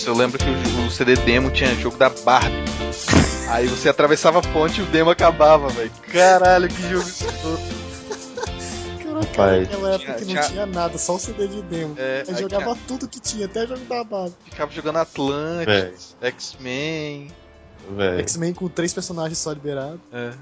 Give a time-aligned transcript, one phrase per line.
[0.00, 2.54] Nossa, eu lembro que o, o CD demo tinha jogo da Barbie.
[3.50, 5.90] Aí você atravessava a ponte e o demo acabava, velho.
[6.10, 7.60] Caralho, que jogo escroto.
[9.36, 11.94] Cara, naquela época que não tinha nada, só o CD de demo.
[11.98, 12.86] É, aí jogava tinha...
[12.88, 14.34] tudo que tinha, até jogo da base.
[14.46, 17.28] Ficava jogando Atlantis, X-Men.
[18.20, 20.00] X-Men com três personagens só liberados.
[20.14, 20.32] É.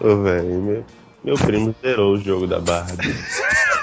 [0.00, 0.84] Ô, velho, meu,
[1.22, 3.14] meu primo zerou o jogo da Barbie.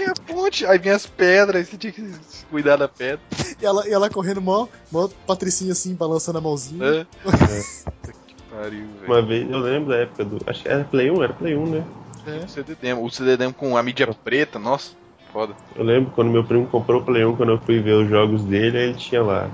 [0.00, 2.12] tinha ponte, aí vinha as pedras, você tinha que
[2.50, 3.20] cuidar da pedra.
[3.60, 6.84] E ela, e ela correndo mó, mó patricinha assim, balançando a mãozinha.
[6.84, 7.00] É.
[7.00, 8.12] é.
[8.26, 9.06] que pariu, velho.
[9.06, 10.38] Uma vez eu lembro da época do.
[10.46, 11.84] Acho que era Play 1, era Play 1, né?
[12.26, 12.44] É.
[12.44, 13.04] O CD demo.
[13.04, 14.92] O CD demo com a mídia preta, nossa,
[15.32, 15.54] foda.
[15.76, 18.42] Eu lembro quando meu primo comprou o Play 1, quando eu fui ver os jogos
[18.44, 19.50] dele, ele tinha lá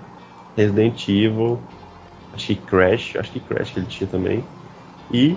[0.56, 1.60] Resident Evil,
[2.32, 4.44] acho que Crash, acho que Crash que ele tinha também.
[5.12, 5.36] E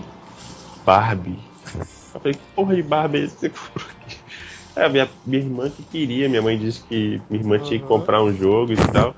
[0.86, 1.40] Barbie.
[1.76, 3.52] Eu falei, que porra de Barbie é esse
[4.80, 7.64] É, minha, minha irmã que queria, minha mãe disse que minha irmã uhum.
[7.64, 9.16] tinha que comprar um jogo e tal.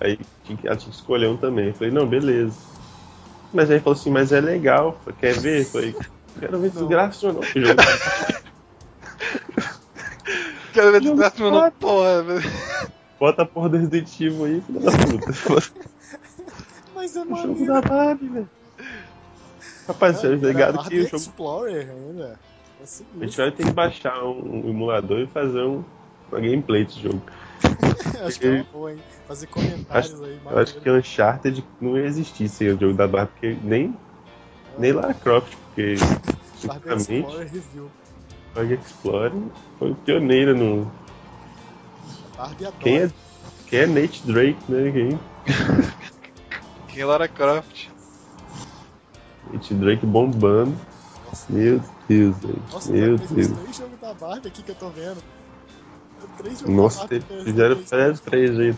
[0.00, 0.18] Aí
[0.64, 1.68] ela tinha que escolher um também.
[1.68, 2.56] Eu falei, não, beleza.
[3.52, 5.60] Mas aí falou assim, mas é legal, quer ver?
[5.60, 5.94] Eu falei,
[6.38, 7.40] Quero ver desgraça ou não.
[10.72, 12.50] Quero ver desgraça ou não, porra, velho.
[13.18, 15.32] Bota a porra do Resident Evil aí, filho da puta.
[16.94, 17.52] Mas é maneiro.
[17.52, 18.48] O jogo da Barbie, velho.
[19.88, 21.16] Rapaz, você é ligado que o jogo.
[21.16, 22.38] Explorer ainda.
[22.80, 25.82] A gente vai ter que baixar um, um emulador e fazer um,
[26.30, 27.20] uma gameplay desse jogo.
[28.24, 28.98] acho que é uma boa, hein?
[29.26, 30.40] Fazer comentários acho, aí.
[30.48, 33.96] Eu acho que Uncharted não ia existir sem o jogo da Barbie, porque nem,
[34.78, 35.96] nem Lara Croft porque
[36.64, 37.26] basicamente
[38.54, 39.32] Bug Explorer
[39.78, 40.90] foi pioneira no.
[42.80, 43.10] Quem é,
[43.66, 44.92] quem é Nate Drake, né?
[44.92, 45.20] Quem?
[46.88, 47.88] quem é Lara Croft?
[49.52, 50.76] Nate Drake bombando.
[51.26, 51.52] Nossa.
[51.52, 52.62] Meu Deus, velho.
[52.72, 53.28] Nossa, Meu Deus.
[53.28, 55.22] três jogos da Barbie aqui que eu tô vendo.
[56.38, 57.44] Três jogos Nossa, da Barbie.
[57.44, 58.74] Fizeram três, três aí.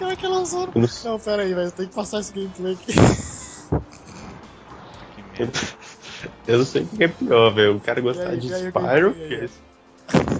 [0.00, 0.68] É que lançou?
[0.74, 1.70] Não, não pera aí, velho.
[1.70, 2.92] Tem que passar esse gameplay aqui.
[6.46, 7.76] Eu não sei o que é pior, velho.
[7.76, 9.48] O cara gostar aí, de Spyro, é...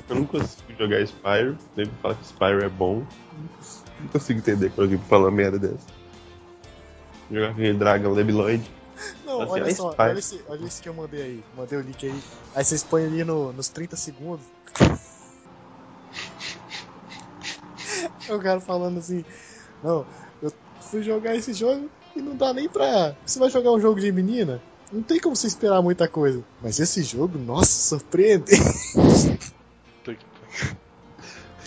[0.08, 3.04] eu não consigo jogar Spyro, nem falar que Spyro é bom.
[4.00, 5.86] Não consigo entender quando alguém fala uma merda dessa.
[7.30, 8.70] Jogar aquele Dragon Lebiloid.
[9.24, 11.44] Não, olha é só, olha esse, olha esse que eu mandei aí.
[11.56, 12.22] Mandei o link aí.
[12.54, 14.44] Aí vocês põem ali no, nos 30 segundos.
[18.28, 19.24] o cara falando assim,
[19.82, 20.06] não,
[20.42, 23.16] eu fui jogar esse jogo e não dá nem pra.
[23.24, 24.62] Você vai jogar um jogo de menina?
[24.92, 26.42] Não tem como você esperar muita coisa.
[26.62, 28.52] Mas esse jogo, nossa, surpreendente.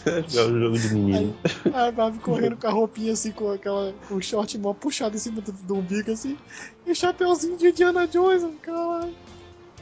[0.36, 1.36] é um jogo de menino.
[1.66, 3.94] Aí, a Barbie correndo com a roupinha assim, com aquela.
[4.08, 6.38] com o short mó puxado em cima do, do umbigo assim.
[6.86, 9.14] E o chapeuzinho de Indiana Jones, caralho.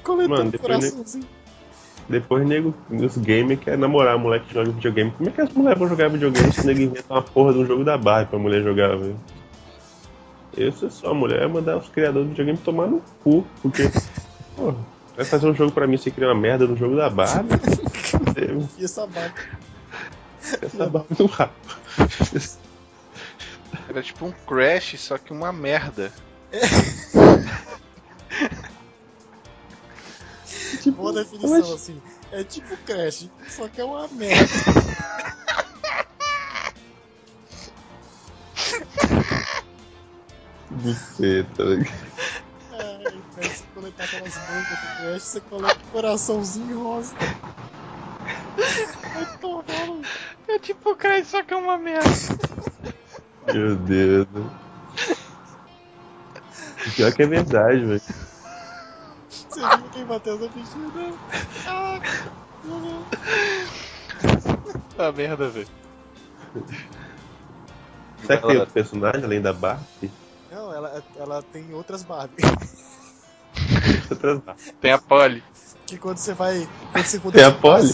[0.03, 1.25] Coletando Mano, coraçãozinho.
[2.08, 5.12] Depois nego, os gamers quer namorar a mulher que joga videogame.
[5.12, 7.59] Como é que as mulheres vão jogar videogame se o nego inventa uma porra de
[7.59, 9.19] um jogo da Barbie pra mulher jogar, velho?
[10.56, 13.90] Eu, se sou a mulher, mandar os criadores do videogame tomar no cu, porque.
[14.56, 14.74] Pô,
[15.16, 17.56] vai fazer um jogo pra mim sem criar uma merda no jogo da Barbie?
[18.78, 19.41] e essa Barbie?
[21.17, 21.53] No rabo.
[23.89, 26.11] Era tipo um Crash, só que uma merda.
[26.51, 26.59] É.
[30.81, 31.72] tipo, Boa definição mas...
[31.72, 32.01] assim.
[32.31, 34.47] É tipo Crash, só que é uma merda.
[40.72, 41.88] Buceta, velho.
[42.73, 47.16] É, você coletar aquelas bancas do Crash, você coloca o coraçãozinho rosa.
[49.39, 49.94] Tô vendo.
[50.55, 52.09] É tipo o Crash, só que é uma merda.
[53.53, 54.25] Meu Deus.
[56.95, 58.01] Pior que é verdade, velho.
[59.29, 61.13] Você viu quem bateu essa bichinha?
[61.67, 61.99] Ah,
[64.97, 65.67] ah merda, velho.
[68.22, 70.09] Será que tem outro personagem além da Barbie?
[70.49, 72.43] Não, ela, ela tem outras Barbie.
[74.79, 75.43] tem a Polly.
[75.85, 76.66] Que quando você vai.
[76.93, 77.93] Quando você muda tem a Polly?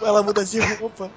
[0.00, 1.10] Ela muda de roupa.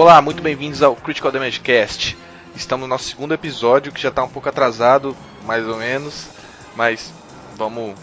[0.00, 2.16] Olá, muito bem-vindos ao Critical Damage Cast.
[2.54, 6.28] Estamos no nosso segundo episódio, que já está um pouco atrasado, mais ou menos,
[6.76, 7.12] mas
[7.56, 7.98] vamos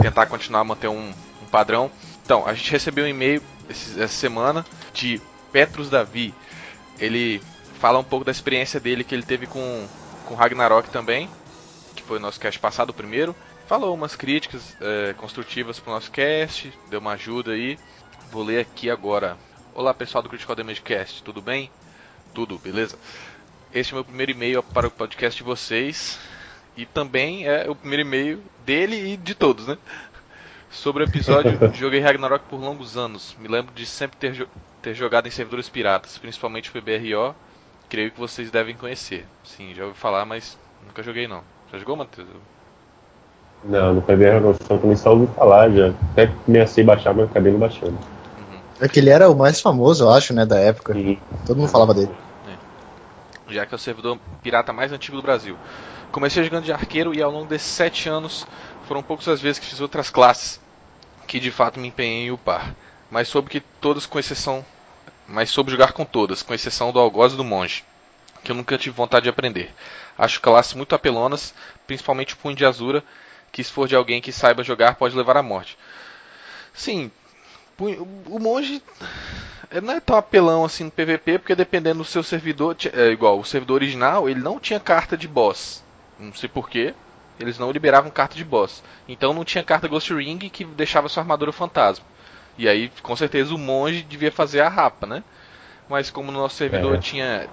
[0.00, 1.90] tentar continuar a manter um, um padrão.
[2.24, 5.20] Então, a gente recebeu um e-mail essa semana de
[5.50, 6.32] Petrus Davi.
[7.00, 7.42] Ele
[7.80, 9.88] fala um pouco da experiência dele que ele teve com,
[10.26, 11.28] com Ragnarok também,
[11.96, 13.34] que foi o nosso cast passado, o primeiro.
[13.66, 17.76] Falou umas críticas é, construtivas o nosso cast, deu uma ajuda aí.
[18.30, 19.36] Vou ler aqui agora.
[19.76, 21.68] Olá pessoal do Critical Damage Cast, tudo bem?
[22.32, 22.96] Tudo, beleza?
[23.74, 26.16] Este é o meu primeiro e-mail para o podcast de vocês
[26.76, 29.76] e também é o primeiro e-mail dele e de todos, né?
[30.70, 33.36] Sobre o episódio, joguei Ragnarok por longos anos.
[33.40, 34.46] Me lembro de sempre ter, jo
[34.80, 37.34] ter jogado em servidores piratas, principalmente o PBRO.
[37.88, 39.26] Creio que vocês devem conhecer.
[39.42, 40.56] Sim, já ouvi falar, mas
[40.86, 41.42] nunca joguei não.
[41.72, 42.28] Já jogou, Matheus?
[43.64, 45.92] Não, no PBR não, só também só ouvi falar já.
[46.12, 48.13] Até comecei a baixar, mas acabei não baixando.
[48.84, 50.94] É que ele era o mais famoso, eu acho, né, da época.
[50.94, 52.14] E Todo mundo falava dele.
[53.48, 55.56] já que é o servidor pirata mais antigo do Brasil.
[56.12, 58.46] Comecei jogando de arqueiro e ao longo desses sete anos
[58.86, 60.60] foram poucas as vezes que fiz outras classes
[61.26, 62.74] que de fato me empenhei em upar.
[63.10, 64.62] Mas soube que todas, com exceção.
[65.26, 67.84] Mas soube jogar com todas, com exceção do algoz e do monge,
[68.42, 69.74] que eu nunca tive vontade de aprender.
[70.18, 71.54] Acho classes muito apelonas,
[71.86, 73.02] principalmente o punho de azura,
[73.50, 75.78] que se for de alguém que saiba jogar pode levar à morte.
[76.74, 77.10] Sim,
[77.78, 78.82] o monge
[79.70, 83.38] ele não é tão apelão assim no PVP, porque dependendo do seu servidor, é igual
[83.38, 85.82] o servidor original, ele não tinha carta de boss.
[86.18, 86.94] Não sei porquê,
[87.40, 88.82] eles não liberavam carta de boss.
[89.08, 92.04] Então não tinha carta Ghost Ring que deixava sua armadura fantasma.
[92.56, 95.24] E aí, com certeza, o monge devia fazer a rapa, né?
[95.88, 96.98] Mas como no nosso servidor É.
[96.98, 97.48] tinha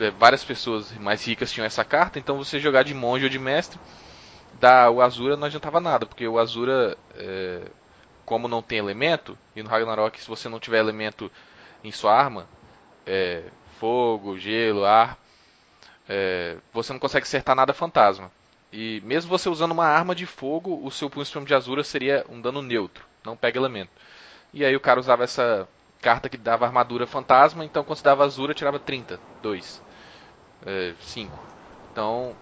[0.00, 3.38] é, várias pessoas mais ricas tinham essa carta, então você jogar de monge ou de
[3.38, 3.78] mestre,
[4.58, 7.60] da o Azura não adiantava nada, porque o Azura, é,
[8.26, 11.30] como não tem elemento, e no Ragnarok, se você não tiver elemento
[11.82, 12.48] em sua arma,
[13.06, 13.44] é,
[13.78, 15.16] fogo, gelo, ar,
[16.08, 18.30] é, você não consegue acertar nada fantasma.
[18.72, 22.26] E mesmo você usando uma arma de fogo, o seu punho supremo de Azura seria
[22.28, 23.92] um dano neutro, não pega elemento.
[24.52, 25.68] E aí o cara usava essa
[26.02, 29.82] carta que dava armadura fantasma, então quando você dava Azura, tirava 30, 2,
[30.66, 31.38] é, 5.
[31.92, 32.34] Então,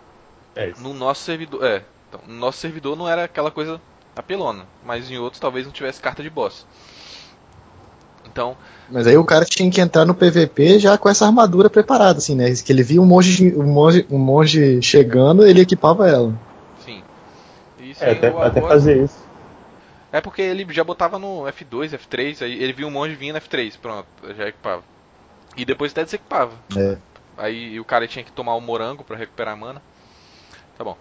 [0.57, 3.81] é no nosso servidor, é, então, no nosso servidor não era aquela coisa
[4.17, 6.67] apelona, mas em outros talvez não tivesse carta de boss.
[8.27, 8.57] Então,
[8.91, 12.35] Mas aí o cara tinha que entrar no PVP já com essa armadura preparada, assim,
[12.35, 12.53] né?
[12.55, 16.35] Que ele via um monge, um monge, um monge chegando, ele equipava ela.
[16.85, 17.03] sim.
[17.79, 19.23] E É, até, o até fazer isso.
[20.11, 23.41] É porque ele já botava no F2, F3, aí ele viu um monge vindo no
[23.41, 24.07] F3, pronto,
[24.37, 24.83] já equipava.
[25.57, 26.53] E depois até desequipava.
[26.77, 26.97] É.
[27.37, 29.83] Aí o cara tinha que tomar o morango pra recuperar a mana.
[30.77, 30.97] Tá bom.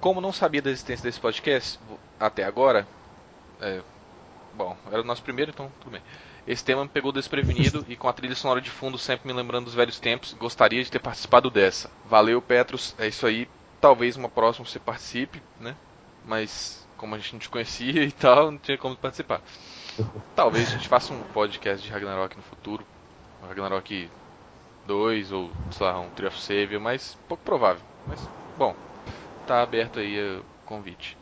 [0.00, 1.78] Como não sabia da existência desse podcast
[2.18, 2.86] até agora,
[3.60, 3.82] é,
[4.54, 6.02] bom, era o nosso primeiro, então tudo bem.
[6.46, 9.66] Esse tema me pegou desprevenido e com a trilha sonora de fundo sempre me lembrando
[9.66, 11.90] dos velhos tempos, gostaria de ter participado dessa.
[12.04, 13.48] Valeu, Petros, é isso aí.
[13.80, 15.76] Talvez uma próxima você participe, né?
[16.24, 19.40] Mas como a gente não te conhecia e tal, não tinha como participar.
[20.34, 22.84] Talvez a gente faça um podcast de Ragnarok no futuro.
[23.46, 24.10] Ragnarok
[24.86, 27.82] 2 ou, sei lá, um Tree of Savior, mas pouco provável.
[28.06, 28.74] Mas, bom,
[29.46, 31.17] tá aberto aí o convite.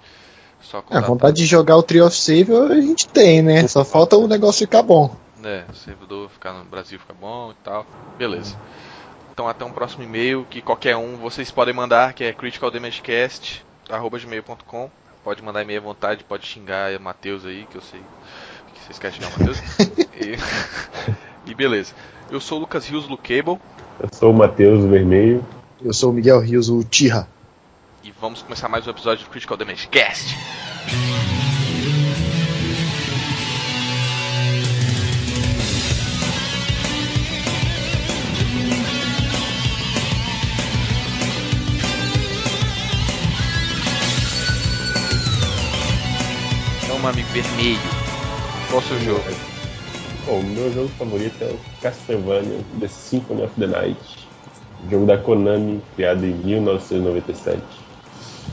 [0.61, 1.07] Só É, contatar.
[1.09, 3.69] vontade de jogar o Tree of Save a gente tem, né?
[3.69, 5.15] Só falta o negócio ficar bom.
[5.45, 7.87] É, o servidor ficar no Brasil fica bom e tal.
[8.19, 8.57] Beleza.
[9.33, 14.91] Então até um próximo e-mail que qualquer um vocês podem mandar, que é criticaldamagecast@gmail.com.
[15.23, 18.01] Pode mandar e-mail à vontade, pode xingar o Matheus aí, que eu sei
[18.75, 19.59] que vocês querem xingar o Matheus.
[20.17, 20.37] e,
[21.51, 21.93] e beleza.
[22.31, 23.61] Eu sou o Lucas Rios Lucable
[24.01, 25.45] Eu sou o Matheus Vermelho.
[25.85, 27.29] Eu sou o Miguel Rios, o Tira.
[28.07, 30.37] E vamos começar mais um episódio do Critical Damage Cast.
[46.85, 47.81] Então, meu amigo vermelho,
[48.69, 49.25] qual o seu jogo?
[50.27, 54.29] Bom, o meu jogo favorito é o Castlevania The Symphony of the Night.
[54.89, 57.86] Jogo da Konami, criado em 1997.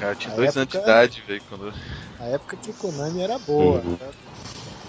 [0.04, 1.74] Cara, eu tinha A dois anos de época- idade, velho, quando.
[2.20, 3.80] A época que Konami era boa.
[3.80, 3.92] Uhum.
[3.92, 4.10] né?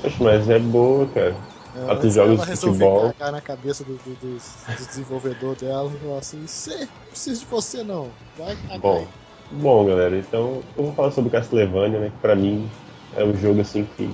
[0.02, 1.36] Poxa, mas é boa, cara.
[1.74, 3.12] Ela- Outros jogos ela de futebol.
[3.14, 7.46] cagar na cabeça do, do, dos desenvolvedores dela e falou assim: "Cê, não preciso de
[7.46, 8.10] você não.
[8.36, 9.08] Vai cagar Bom, aí."
[9.52, 12.10] bom, galera, então eu vou falar sobre Castlevania, né?
[12.10, 12.68] Que pra mim
[13.16, 14.08] é um jogo assim que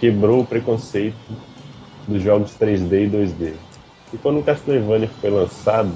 [0.00, 1.16] quebrou o preconceito
[2.08, 3.54] dos jogos 3D e 2D.
[4.12, 5.92] E quando o Castlevania foi lançado,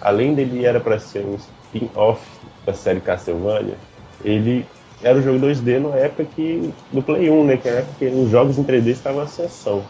[0.00, 2.22] além dele era para ser um spin-off
[2.66, 3.78] da série Castlevania,
[4.22, 4.66] ele
[5.00, 7.56] era um jogo 2D na época que do Play 1, né?
[7.56, 9.84] Que era a época que os jogos em 3D estavam em ascensão.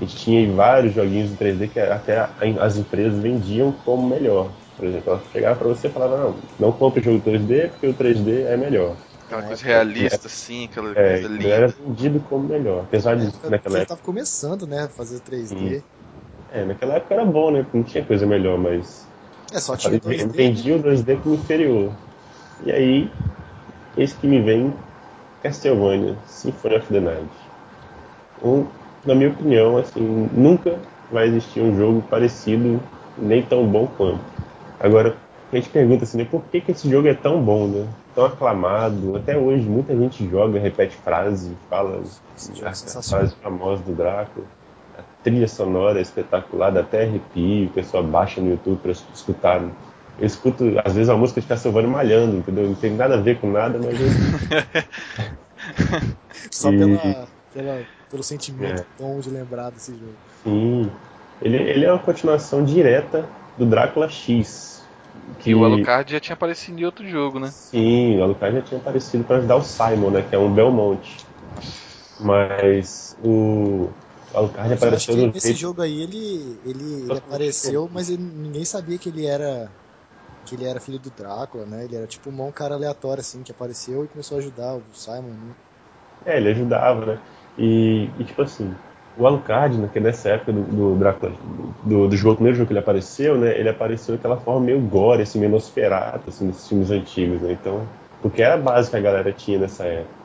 [0.00, 2.18] A gente tinha aí vários joguinhos em 3D que até
[2.60, 4.52] as empresas vendiam como melhor.
[4.76, 7.86] Por exemplo, ela chegava pra você e falava, não, não compre o jogo 3D porque
[7.88, 8.96] o 3D é melhor.
[9.26, 11.78] Aquela É, coisa realista, assim, aquela É, coisa ele era linda.
[11.78, 12.84] vendido como melhor.
[12.84, 14.88] Apesar de, Porque naquela Você época, tava começando, né?
[14.88, 15.84] Fazer 3D.
[16.50, 17.66] é, naquela época era bom, né?
[17.72, 19.07] Não tinha coisa melhor, mas
[19.52, 20.24] É, só tinha 2D.
[20.24, 21.92] entendi o 2D como inferior.
[22.64, 23.10] E aí,
[23.96, 24.72] eis que me vem
[25.42, 27.28] Castlevania Symphony of the Night.
[28.42, 28.66] Um
[29.04, 30.78] na minha opinião, assim, nunca
[31.10, 32.80] vai existir um jogo parecido,
[33.16, 34.20] nem tão bom quanto.
[34.78, 35.16] Agora,
[35.50, 37.86] a gente pergunta assim, né, por que, que esse jogo é tão bom, né?
[38.14, 42.02] Tão aclamado, até hoje muita gente joga, repete frase, fala
[42.64, 44.46] as frases famosas do Drácula.
[45.28, 49.60] A trilha sonora é espetacular, dá até arrepio, o pessoal baixa no YouTube para escutar.
[50.18, 52.66] Eu escuto, às vezes, a música de Castlevania malhando, entendeu?
[52.66, 54.08] Não tem nada a ver com nada, mas eu...
[56.50, 56.78] Só e...
[56.78, 59.20] pela, pela, pelo sentimento é.
[59.20, 60.14] de lembrar desse jogo.
[60.44, 60.90] Sim.
[61.42, 63.26] Ele, ele é uma continuação direta
[63.58, 64.82] do Drácula X.
[65.40, 65.50] Que...
[65.50, 67.48] E o Alucard já tinha aparecido em outro jogo, né?
[67.48, 70.24] Sim, o Alucard já tinha aparecido para ajudar o Simon, né?
[70.26, 71.18] Que é um Belmonte.
[72.18, 73.90] Mas o
[74.34, 78.98] Alucard mas apareceu no nesse jogo aí ele, ele, ele apareceu, mas ele, ninguém sabia
[78.98, 79.70] que ele era
[80.44, 81.84] que ele era filho do Drácula, né?
[81.84, 85.28] Ele era tipo um cara aleatório assim que apareceu e começou a ajudar o Simon.
[85.28, 85.54] Né?
[86.24, 87.18] É, ele ajudava, né?
[87.58, 88.72] E, e tipo assim,
[89.18, 91.32] o Alucard, né, que é nessa época do, do Drácula,
[91.82, 95.22] do, do jogo, primeiro jogo que ele apareceu, né, ele apareceu daquela forma meio gore,
[95.22, 97.86] assim, meio assim, nesses filmes antigos, né, então,
[98.22, 100.17] porque era a base que a galera tinha nessa época.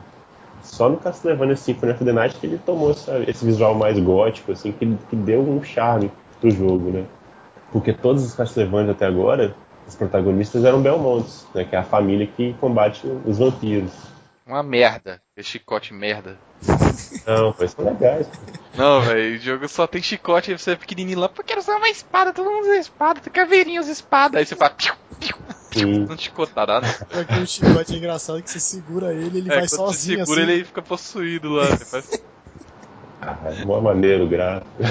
[0.63, 4.53] Só no Castlevania Symphony of the Night que ele tomou essa, esse visual mais gótico,
[4.53, 7.05] assim, que, que deu um charme pro jogo, né.
[7.71, 9.55] Porque todos os Castlevania até agora,
[9.87, 13.91] os protagonistas eram Belmontes, né, que é a família que combate os vampiros.
[14.45, 16.37] Uma merda, esse chicote merda.
[17.25, 18.27] Não, foi são legais.
[18.75, 21.77] Não, velho, o jogo só tem chicote e você é pequenininho lá, porque quero usar
[21.77, 24.39] uma espada, todo mundo usa espada, tem caveirinha usa espada.
[24.39, 25.35] Aí você fala, piu, piu,
[26.07, 26.87] não chicotada, né?
[27.21, 30.19] Aquele chicote é engraçado que você segura ele, ele é, vai sozinho.
[30.19, 30.51] Você segura assim.
[30.51, 31.65] ele fica possuído lá.
[31.65, 32.23] Faz...
[33.25, 34.67] Ah, é mó maneiro, gráfico.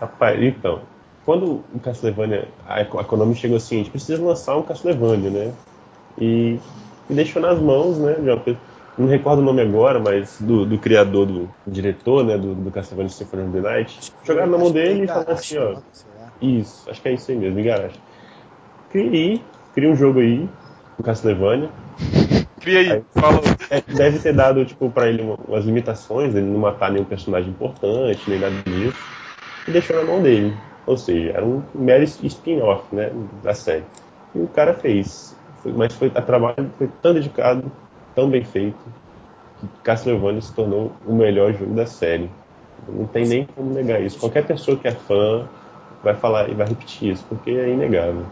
[0.00, 0.82] Rapaz, então,
[1.24, 5.52] quando o Castlevania, a Konami chegou assim, a gente precisa lançar um Castlevania, né?
[6.18, 6.58] E,
[7.08, 8.60] e deixou nas mãos, né, de uma pessoa
[8.98, 13.10] não recordo o nome agora, mas do, do criador, do, diretor, né, do, do Castlevania
[13.10, 15.76] Symphony of the Night, jogaram na mão dele e falaram assim, ó,
[16.40, 18.00] isso, acho que é isso aí mesmo, Igarashi.
[18.90, 19.40] Cria,
[19.74, 20.48] cria um jogo aí,
[20.98, 21.70] o Castlevania.
[22.60, 23.40] Cria aí, aí fala.
[23.70, 28.28] É, deve ter dado, tipo, pra ele umas limitações, ele não matar nenhum personagem importante,
[28.28, 28.98] nem nada disso,
[29.68, 30.52] e deixou na mão dele.
[30.84, 33.10] Ou seja, era um mero spin-off, né,
[33.42, 33.84] da série.
[34.34, 35.36] E o cara fez.
[35.64, 37.70] Mas foi, a trabalho foi tão dedicado,
[38.14, 38.78] tão bem feito
[39.60, 42.30] que Castlevania se tornou o melhor jogo da série.
[42.88, 44.18] Não tem nem como negar isso.
[44.18, 45.46] Qualquer pessoa que é fã
[46.02, 48.24] vai falar e vai repetir isso, porque é inegável.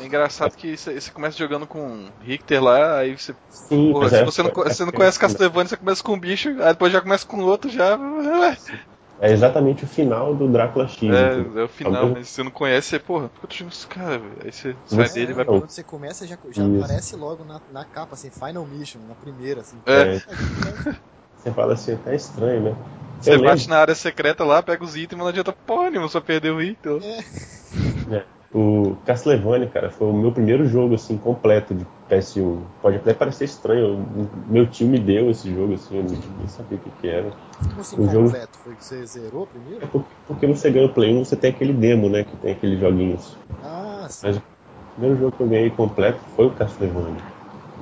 [0.00, 3.34] É engraçado que você começa jogando com Richter lá, aí você.
[3.50, 6.18] Sim, porra, se é, você não, é, você não conhece Castlevania, você começa com um
[6.18, 7.98] bicho, aí depois já começa com outro, já.
[9.20, 11.02] É exatamente o final do Drácula X.
[11.02, 11.60] É, então.
[11.60, 12.14] é o final, Algum...
[12.14, 14.32] mas se você não conhece, você, porra, por que eu tô esse cara, velho?
[14.44, 15.58] Aí você sai dele e vai pra.
[15.58, 19.62] Quando você começa, já, já aparece logo na, na capa, assim, Final Mission, na primeira,
[19.62, 19.76] assim.
[19.86, 20.14] É.
[20.14, 20.22] é.
[21.36, 22.76] você fala assim, tá estranho, né?
[23.20, 23.70] Você eu bate lembro.
[23.70, 26.62] na área secreta lá, pega os itens, mas não adianta porra nenhuma, só perder o
[26.62, 27.00] item.
[27.02, 28.14] É.
[28.14, 28.24] é.
[28.58, 32.58] O Castlevania, cara, foi o meu primeiro jogo, assim, completo de PS1.
[32.82, 34.04] Pode até parecer estranho,
[34.48, 37.30] meu tio me deu esse jogo, assim, eu nem sabia o que, que era.
[37.68, 38.12] Como assim, o completo?
[38.12, 38.64] Jogo...
[38.64, 39.84] Foi que você zerou primeiro?
[39.84, 42.50] É porque, porque você ganha o Play 1, você tem aquele demo, né, que tem
[42.50, 43.36] aqueles joguinhos.
[43.62, 44.26] Ah, sim.
[44.26, 44.42] Mas o
[44.96, 47.22] primeiro jogo que eu ganhei completo foi o Castlevania.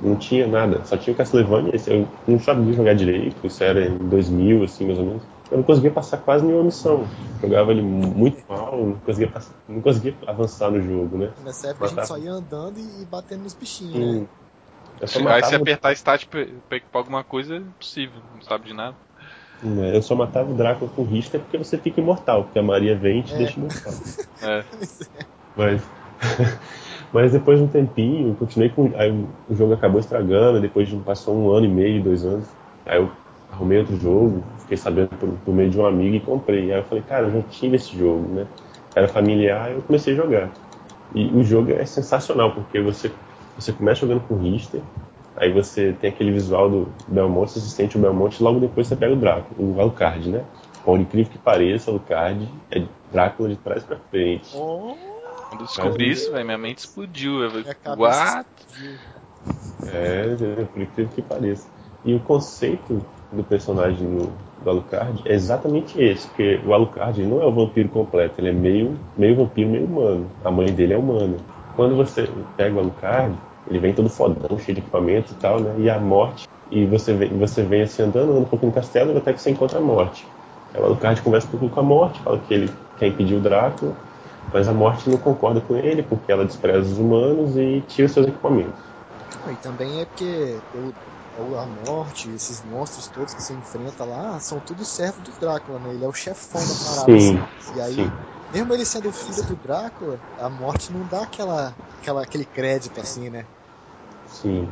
[0.03, 3.97] Não tinha nada, só tinha o Castlevania, eu não sabia jogar direito, isso era em
[3.97, 7.07] 2000, assim, mais ou menos eu não conseguia passar quase nenhuma missão.
[7.41, 11.31] Jogava ele muito mal, não conseguia, passar, não conseguia avançar no jogo, né?
[11.43, 12.01] Nessa época Matava.
[12.01, 14.21] a gente só ia andando e batendo nos bichinhos, Sim.
[14.21, 14.27] né?
[15.31, 18.95] Aí se apertar start pra, pra alguma coisa é impossível, não sabe de nada.
[19.63, 22.95] É, eu só matava o Drácula com Richter porque você fica imortal, porque a Maria
[22.95, 23.37] vem e te é.
[23.37, 23.93] deixa imortal.
[24.39, 24.63] É.
[25.57, 25.81] Mas,
[27.11, 28.91] mas depois de um tempinho, eu continuei com.
[28.95, 29.09] Aí
[29.49, 32.47] o jogo acabou estragando, depois passou um ano e meio, dois anos.
[32.85, 33.11] Aí eu
[33.51, 36.71] arrumei outro jogo, fiquei sabendo por, por, meio de um amigo e comprei.
[36.71, 38.47] Aí eu falei, cara, eu já tive esse jogo, né?
[38.95, 40.51] Era familiar, eu comecei a jogar.
[41.13, 43.11] E o jogo é sensacional, porque você,
[43.57, 44.81] você começa jogando com Richter,
[45.35, 48.95] aí você tem aquele visual do Belmonte, você sente o Belmonte, e logo depois você
[48.95, 50.43] pega o Drácula, o Alucard, né?
[50.83, 54.55] Por incrível que pareça, o Alucard é Drácula de trás pra frente.
[54.55, 54.95] Oh.
[55.49, 57.41] Quando eu descobri Mas, isso, véio, minha mente explodiu.
[57.41, 57.65] Eu falei,
[57.97, 58.49] What?
[59.93, 60.35] É,
[60.65, 61.69] por incrível que pareça.
[62.03, 64.31] E o conceito do personagem do,
[64.63, 68.53] do Alucard é exatamente esse, porque o Alucard não é o vampiro completo, ele é
[68.53, 70.29] meio, meio vampiro, meio humano.
[70.43, 71.37] A mãe dele é humana.
[71.75, 73.35] Quando você pega o Alucard,
[73.69, 75.75] ele vem todo fodão, cheio de equipamento e tal, né?
[75.79, 79.17] E a morte, e você vem, você vem assim andando, andando um pouquinho no castelo,
[79.17, 80.25] até que você encontra a morte.
[80.73, 83.39] Aí o Alucard conversa um pouquinho com a morte, fala que ele quer impedir o
[83.39, 83.93] Drácula,
[84.53, 88.27] mas a morte não concorda com ele, porque ela despreza os humanos e tira seus
[88.27, 88.79] equipamentos.
[89.49, 90.59] E também é porque
[91.37, 95.93] a morte, esses monstros todos que você enfrenta lá, são tudo servo do Drácula, né?
[95.93, 97.19] Ele é o chefão da parada.
[97.19, 97.75] Sim, assim.
[97.75, 98.11] E aí, sim.
[98.51, 103.29] mesmo ele sendo filho do Drácula, a morte não dá aquela, aquela, aquele crédito assim,
[103.29, 103.45] né?
[104.25, 104.67] Sim.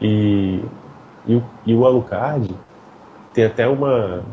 [0.00, 0.62] E,
[1.26, 2.56] e, e o Alucard
[3.32, 4.24] tem até uma,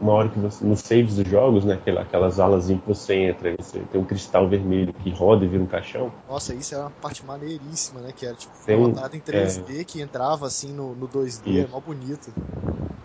[0.00, 3.54] uma hora que você, nos saves dos jogos, né, aquelas, aquelas alas que você entra,
[3.58, 6.10] você tem um cristal vermelho que roda e vira um caixão.
[6.28, 8.12] Nossa, isso é uma parte maneiríssima, né?
[8.12, 11.60] Que era tipo Tem um- formatado em 3D que entrava assim no, no 2D, é
[11.62, 11.70] Isso.
[11.70, 12.32] mó bonito.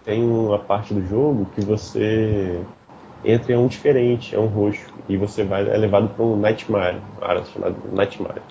[0.04, 2.62] Tem uma parte do jogo que você
[3.24, 7.02] entra em um diferente, é um roxo, e você vai é levado para um Nightmare,
[7.18, 8.42] uma área chamada Nightmare.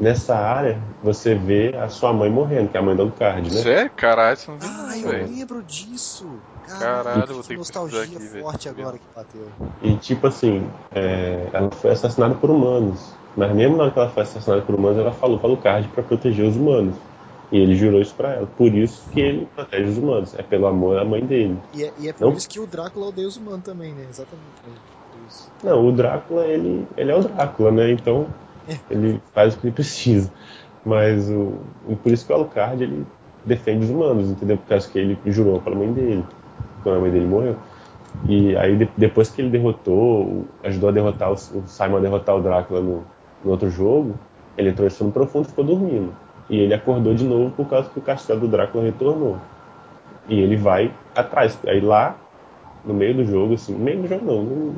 [0.00, 3.62] Nessa área, você vê a sua mãe morrendo, que é a mãe do Alucard, né?
[3.62, 3.90] Sério?
[3.96, 6.38] Caralho, isso não Ah, eu lembro disso!
[6.62, 8.42] Caralho, vou ter que nostalgia velho.
[8.42, 9.48] forte agora que bateu.
[9.82, 10.62] E tipo assim,
[10.94, 13.12] é, ela foi assassinada por humanos.
[13.36, 16.02] Mas mesmo na hora que ela foi assassinada por humanos, ela falou para Alucard para
[16.02, 16.94] proteger os humanos.
[17.50, 18.46] E ele jurou isso pra ela.
[18.46, 20.34] Por isso que ele protege os humanos.
[20.38, 21.58] É pelo amor à mãe dele.
[21.72, 22.32] E é, e é por Não.
[22.34, 24.06] isso que o Drácula odeia os humanos também, né?
[24.08, 24.44] Exatamente.
[24.66, 24.72] né?
[25.10, 25.48] Por isso.
[25.62, 27.90] Não, o Drácula, ele, ele é o Drácula, né?
[27.92, 28.26] Então,
[28.90, 30.32] ele faz o que ele precisa.
[30.84, 31.54] Mas o,
[32.02, 33.06] por isso que o Alucard, ele
[33.44, 34.56] defende os humanos, entendeu?
[34.56, 36.24] Por causa que ele jurou para a mãe dele,
[36.82, 37.56] quando a mãe dele morreu.
[38.28, 42.36] E aí, de- depois que ele derrotou, ajudou a derrotar o, o Simon a derrotar
[42.36, 43.04] o Drácula no,
[43.44, 44.14] no outro jogo,
[44.56, 46.12] ele entrou em sono profundo e ficou dormindo.
[46.50, 49.36] E ele acordou de novo por causa que o castelo do Drácula retornou.
[50.28, 51.58] E ele vai atrás.
[51.66, 52.16] Aí lá,
[52.84, 54.74] no meio do jogo, assim, no meio do jogo não, no-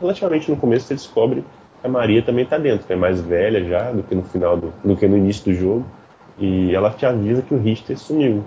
[0.00, 1.44] relativamente no começo você descobre
[1.82, 4.72] a Maria também está dentro, que é mais velha já do que no final do,
[4.84, 5.86] do que no início do jogo.
[6.38, 8.44] E ela te avisa que o Richter sumiu.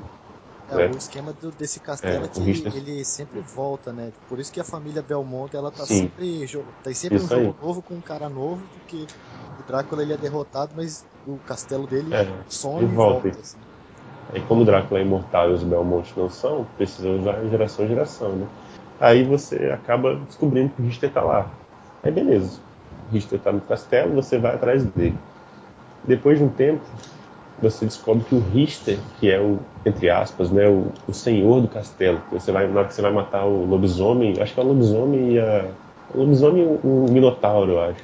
[0.68, 0.88] É, É.
[0.88, 4.14] o esquema do- desse castelo É, é, que Richter- ele sempre volta, né?
[4.28, 6.12] Por isso que a família Belmont ela tá Sim.
[6.12, 6.46] sempre,
[6.84, 7.44] tem sempre Isso um aí.
[7.44, 9.08] jogo novo com um cara novo, porque
[9.58, 13.28] o Drácula ele é derrotado, mas o castelo dele É, some e volta.
[13.28, 13.40] volta.
[13.40, 13.60] assim.
[14.34, 17.88] Aí como o Drácula é imortal e os Belmont não são, precisa usar geração em
[17.88, 18.48] geração, né?
[19.00, 21.50] Aí você acaba descobrindo que o Richter tá lá.
[22.04, 22.60] Aí beleza.
[23.12, 25.18] Richter tá no castelo, você vai atrás dele.
[26.04, 26.82] Depois de um tempo,
[27.62, 31.68] você descobre que o Richter, que é o, entre aspas, né, o, o senhor do
[31.68, 34.68] castelo, você vai, na hora que você vai matar o lobisomem, acho que é o
[34.68, 35.66] lobisomem e a.
[36.14, 38.02] O lobisomem e o Minotauro, eu acho.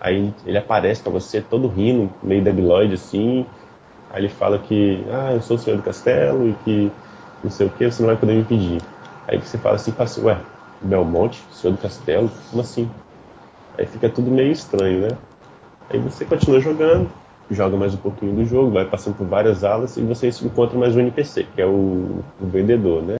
[0.00, 3.46] Aí ele aparece pra você todo rindo, meio debilóide assim.
[4.10, 6.90] Aí ele fala que, ah, eu sou o senhor do castelo e que
[7.42, 8.82] não sei o que, você não vai poder me impedir.
[9.26, 10.38] Aí você fala assim, fala assim, ué,
[10.80, 12.30] Belmonte, senhor do castelo?
[12.50, 12.88] Como assim?
[13.78, 15.16] Aí fica tudo meio estranho, né?
[15.88, 17.08] Aí você continua jogando,
[17.48, 20.96] joga mais um pouquinho do jogo, vai passando por várias alas e você encontra mais
[20.96, 23.14] um NPC, que é o, o vendedor, né?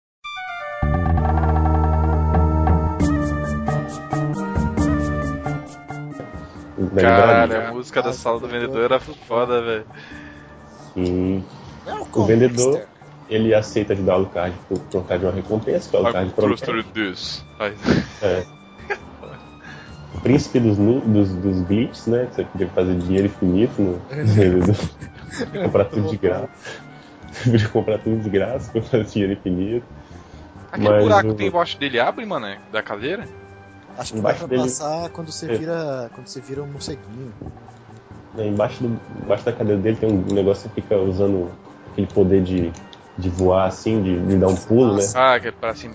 [6.96, 7.68] Cara, livraria.
[7.68, 9.86] a música da sala do vendedor era foda, velho.
[10.96, 11.40] E
[11.86, 12.82] Welcome, o vendedor,
[13.30, 16.92] ele aceita ajudar o Alucard por trocar de uma recompensa, que o Alucard I promete.
[16.92, 17.44] this.
[17.60, 17.76] Aí,
[18.20, 18.57] É.
[20.22, 22.26] Príncipe dos, nu- dos, dos glitches, né?
[22.26, 24.74] Que você podia fazer dinheiro infinito no vendedor.
[25.64, 26.48] comprar tudo de graça.
[27.32, 29.86] Você podia comprar tudo de graça pra fazer dinheiro infinito.
[30.72, 32.58] Aquele Mas buraco o- que tem embaixo dele abre, mano, é?
[32.72, 33.24] da cadeira?
[33.96, 35.56] Acho que Embaixo vai dele- passar quando você É.
[35.56, 36.10] vira.
[36.14, 37.32] Quando você vira um morceguinho.
[38.34, 41.50] Né, Embaixo, do, embaixo da cadeira dele tem um negócio que fica usando
[41.90, 42.70] aquele poder de,
[43.16, 45.02] de voar assim, de, de dar um pulo, né?
[45.14, 45.94] Ah, aquele pra cima.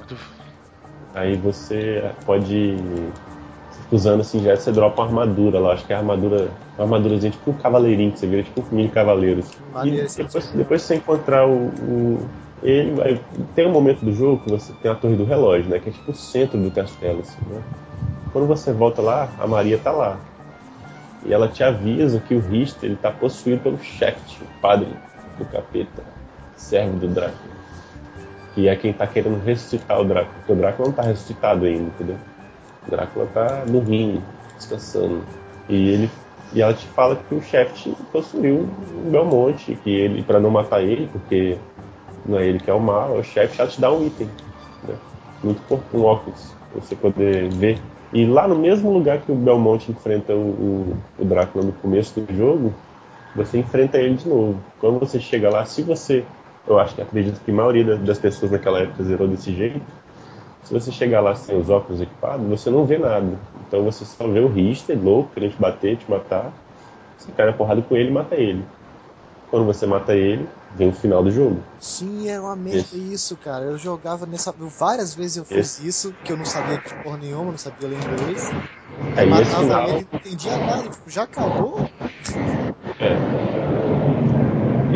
[1.13, 2.75] Aí você pode.
[3.93, 5.73] Usando assim, já você dropa uma armadura lá.
[5.73, 6.49] Acho que é a armadura.
[6.77, 9.41] Uma armadurazinha tipo um cavaleirinho que você vira, tipo um mini cavaleiro.
[9.41, 12.19] E Maneiro esse depois, depois você encontrar o, o-
[12.63, 13.21] Ele vai.
[13.53, 15.77] Tem um momento do jogo que você tem a torre do relógio, né?
[15.79, 17.61] Que é tipo o centro do castelo, assim, né?
[18.31, 20.17] Quando você volta lá, a Maria tá lá.
[21.25, 24.87] E ela te avisa que o Richter ele tá possuído pelo Sheft, o padre
[25.37, 26.01] do capeta,
[26.55, 27.53] servo do Drácula.
[28.55, 30.33] Que é quem tá querendo ressuscitar o Drácula.
[30.39, 32.15] Porque o Drácula não tá ressuscitado ainda, entendeu?
[32.87, 34.21] O Drácula tá dormindo,
[34.57, 35.21] descansando.
[35.69, 36.09] E ele
[36.53, 38.67] e ela te fala que o Shaft possuiu
[39.05, 41.57] o Belmonte, que ele, para não matar ele, porque
[42.25, 44.27] não é ele que é o mal, é o Shaft, ela te dá um item.
[44.87, 44.95] Né?
[45.43, 47.79] Muito importante, um óculos, pra você poder ver.
[48.13, 52.19] E lá no mesmo lugar que o Belmonte enfrenta o, o, o Drácula no começo
[52.21, 52.71] do jogo,
[53.35, 54.59] você enfrenta ele de novo.
[54.79, 56.23] Quando você chega lá, se você.
[56.67, 59.81] Eu acho que acredito que a maioria da- das pessoas naquela época zerou desse jeito.
[60.63, 63.37] Se você chegar lá sem os óculos equipados, você não vê nada.
[63.67, 66.51] Então você só vê o Richter louco, querendo te bater, te matar.
[67.17, 68.63] Você cai na porrada com ele e mata ele.
[69.49, 71.61] Quando você mata ele, vem o final do jogo.
[71.79, 73.65] Sim, era uma merda isso, cara.
[73.65, 74.53] Eu jogava nessa.
[74.79, 77.97] Várias vezes eu fiz isso, que eu não sabia de porra nenhuma, não sabia ler
[77.97, 78.51] inglês.
[79.15, 79.89] Aí esse matava final.
[79.89, 81.87] ele, não entendia nada, tipo, já acabou?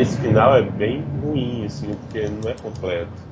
[0.00, 3.27] Esse final é bem ruim, assim, porque não é completo.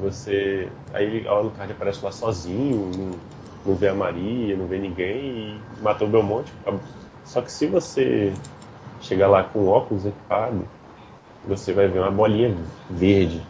[0.00, 0.68] Você.
[0.92, 3.10] Aí o Alucard aparece lá sozinho, não,
[3.66, 6.52] não vê a Maria, não vê ninguém e matou o Belmonte.
[7.24, 8.32] Só que se você
[9.00, 10.66] chegar lá com óculos equipado,
[11.46, 12.54] você vai ver uma bolinha
[12.90, 13.40] verde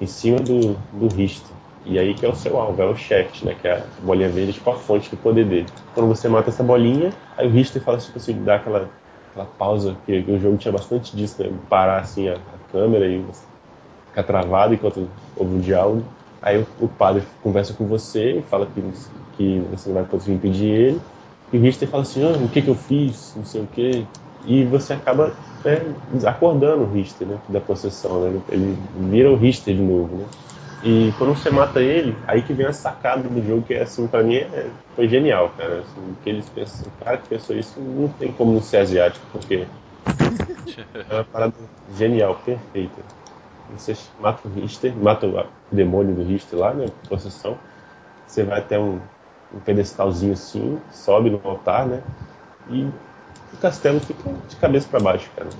[0.00, 1.54] em cima do, do Richter.
[1.84, 3.56] E aí que é o seu alvo, é o Shaft, né?
[3.60, 5.66] Que é a bolinha verde, tipo a fonte do poder dele.
[5.94, 8.88] Quando você mata essa bolinha, aí o Richter fala tipo assim, dá aquela,
[9.30, 11.50] aquela pausa, que, que o jogo tinha bastante disso, né?
[11.68, 13.24] Parar assim a, a câmera e
[14.12, 16.04] ficar travado enquanto houve um diálogo.
[16.40, 18.82] Aí o, padre conversa com você e fala que,
[19.36, 21.00] que você não vai conseguir impedir ele.
[21.52, 24.06] E o Richter fala assim, ah, o que que eu fiz, não sei o que.
[24.44, 25.32] E você acaba
[25.64, 25.94] né,
[26.26, 27.38] acordando o Richter, né?
[27.48, 28.40] Da possessão, né?
[28.48, 28.76] Ele
[29.10, 30.24] vira o Richter de novo, né?
[30.84, 34.24] E quando você mata ele, aí que vem a sacada do jogo, que assim, pra
[34.24, 35.78] mim é, foi genial, cara.
[35.78, 39.24] Assim, que eles pensam, o cara que pensou isso não tem como não ser asiático,
[39.30, 39.64] porque
[41.08, 41.54] é uma parada
[41.96, 43.00] genial, perfeita.
[43.76, 46.90] Você mata o Richter, mata o demônio do Richter lá, né?
[47.08, 47.58] Possessão.
[48.26, 49.00] Você vai até um,
[49.52, 52.02] um pedestalzinho assim, sobe no altar, né?
[52.70, 52.84] E
[53.52, 55.50] o castelo fica de cabeça para baixo, cara.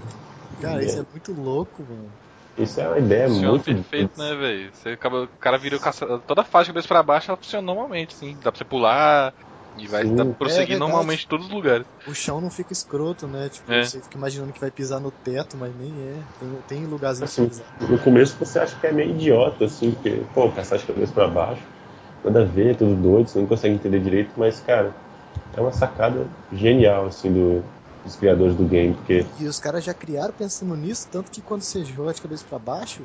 [0.60, 1.02] Cara, e isso é...
[1.02, 2.12] é muito louco, mano.
[2.56, 4.74] Isso é uma ideia funciona muito perfeito, né, velho?
[4.74, 7.38] Você acaba, o cara vira o castelo, toda a faixa de cabeça pra baixo, ela
[7.38, 8.36] funciona normalmente, sim.
[8.38, 9.34] Dá pra você pular
[9.76, 11.86] e vai dar, prosseguir é normalmente em todos os lugares.
[12.06, 13.48] O chão não fica escroto, né?
[13.48, 13.84] Tipo, é.
[13.84, 16.22] você fica imaginando que vai pisar no teto, mas nem é.
[16.38, 20.50] Tem, tem lugarzinho assim, No começo você acha que é meio idiota, assim, porque, pô,
[20.50, 21.62] castelo de cabeça pra baixo,
[22.24, 24.92] nada a ver, tudo doido, você não consegue entender direito, mas, cara,
[25.56, 27.62] é uma sacada genial, assim, do,
[28.04, 29.24] dos criadores do game, porque...
[29.38, 32.58] E os caras já criaram pensando nisso, tanto que quando você joga de cabeça para
[32.58, 33.02] baixo,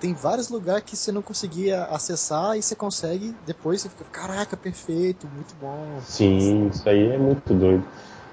[0.00, 4.56] tem vários lugares que você não conseguia acessar e você consegue, depois você fica, caraca,
[4.56, 6.00] perfeito, muito bom.
[6.02, 7.84] Sim, isso aí é muito doido.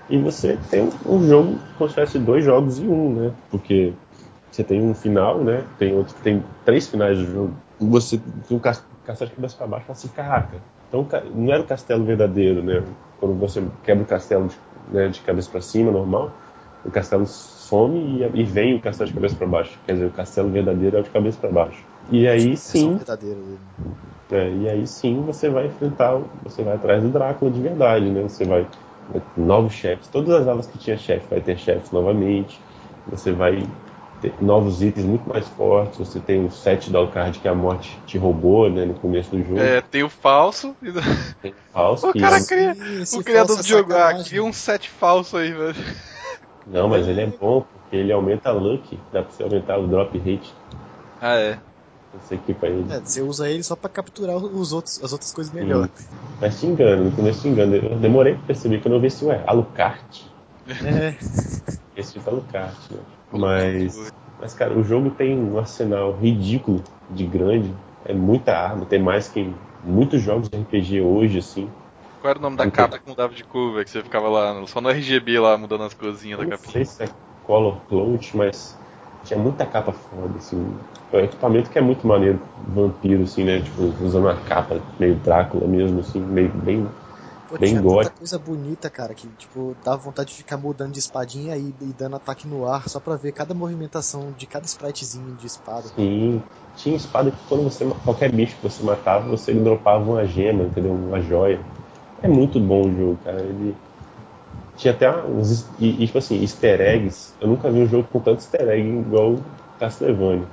[0.10, 3.34] E você tem um jogo fosse dois jogos em um, né?
[3.50, 3.94] Porque
[4.52, 5.64] você tem um final, né?
[5.80, 7.54] Tem outro, tem três finais do jogo.
[7.80, 11.62] Você tem um castelo de cabeça para baixo e fala assim, caraca, então não era
[11.62, 12.84] o castelo verdadeiro, né?
[13.20, 14.56] Quando você quebra o castelo de
[14.92, 16.32] né, de cabeça para cima, normal,
[16.84, 17.26] o castelo
[17.66, 19.78] some e, e, vem o castelo de cabeça para baixo.
[19.86, 21.84] Quer dizer, o castelo verdadeiro é o de cabeça para baixo.
[22.12, 23.00] E aí sim.
[24.32, 28.24] É, e aí sim você vai enfrentar, você vai atrás do Drácula de verdade, né?
[28.24, 28.68] Você vai.
[29.38, 32.60] Novos chefes, todas as alas que tinha chefe vai ter chefes novamente.
[33.08, 33.64] Você vai
[34.20, 36.00] ter novos itens muito mais fortes.
[36.00, 39.44] Você tem o set do Alucard que a morte te roubou, né, no começo do
[39.44, 39.60] jogo.
[39.60, 40.76] É, tem o falso.
[41.42, 42.10] Tem o falso.
[42.10, 42.76] o cara cria,
[43.14, 45.76] o criador do jogo, ah, cria um set falso aí, velho.
[46.68, 49.88] Não, mas ele é bom, porque ele aumenta a luck, dá pra você aumentar o
[49.88, 50.54] drop rate.
[51.22, 51.60] Ah, é.
[52.14, 52.92] Você equipa ele.
[52.92, 55.90] É, você usa ele só pra capturar os outros, as outras coisas melhor.
[56.40, 57.76] Mas te engano, no começo te engano.
[57.76, 60.32] Eu demorei pra perceber quando eu vi se, ué, Alucard.
[60.84, 61.16] É.
[61.96, 63.00] Esse tipo Alucard, né?
[63.32, 67.74] Mas, mas, cara, o jogo tem um arsenal ridículo de grande.
[68.06, 69.52] É muita arma, tem mais que
[69.84, 71.70] muitos jogos de RPG hoje, assim.
[72.26, 74.82] Qual era o nome da capa que mudava de cor, que você ficava lá, só
[74.82, 76.60] no RGB lá, mudando as coisinhas da capinha?
[76.66, 77.10] Não sei se é
[77.44, 78.76] Color Cloud, mas
[79.24, 80.76] tinha muita capa foda, assim.
[81.14, 83.62] É um equipamento que é muito maneiro, vampiro, assim, né?
[83.62, 86.90] Tipo, usando uma capa meio Drácula mesmo, assim, meio bem
[87.48, 90.98] Pô, bem tinha muita coisa bonita, cara, que tipo, dava vontade de ficar mudando de
[90.98, 95.36] espadinha e, e, dando ataque no ar, só pra ver cada movimentação de cada spritezinho
[95.36, 95.90] de espada.
[95.90, 96.42] Sim,
[96.76, 97.86] tinha espada que quando você.
[98.04, 100.92] qualquer bicho que você matava, você dropava uma gema, entendeu?
[100.92, 101.64] Uma joia.
[102.22, 103.42] É muito bom o jogo, cara.
[103.42, 103.76] Ele.
[104.78, 105.68] Tinha até uns.
[105.80, 107.34] E, e tipo assim, easter eggs.
[107.40, 109.38] Eu nunca vi um jogo com tanto easter egg igual
[109.80, 110.48] Castlevania.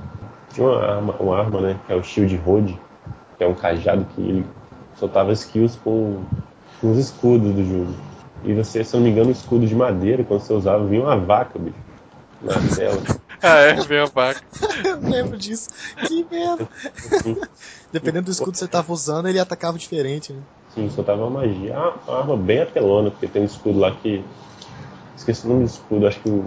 [0.52, 1.80] Tinha uma arma, uma arma, né?
[1.86, 2.78] Que é o Shield Road,
[3.38, 4.46] que é um cajado que ele
[4.96, 6.22] soltava skills com
[6.82, 7.94] os escudos do jogo.
[8.44, 11.02] E você, se eu não me engano, o escudo de madeira, quando você usava, vinha
[11.02, 11.76] uma vaca, bicho.
[12.42, 13.00] Na tela.
[13.40, 14.42] ah, é, vinha uma vaca.
[14.84, 15.70] eu lembro disso.
[16.06, 16.68] Que merda.
[17.92, 20.40] Dependendo do escudo que você tava usando, ele atacava diferente, né?
[20.74, 21.76] Sim, soltava uma magia.
[21.76, 24.24] Ah, uma arma bem apelona, porque tem um escudo lá que.
[25.14, 26.42] Esqueci o nome do escudo, acho que tem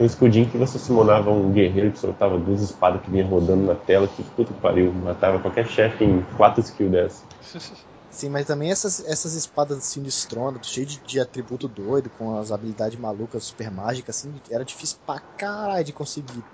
[0.00, 3.74] um escudinho que você summonava um guerreiro que soltava duas espadas que vinha rodando na
[3.74, 7.24] tela, que puta que pariu, matava qualquer chefe em quatro skills dessa.
[8.10, 12.96] Sim, mas também essas, essas espadas sinistronas, cheio de, de atributo doido, com as habilidades
[12.96, 16.44] malucas, super mágicas, assim, era difícil pra caralho de conseguir.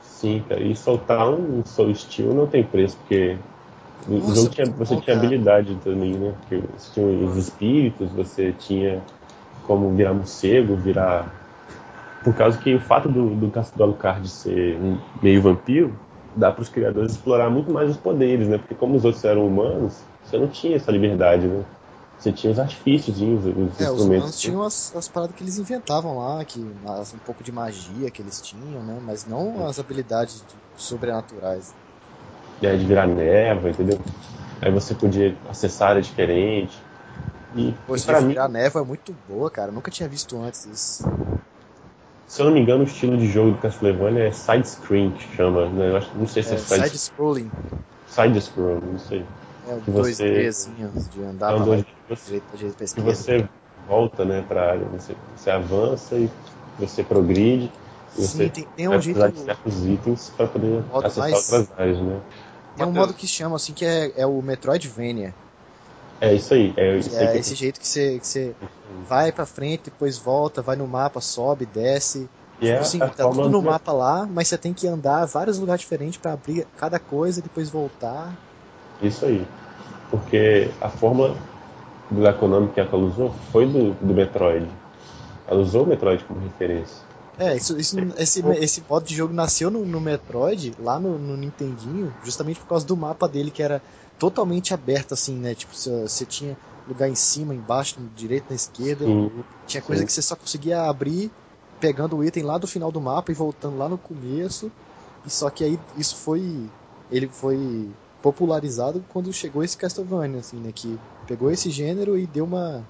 [0.00, 3.38] Sim, cara, e soltar um Soul Steel não tem preço, porque
[4.06, 5.16] Nossa, jogo tinha, você bom, tinha cara.
[5.16, 6.32] habilidade também, né?
[6.40, 9.02] Porque você tinha os espíritos, você tinha
[9.66, 11.28] como virar morcego, virar.
[12.22, 15.92] Por causa que o fato do, do Castelo Alucard ser um meio vampiro,
[16.36, 18.58] dá para os criadores explorar muito mais os poderes, né?
[18.58, 21.64] Porque como os outros eram humanos, você não tinha essa liberdade, né?
[22.18, 24.06] você tinha os artifícios, os, os É, os instrumentos.
[24.06, 28.10] humanos tinham as, as paradas que eles inventavam lá, que as- um pouco de magia
[28.10, 28.98] que eles tinham, né?
[29.00, 31.76] Mas não as habilidades de- sobrenaturais.
[32.60, 33.98] Né, de virar névoa, entendeu?
[34.60, 36.78] Aí você podia acessar área diferente.
[37.54, 39.70] E, Pô, e pra mim, virar névoa é muito boa, cara.
[39.70, 41.08] Eu nunca tinha visto antes isso.
[42.26, 45.66] se eu não me engano, o estilo de jogo do Castlevania é side-screen, que chama,
[45.70, 45.90] né?
[45.90, 47.50] Eu acho, não sei se é, É, side- Side-scrolling.
[48.08, 49.24] side-scroll, não sei.
[49.66, 50.74] É Que 2 você- 3 assim,
[51.10, 53.14] de andar pra lá, dois- você, direita, direita pra que esquerda.
[53.14, 53.48] você
[53.86, 56.30] volta né, pra área, você, você avança e
[56.78, 57.70] você progride.
[58.16, 59.32] E você Sim, tem, tem um jeito.
[59.32, 62.20] de certos itens para poder modo acessar mais- outras áreas, né?
[62.78, 65.34] Tem um modo que chama assim que é, é o Metroidvania.
[66.20, 66.72] É isso aí.
[66.76, 68.54] É, isso Que aí é que esse jeito que você, que você
[69.08, 72.28] vai pra frente, depois volta, vai no mapa, sobe, desce.
[72.60, 75.24] E é assim, a tá forma tudo no mapa lá, mas você tem que andar
[75.26, 78.32] vários lugares diferentes pra abrir cada coisa, depois voltar.
[79.00, 79.46] Isso aí.
[80.10, 81.36] Porque a fórmula
[82.10, 84.66] da Konami que ela usou foi do, do Metroid.
[85.46, 87.07] Ela usou o Metroid como referência.
[87.38, 91.36] É, isso, isso, esse, esse modo de jogo nasceu no, no Metroid, lá no, no
[91.36, 93.80] Nintendinho, justamente por causa do mapa dele, que era
[94.18, 95.54] totalmente aberto, assim, né?
[95.54, 96.56] Tipo, você, tinha
[96.88, 99.04] lugar em cima, embaixo, na direita, na esquerda.
[99.04, 99.30] Sim.
[99.66, 100.06] Tinha coisa sim.
[100.06, 101.30] que você só conseguia abrir
[101.78, 104.70] pegando o item lá do final do mapa e voltando lá no começo.
[105.24, 106.68] E só que aí isso foi.
[107.10, 107.88] Ele foi
[108.20, 110.72] popularizado quando chegou esse Castlevania, assim, né?
[110.74, 112.84] Que pegou esse gênero e deu uma,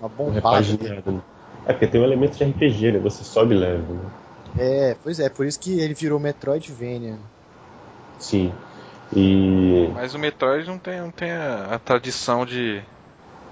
[0.00, 0.60] uma bombada.
[0.60, 1.22] Né?
[1.66, 2.98] É porque tem um elemento de RPG, né?
[2.98, 4.10] Você sobe level, né?
[4.58, 7.18] É, pois é, por isso que ele virou Metroidvania.
[8.18, 8.52] Sim.
[9.14, 9.88] E.
[9.94, 12.82] Mas o Metroid não tem, não tem a, a tradição de,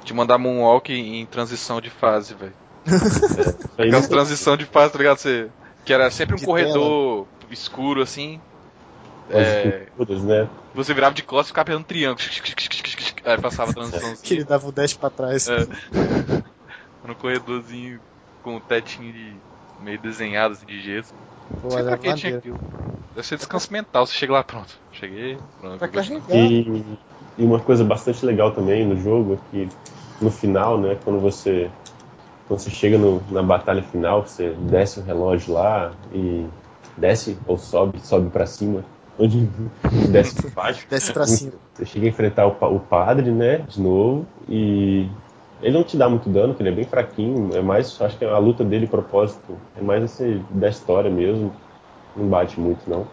[0.05, 2.55] de mandar Moonwalk em, em transição de fase, velho.
[3.91, 5.19] Não- transição de fase, tá ligado?
[5.19, 5.49] Você,
[5.85, 8.41] que era sempre um De corredor escuro, assim.
[9.29, 9.87] as É,
[10.23, 10.49] né?
[10.75, 12.27] você virava de costas e ficava apertando triângulo.
[13.25, 15.49] Aí passava a Que ele dava o dash pra trás.
[15.49, 15.67] É.
[17.03, 18.03] no corredorzinho
[18.43, 19.43] com o tetinho de
[19.79, 21.13] meio desenhado assim, de gesso.
[21.61, 22.61] Pô, Não sei pra que tinha aquilo.
[23.15, 24.79] Deve ser descanso mental, você chega lá, pronto.
[24.93, 25.85] Cheguei, pronto.
[26.33, 26.99] E,
[27.37, 29.69] e uma coisa bastante legal também no jogo é que
[30.21, 31.71] no final, né, quando você
[32.47, 36.47] quando você chega no- na batalha final, você desce o relógio lá e
[36.97, 38.85] desce ou sobe, sobe pra cima,
[39.19, 39.39] onde
[40.13, 40.87] desce pra baixo.
[40.91, 41.53] Desce pra cima.
[41.75, 45.07] Você chega a enfrentar o, o padre, né, de novo, e
[45.63, 48.25] ele não te dá muito dano, porque ele é bem fraquinho, é mais, acho que
[48.25, 51.53] a luta dele, propósito, é mais esse da história mesmo,
[52.17, 53.07] não bate muito não.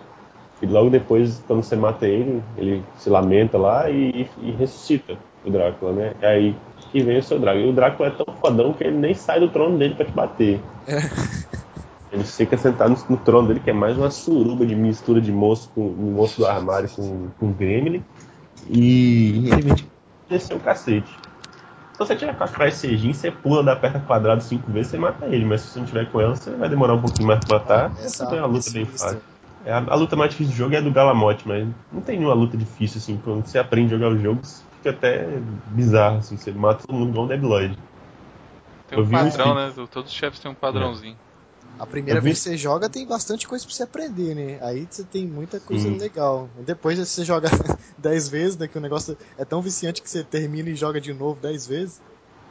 [0.62, 5.52] E logo depois, quando você mata ele, ele se lamenta lá e, e ressuscita o
[5.52, 6.14] Drácula, né?
[6.22, 6.56] E aí
[6.92, 7.66] que vem o seu Drácula.
[7.66, 10.12] E o Drácula é tão fodão que ele nem sai do trono dele pra te
[10.12, 10.60] bater.
[12.10, 15.30] Ele fica sentado no, no trono dele, que é mais uma suruba de mistura de
[15.30, 18.02] moço com moço do armário com, com Gremlin.
[18.70, 19.88] E ele vem te
[20.30, 21.14] descer o cacete.
[21.98, 24.98] Se você tiver com a Cry Sejin, você pula da aperta quadrado cinco vezes e
[25.00, 25.44] mata ele.
[25.46, 27.92] Mas se você não tiver com ela, você vai demorar um pouquinho mais pra matar.
[27.98, 29.20] Essa Você tem uma luta bem fácil.
[29.66, 32.20] É, a, a luta mais difícil do jogo é a do Galamote, mas não tem
[32.20, 33.20] nenhuma luta difícil assim.
[33.24, 35.26] Quando você aprende a jogar os jogos, fica até
[35.72, 36.20] bizarro.
[36.20, 37.76] Assim, você mata todo mundo igual um Debiloid.
[38.88, 39.82] Tem um Eu vi um padrão, vídeo.
[39.82, 39.88] né?
[39.92, 41.18] Todos os chefes têm um padrãozinho.
[41.80, 44.60] A primeira Eu vi- vez que você joga tem bastante coisa pra você aprender, né?
[44.64, 46.50] Aí você tem muita coisa legal.
[46.66, 47.50] Depois você joga
[47.98, 48.68] 10 vezes, né?
[48.68, 52.02] Que o negócio é tão viciante que você termina e joga de novo 10 vezes.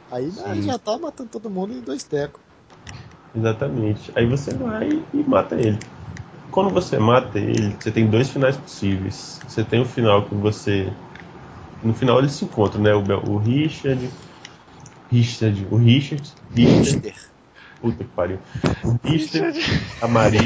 [0.09, 0.61] Aí Sim.
[0.61, 2.41] já tá matando todo mundo em dois tecos.
[3.35, 4.11] Exatamente.
[4.15, 5.77] Aí você vai e mata ele.
[6.51, 9.41] Quando você mata ele, você tem dois finais possíveis.
[9.47, 10.91] Você tem o final que você.
[11.83, 12.93] No final eles se encontram, né?
[12.95, 14.09] O, o Richard.
[15.11, 15.67] Richard.
[15.69, 16.23] O Richard.
[16.55, 17.13] Richard.
[17.81, 18.39] Puta que pariu.
[18.83, 19.59] O Richard,
[20.01, 20.41] a Maria.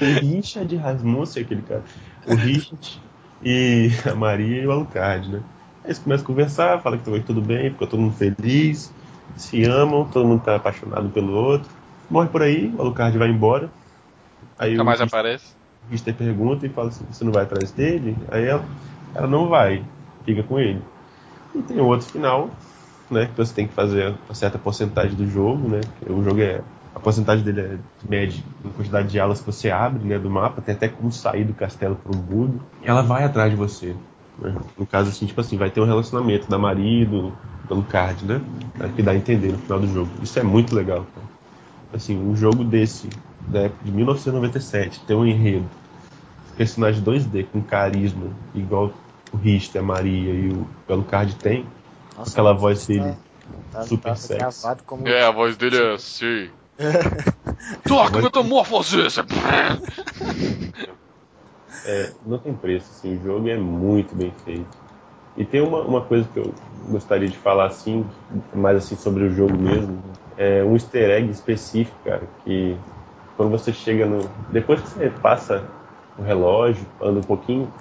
[0.00, 1.82] O Richard Rasmussen, aquele cara.
[2.26, 3.00] O Richard
[3.42, 5.40] e a Maria e o Alucard, né?
[5.84, 8.92] Aí eles começam a conversar, falam que tá tudo bem, fica todo mundo feliz,
[9.36, 11.70] se amam, todo mundo tá apaixonado pelo outro.
[12.10, 13.70] Morre por aí, o Alucard vai embora.
[14.58, 15.54] Aí Nunca o mais Richter- aparece.
[15.86, 18.16] o Richter pergunta e fala assim, você não vai atrás dele?
[18.30, 18.64] Aí ela,
[19.14, 19.82] ela não vai,
[20.24, 20.82] fica com ele.
[21.54, 22.50] E tem outro final,
[23.10, 26.60] né, que você tem que fazer uma certa porcentagem do jogo, né, o jogo é,
[26.94, 30.60] a porcentagem dele é mede a quantidade de alas que você abre, né, do mapa,
[30.60, 32.58] tem até como sair do castelo por um.
[32.82, 33.94] E ela vai atrás de você,
[34.38, 37.32] né, no caso assim, tipo assim, vai ter um relacionamento da Maria e do,
[37.70, 38.40] Alucard, né,
[38.96, 40.10] que dá a entender no final do jogo.
[40.22, 41.26] Isso é muito legal, cara.
[41.92, 43.08] Assim, um jogo desse,
[43.48, 45.66] da época de 1997, tem um enredo,
[46.56, 48.92] personagem 2D com carisma, igual
[49.32, 51.64] o Richter, a Maria e o Alucard tem,
[52.20, 53.14] Nossa, aquela voz tá- dele
[53.72, 54.66] tá, super tá sexy.
[54.84, 56.50] como É, a voz dele é assim.
[57.88, 58.98] Toca metamorfose!
[61.86, 64.68] É, não tem preço, assim, o jogo é muito bem feito.
[65.34, 66.54] E tem uma, uma coisa que eu
[66.90, 68.04] gostaria de falar assim,
[68.54, 70.02] mais assim sobre o jogo mesmo,
[70.36, 72.76] é um easter egg específico, cara, que
[73.34, 74.28] quando você chega no.
[74.50, 75.64] Depois que você passa
[76.18, 77.72] o relógio, anda um pouquinho,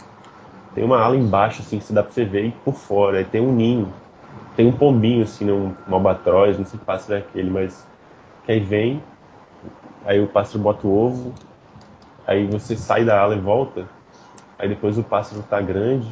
[0.74, 3.18] tem uma ala embaixo, assim, que você dá pra você ver e por fora.
[3.18, 3.94] Aí tem um ninho,
[4.60, 7.88] tem um pombinho, assim, um, um albatroz, não sei que pássaro é aquele, mas
[8.44, 9.02] que aí vem,
[10.04, 11.34] aí o pássaro bota o ovo,
[12.28, 13.88] aí você sai da ala e volta,
[14.58, 16.12] aí depois o pássaro tá grande,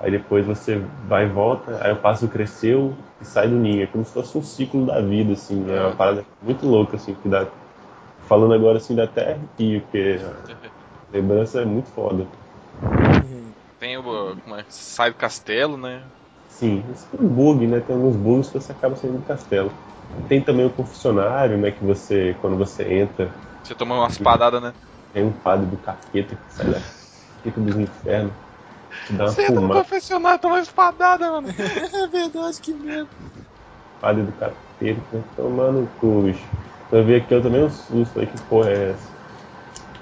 [0.00, 3.82] aí depois você vai e volta, aí o pássaro cresceu e sai do ninho.
[3.82, 7.12] É como se fosse um ciclo da vida, assim, é uma parada muito louca, assim,
[7.12, 7.46] que dá.
[8.28, 10.18] Falando agora assim da terra arrepio, porque
[11.12, 12.26] lembrança é muito foda.
[13.78, 14.02] Tem o.
[14.42, 14.64] Como é?
[14.70, 16.02] Sai do castelo, né?
[16.52, 17.80] Sim, isso é um bug, né?
[17.80, 19.72] Tem alguns bugs que você acaba saindo do castelo.
[20.28, 21.70] Tem também o confessionário, né?
[21.70, 23.32] Que você, quando você entra.
[23.62, 24.72] Você toma umas padadas, né?
[25.12, 28.32] Tem um padre do capeta que sai da capeta dos infernos.
[29.06, 31.48] Te dá uma Você entra no confessionário, toma uma espadada, mano.
[31.52, 33.08] É verdade, que medo.
[34.00, 35.24] Padre do capeta, né?
[35.34, 36.46] tomando cu, bicho.
[36.90, 39.10] Eu vi aqui eu também um susto, aí que porra é essa?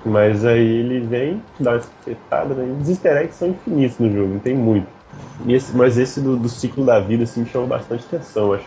[0.05, 2.65] Mas aí ele vem, dá uma espetada, né?
[2.81, 5.00] Os easter eggs são infinitos no jogo, não tem muito.
[5.47, 8.67] Esse, mas esse do, do ciclo da vida, assim, me chamou bastante atenção, acho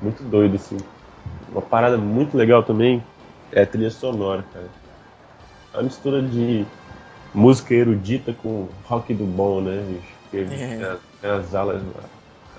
[0.00, 0.76] muito doido, assim.
[1.48, 3.02] Uma parada muito legal também
[3.52, 4.70] é a trilha sonora, cara.
[5.72, 6.66] É uma mistura de
[7.32, 10.14] música erudita com rock do bom, né, bicho?
[10.22, 10.82] Porque É.
[10.82, 11.82] as- tem as alas,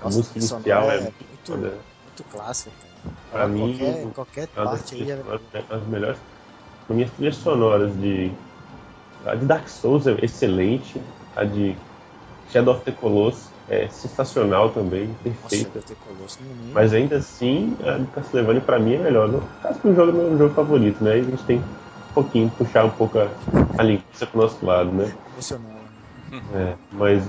[0.00, 1.78] a música inicial é é muito- muito foda.
[2.04, 3.14] Muito clássico, cara.
[3.30, 5.16] Pra mim, qualquer, qualquer É parte aí é.
[5.16, 6.18] sonoras- as melhores.
[6.88, 8.32] As trilhas sonoras de.
[9.24, 11.00] A de Dark Souls é excelente.
[11.34, 11.76] A de
[12.52, 15.70] Shadow of the Colossus é sensacional também, Nossa, perfeita.
[15.70, 16.74] deve ter colosso no mínimo.
[16.74, 19.28] Mas ainda assim, a de Castlevania pra mim é melhor.
[19.28, 21.16] No caso que o jogo é meu jogo favorito, né?
[21.16, 23.28] E a gente tem um pouquinho, puxar um pouco a,
[23.78, 25.10] a linguiça pro nosso lado, né?
[25.32, 25.72] Emocional.
[26.52, 26.72] né?
[26.72, 27.22] É, mas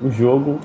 [0.00, 0.60] o jogo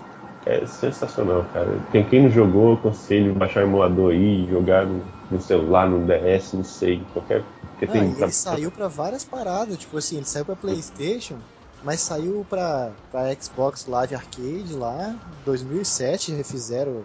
[0.45, 1.67] é sensacional, cara.
[1.91, 6.05] Quem, quem não jogou, eu aconselho baixar o emulador aí, jogar no, no celular, no
[6.05, 7.43] DS, não sei, qualquer.
[7.61, 11.39] Porque Ah, tem ele saiu pra várias paradas, tipo assim, ele saiu pra Playstation,
[11.83, 15.15] mas saiu pra, pra Xbox Live Arcade lá,
[15.45, 17.03] 2007, refizeram,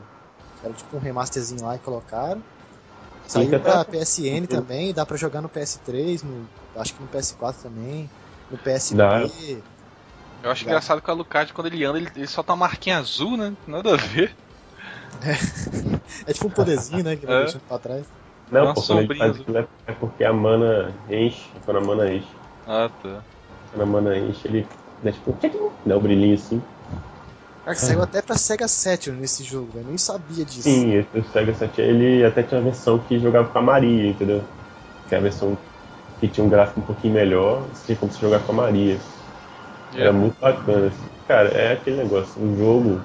[0.63, 2.43] era tipo um remasterzinho lá e colocaram.
[3.27, 8.11] Saiu pra PSN também, dá pra jogar no PS3, no, acho que no PS4 também,
[8.51, 8.97] no PSP.
[8.97, 9.21] Dá.
[10.43, 10.71] Eu acho Dá.
[10.71, 13.55] engraçado que o Alucard, quando ele anda, ele, ele só tá uma marquinha azul, né?
[13.67, 14.37] Nada a ver.
[16.27, 17.45] É tipo um poderzinho, né, que vai É.
[17.45, 18.07] deixando pra trás.
[18.51, 19.43] Não, Uma pô, quando ele faz azul.
[19.43, 22.29] aquilo é- é porque a mana enche, quando a mana enche.
[22.67, 23.23] Ah, tá.
[23.75, 24.69] Quando a mana enche, ele
[25.03, 26.63] dá tipo um tchiquim, dá um brilhinho assim.
[27.63, 30.87] Cara, saiu até pra Sega Saturn nesse jogo, eu nem sabia disso.
[30.87, 34.09] Sim, esse- o Sega 7 ele até tinha uma versão que jogava com a Maria,
[34.11, 34.45] entendeu?
[35.09, 35.59] Que é a versão
[36.21, 38.99] que tinha um gráfico um pouquinho melhor, você tinha como você jogar com a Maria.
[39.97, 40.89] Era muito bacana.
[40.89, 41.09] assim.
[41.27, 43.01] Cara, é aquele negócio, o jogo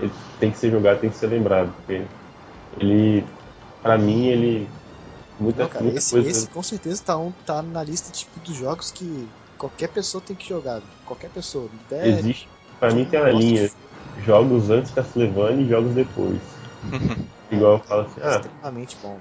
[0.00, 2.06] ele tem que ser jogado, tem que ser lembrado, porque
[2.80, 3.24] ele,
[3.82, 4.68] pra mim, ele.
[5.38, 6.28] Muita, Não, cara, muita esse, coisa.
[6.28, 9.32] esse com certeza tá, um, tá na lista tipo, dos jogos que
[9.64, 10.82] qualquer pessoa tem que jogar.
[11.06, 11.70] Qualquer pessoa.
[11.86, 12.48] Até Existe,
[12.78, 13.70] pra mim tem uma de linha,
[14.24, 16.38] jogos antes Castlevania e jogos depois.
[17.50, 19.18] Igual eu falo assim, ah, extremamente bom.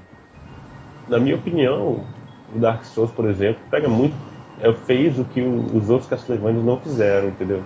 [1.08, 2.06] na minha opinião,
[2.54, 4.16] o Dark Souls, por exemplo, pega muito.
[4.60, 7.64] É, fez o que o- os outros Castlevania não fizeram, entendeu?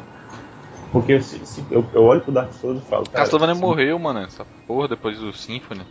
[0.92, 3.24] Porque se, se- eu, eu olho pro Dark Souls e falo, cara.
[3.24, 4.20] Castlevania se- morreu, mano.
[4.20, 5.82] Essa porra depois do Symphony.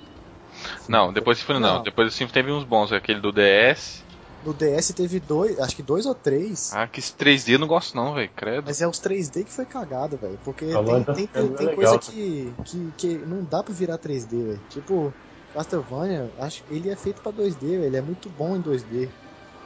[0.88, 1.76] Não, depois do Symphony não.
[1.78, 1.82] Não.
[1.84, 2.92] Depois do Symphony teve uns bons.
[2.92, 4.05] Aquele do DS.
[4.46, 6.72] No DS teve dois, acho que dois ou três.
[6.72, 8.30] Ah, que esse 3D eu não gosto não, velho.
[8.36, 8.62] Credo.
[8.66, 10.38] Mas é os 3D que foi cagado, velho.
[10.44, 12.12] Porque A tem, banda tem, é tem, tem legal, coisa tá?
[12.12, 14.60] que, que, que não dá pra virar 3D, velho.
[14.70, 15.12] Tipo,
[15.52, 17.84] Castlevania, acho ele é feito pra 2D, velho.
[17.86, 19.08] Ele é muito bom em 2D.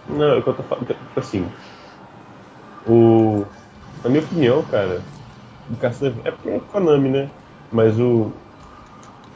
[0.08, 0.86] Não, é o que eu tô falando.
[0.86, 1.46] Tipo assim.
[2.86, 3.44] O.
[4.02, 5.02] Na minha opinião, cara,
[5.70, 6.26] o Castlevania.
[6.26, 7.30] É porque é Konami, né?
[7.70, 8.32] Mas o.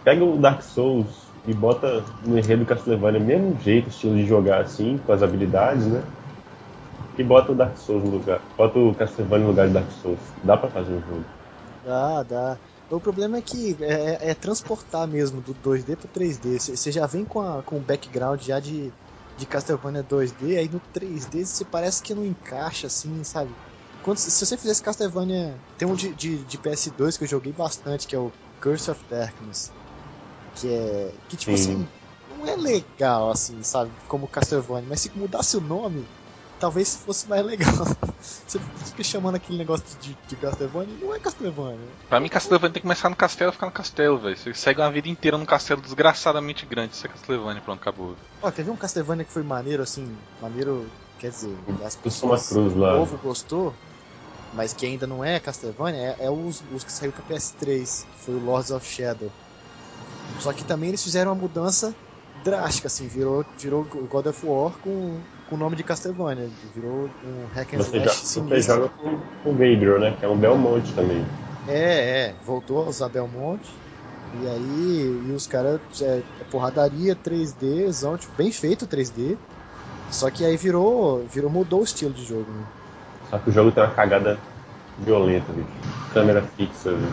[0.02, 4.62] Pega o Dark Souls e bota no enredo do Castlevania, mesmo jeito, estilo de jogar
[4.62, 6.02] assim, com as habilidades, né?
[7.18, 8.40] E bota o Dark Souls no lugar.
[8.56, 10.18] Bota o Castlevania no lugar de Dark Souls.
[10.42, 11.24] Dá pra fazer um jogo.
[11.84, 12.58] Dá, dá.
[12.90, 16.58] O problema é que é, é transportar mesmo do 2D pro 3D.
[16.58, 18.90] Você já vem com, a, com o background já de,
[19.36, 23.50] de Castlevania 2D, aí no 3D você parece que não encaixa assim, sabe?
[24.02, 25.58] Quando, se você fizesse Castlevania.
[25.76, 28.30] Tem um de, de, de PS2 que eu joguei bastante, que é o
[28.60, 29.83] Curse of Darkness.
[30.56, 31.12] Que é.
[31.28, 31.62] Que tipo Sim.
[31.62, 31.88] assim.
[32.38, 33.90] Não é legal assim, sabe?
[34.06, 36.04] Como Castlevania, mas se mudasse o nome,
[36.60, 37.72] talvez fosse mais legal.
[38.20, 41.88] Você fica chamando aquele negócio de, de Castlevania, não é Castlevania.
[42.08, 44.36] Pra mim, Castlevania tem que começar no castelo e ficar no castelo, velho.
[44.36, 46.94] Você segue uma vida inteira num castelo desgraçadamente grande.
[46.94, 48.14] Isso é Castlevania, pronto, acabou.
[48.42, 50.06] Ó, quer ver um Castlevania que foi maneiro, assim,
[50.40, 50.86] maneiro,
[51.18, 52.98] quer dizer, as pessoas, cruz o lá.
[52.98, 53.74] povo gostou?
[54.54, 58.24] mas que ainda não é Castlevania, é, é os, os que saiu pra PS3, que
[58.24, 59.30] foi o Lords of Shadow.
[60.40, 61.94] Só que também eles fizeram uma mudança
[62.44, 67.46] drástica, assim, virou, virou God of War com, com o nome de Castlevania, virou um
[67.54, 68.74] hack and Você, slash você sinistro.
[68.74, 70.16] joga com, o Gabriel, né?
[70.18, 71.24] Que é um Belmonte também.
[71.66, 73.70] É, é, voltou a usar Belmonte.
[74.42, 79.36] E aí, e os caras, é, é porradaria 3D, zão, tipo, bem feito 3D.
[80.10, 82.64] Só que aí virou, virou, mudou o estilo de jogo, né?
[83.30, 84.38] Só que o jogo tem uma cagada
[84.98, 85.68] violenta, bicho.
[86.12, 87.08] Câmera fixa, viu?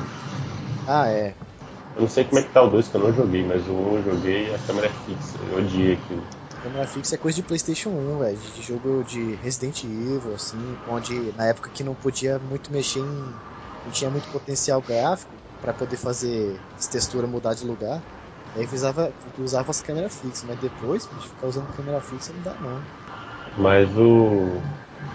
[0.88, 1.34] Ah, é.
[1.96, 3.74] Eu não sei como é que tá o 2 que eu não joguei, mas o
[3.74, 5.38] 1 eu joguei a câmera é fixa.
[5.44, 6.24] Eu odiei aquilo.
[6.62, 11.32] Câmera fixa é coisa de PlayStation 1, velho, de jogo de Resident Evil, assim, onde
[11.34, 13.34] na época que não podia muito mexer em.
[13.84, 18.04] não tinha muito potencial gráfico pra poder fazer as texturas mudar de lugar.
[18.56, 22.82] Aí usava, usava as câmeras fixas, mas depois, ficar usando câmera fixa não dá não.
[23.58, 24.62] Mas o.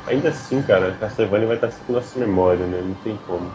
[0.06, 2.82] Ainda assim, cara, Castlevania vai estar sempre na nossa memória, né?
[2.82, 3.50] Não tem como.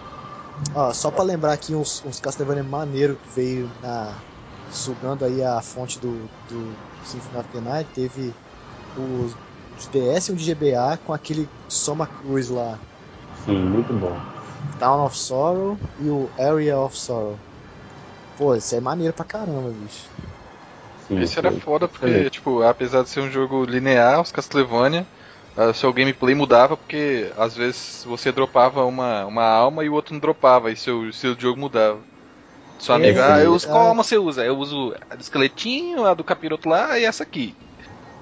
[0.73, 4.23] Ó, só pra lembrar aqui uns, uns Castlevania maneiro que veio na.
[4.67, 8.37] sugando aí a fonte do, do Symphony of the Night, teve
[8.95, 9.37] os
[9.75, 12.81] de DS e um de GBA com aquele Soma Cruz lá,
[13.33, 14.23] Sim, muito bom.
[14.77, 17.41] Town of Sorrow e o Area of Sorrow.
[18.35, 20.11] Pô, isso é maneiro pra caramba, bicho.
[20.95, 22.31] Sim, Esse era foi- foda porque, excelente.
[22.31, 25.07] tipo, apesar de ser um jogo linear, os Castlevania,
[25.55, 30.13] ah, seu gameplay mudava porque às vezes você dropava uma, uma alma e o outro
[30.13, 32.05] não dropava, e seu estilo de jogo mudava.
[32.79, 34.45] Seu É, amigo, ah, eu uso, qual alma você usa?
[34.45, 37.57] Eu uso a do esqueletinho, a do capiroto lá e essa aqui.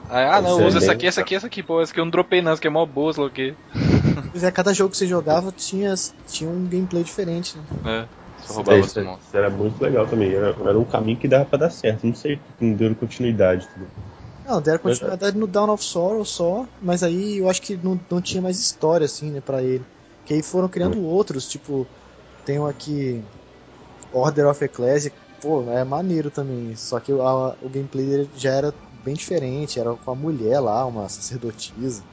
[0.09, 0.93] Ah, não, eu uso essa Excelente.
[0.93, 2.71] aqui, essa aqui, essa aqui, pô, essa aqui eu não dropei não, essa aqui é
[2.71, 3.57] mó boa, sei lá o quê.
[4.32, 5.93] Pois é, cada jogo que você jogava tinha,
[6.25, 7.65] tinha um gameplay diferente, né?
[7.86, 8.07] É,
[8.38, 9.27] só roubava Isso, monstros.
[9.27, 10.34] isso era muito legal também.
[10.34, 12.05] Era, era um caminho que dava pra dar certo.
[12.05, 13.67] Não sei não deu continuidade.
[13.69, 13.89] Tudo.
[14.49, 18.19] Não, deram continuidade no Down of Sorrow só, mas aí eu acho que não, não
[18.19, 19.85] tinha mais história, assim, né, pra ele.
[20.25, 21.85] Que aí foram criando outros, tipo,
[22.45, 23.23] tem um aqui,
[24.11, 28.73] Order of Ecclesia, pô, é maneiro também, só que a- o gameplay dele já era
[29.05, 32.03] bem diferente, era com a mulher lá, uma sacerdotisa.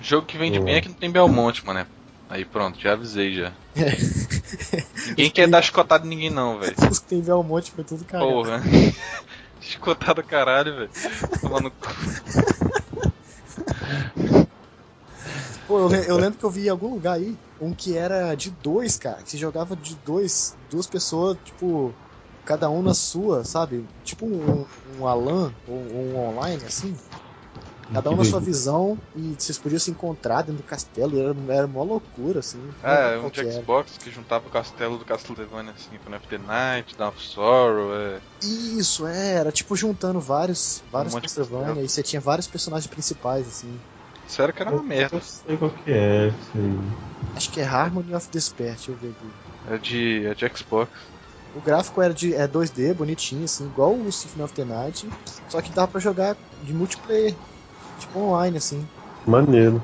[0.00, 0.64] Jogo que vende Hum.
[0.64, 1.86] bem é que não tem Belmonte, mano.
[2.28, 3.52] Aí pronto, já avisei já.
[5.06, 6.74] Ninguém quer dar chicotada em ninguém não, velho.
[6.90, 8.42] Os que tem Belmonte foi tudo cagado.
[8.42, 8.60] Porra.
[9.78, 10.90] Chicotada caralho, velho.
[15.66, 18.50] Pô, eu, eu lembro que eu vi em algum lugar aí um que era de
[18.50, 19.22] dois, cara.
[19.22, 21.94] Que jogava de dois, duas pessoas, tipo,
[22.44, 23.86] cada um na sua, sabe?
[24.02, 26.96] Tipo um, um Alan ou um online, assim.
[27.92, 31.16] Cada um na sua visão e vocês podiam se encontrar dentro do castelo.
[31.16, 32.60] E era, era uma loucura, assim.
[32.82, 33.50] Ah, é um de.
[33.52, 38.20] Xbox que juntava o castelo do Castlevania assim, com the Night, Dawn of Sorrow, é.
[38.42, 43.46] Isso, é, era tipo juntando vários, vários Um Castlevania e você tinha vários personagens principais,
[43.48, 43.80] assim.
[44.26, 45.16] Sério que era uma merda.
[45.16, 46.30] Eu sei qual que é.
[46.52, 46.80] Sim.
[47.34, 49.74] Acho que é Harmony of Despair, deixa eu ver aqui.
[49.74, 50.90] É de, é de Xbox.
[51.54, 55.08] O gráfico era de é 2D, bonitinho, assim, igual o Symphony of the Night,
[55.48, 57.34] só que dava pra jogar de multiplayer,
[57.98, 58.88] tipo online, assim.
[59.26, 59.82] Maneiro.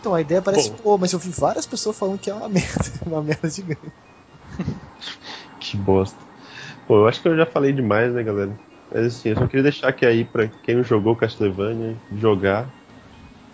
[0.00, 0.76] Então a ideia parece, Bom.
[0.76, 3.92] pô, mas eu vi várias pessoas falando que é uma merda, uma merda gigante.
[5.58, 6.22] Que bosta.
[6.86, 8.58] Pô, eu acho que eu já falei demais, né, galera?
[8.90, 12.72] Mas assim, eu só queria deixar aqui aí pra quem não jogou Castlevania, jogar.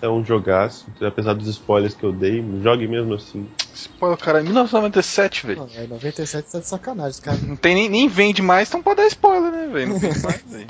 [0.02, 3.46] É um jogaço, apesar dos spoilers que eu dei, jogue mesmo assim.
[3.74, 5.60] Spoiler, cara, é 1997, velho.
[5.60, 7.42] Não, é 97 tá de sacanagem, os caras.
[7.42, 9.88] Não tem nem, nem vende mais, então pode dar spoiler, né, velho?
[9.90, 10.66] Não vende mais, velho.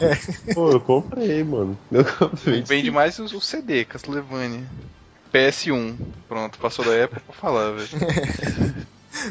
[0.54, 1.78] Pô, eu comprei, mano.
[1.92, 2.62] Eu comprei.
[2.62, 4.64] Vende mais o, o CD, Castlevania.
[5.32, 5.96] PS1.
[6.28, 7.88] Pronto, passou da época pra falar, velho.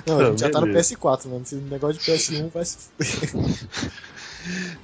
[0.05, 0.95] Não, a gente já tá no beleza.
[0.95, 1.41] PS4, mano.
[1.41, 2.89] Esse negócio de PS1 vai se.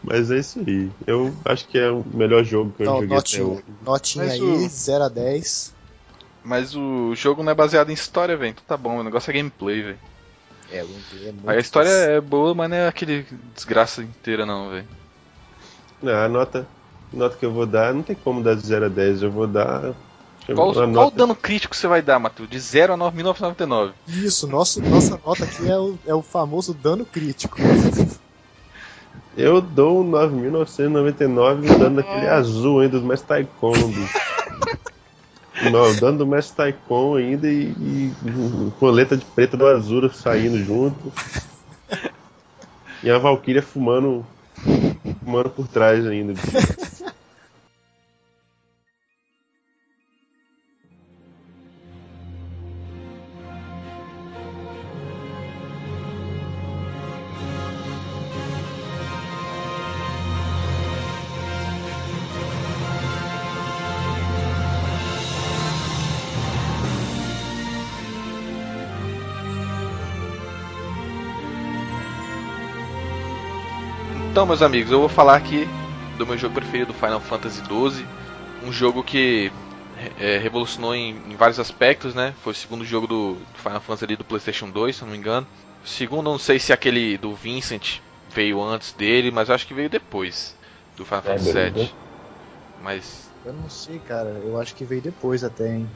[0.03, 0.89] Mas é isso aí.
[1.07, 3.63] Eu acho que é o melhor jogo que eu Então, joguei até notinha, hoje.
[3.85, 5.73] notinha Mas aí, o- 0 a 10.
[6.43, 8.51] Mas o jogo não é baseado em história, velho.
[8.51, 9.99] Então tá bom, o negócio é gameplay, velho.
[10.71, 12.09] É, o gameplay é muito a história fácil.
[12.11, 13.25] é boa, mas não é aquele
[13.55, 14.87] desgraça inteira, não, velho.
[16.01, 16.67] Não, a nota,
[17.11, 19.23] nota que eu vou dar, não tem como dar de 0 a 10.
[19.23, 19.93] Eu vou dar.
[20.53, 22.47] Qual, qual o nota- dano crítico você vai dar, Matheus?
[22.47, 23.93] De 0 a 9, 1999.
[24.07, 27.57] Isso, nosso, nossa nota aqui é o, é o famoso dano crítico.
[29.37, 33.27] Eu dou um 9.999 dando aquele azul ainda do Mestre
[33.89, 34.25] bicho.
[35.71, 38.13] Não, dando do Mestre Taikon ainda e, e
[38.79, 41.11] com a letra de preta do Azura saindo junto.
[43.03, 44.25] E a Valkyria fumando,
[45.19, 46.33] fumando por trás ainda.
[46.33, 46.94] bicho.
[74.45, 75.67] Então, meus amigos, eu vou falar aqui
[76.19, 78.05] do meu jogo preferido, Final Fantasy XII.
[78.63, 79.51] Um jogo que
[80.19, 82.31] é, revolucionou em, em, vários aspectos, né?
[82.43, 85.17] Foi o segundo jogo do, do Final Fantasy ali do PlayStation 2, se não me
[85.17, 85.47] engano.
[85.83, 89.73] O segundo, não sei se aquele do Vincent veio antes dele, mas eu acho que
[89.73, 90.55] veio depois
[90.95, 91.91] do Final é, Fantasy VII.
[92.83, 93.31] Mas.
[93.43, 94.29] Eu não sei, cara.
[94.45, 95.89] Eu acho que veio depois até, hein?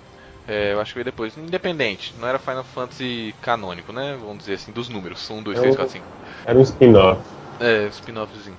[0.48, 1.38] É, eu acho que veio depois.
[1.38, 4.18] Independente, não era Final Fantasy canônico, né?
[4.20, 5.30] Vamos dizer assim, dos números.
[5.30, 6.06] 1, 2, 3, 4, 5.
[6.48, 7.22] Era um spin-off.
[7.60, 8.58] É, spin-offzinho.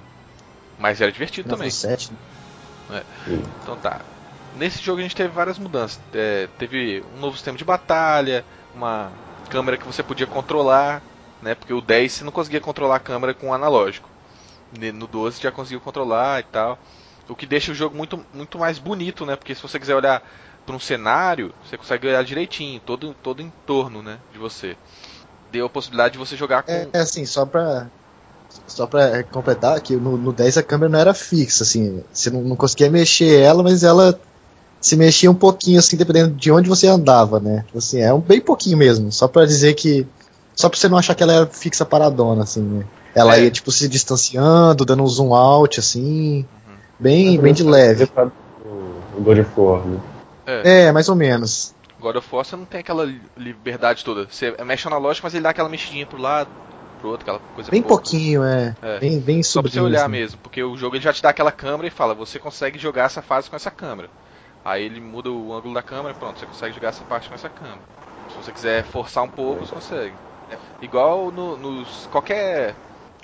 [0.78, 1.70] Mas era divertido também.
[1.70, 2.12] 7,
[2.88, 3.02] né?
[3.28, 3.32] É.
[3.62, 4.00] Então tá.
[4.56, 6.00] Nesse jogo a gente teve várias mudanças.
[6.12, 8.44] É, teve um novo sistema de batalha,
[8.74, 9.10] uma
[9.48, 11.02] câmera que você podia controlar,
[11.42, 11.54] né?
[11.54, 14.08] Porque o 10 você não conseguia controlar a câmera com o analógico.
[14.94, 16.78] No 12 já conseguiu controlar e tal.
[17.28, 19.36] O que deixa o jogo muito, muito mais bonito, né?
[19.36, 20.22] Porque se você quiser olhar
[20.66, 24.76] para um cenário, você consegue olhar direitinho, todo, todo em torno né, de você.
[25.50, 26.72] Deu a possibilidade de você jogar com.
[26.72, 27.88] É, é assim, só pra.
[28.66, 32.02] Só pra completar, que no, no 10 a câmera não era fixa, assim.
[32.12, 34.18] Você não, não conseguia mexer ela, mas ela
[34.80, 37.64] se mexia um pouquinho, assim, dependendo de onde você andava, né?
[37.76, 39.12] Assim, é um bem pouquinho mesmo.
[39.12, 40.06] Só pra dizer que.
[40.54, 42.84] Só pra você não achar que ela era fixa paradona, assim, né?
[43.14, 43.44] Ela é.
[43.44, 46.38] ia, tipo, se distanciando, dando um zoom out, assim.
[46.38, 46.74] Uhum.
[46.98, 48.08] Bem, bem de leve.
[49.16, 50.00] O God of War, né?
[50.46, 50.82] É.
[50.82, 51.74] é, mais ou menos.
[52.00, 54.26] God of War você não tem aquela liberdade toda.
[54.30, 56.48] Você mexe na lógica, mas ele dá aquela mexidinha pro lado,
[57.00, 58.76] pro outro, aquela coisa Bem pouquinho, é.
[58.82, 58.98] é.
[58.98, 61.50] Bem, bem Só pra você olhar mesmo, porque o jogo ele já te dá aquela
[61.50, 64.08] câmera e fala, você consegue jogar essa fase com essa câmera.
[64.64, 67.48] Aí ele muda o ângulo da câmera, pronto, você consegue jogar essa parte com essa
[67.48, 67.80] câmera.
[68.30, 70.14] Se você quiser forçar um pouco, você consegue.
[70.50, 70.56] É.
[70.82, 72.08] Igual no, nos.
[72.10, 72.74] qualquer.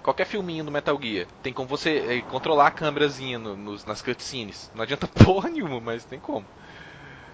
[0.02, 4.00] Qualquer filminho do Metal Gear, tem como você é, controlar a câmerazinha no, nos, nas
[4.00, 4.70] cutscenes.
[4.72, 6.44] Não adianta porra nenhuma, mas tem como.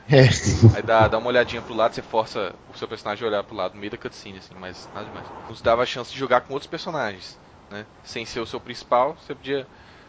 [0.09, 0.29] É.
[0.77, 3.57] Aí dá, dá uma olhadinha pro lado, você força o seu personagem a olhar pro
[3.57, 5.27] lado no meio da cutscene, assim, mas nada demais.
[5.49, 7.39] Nos dava a chance de jogar com outros personagens,
[7.71, 7.87] né?
[8.03, 9.67] Sem ser o seu principal, você podia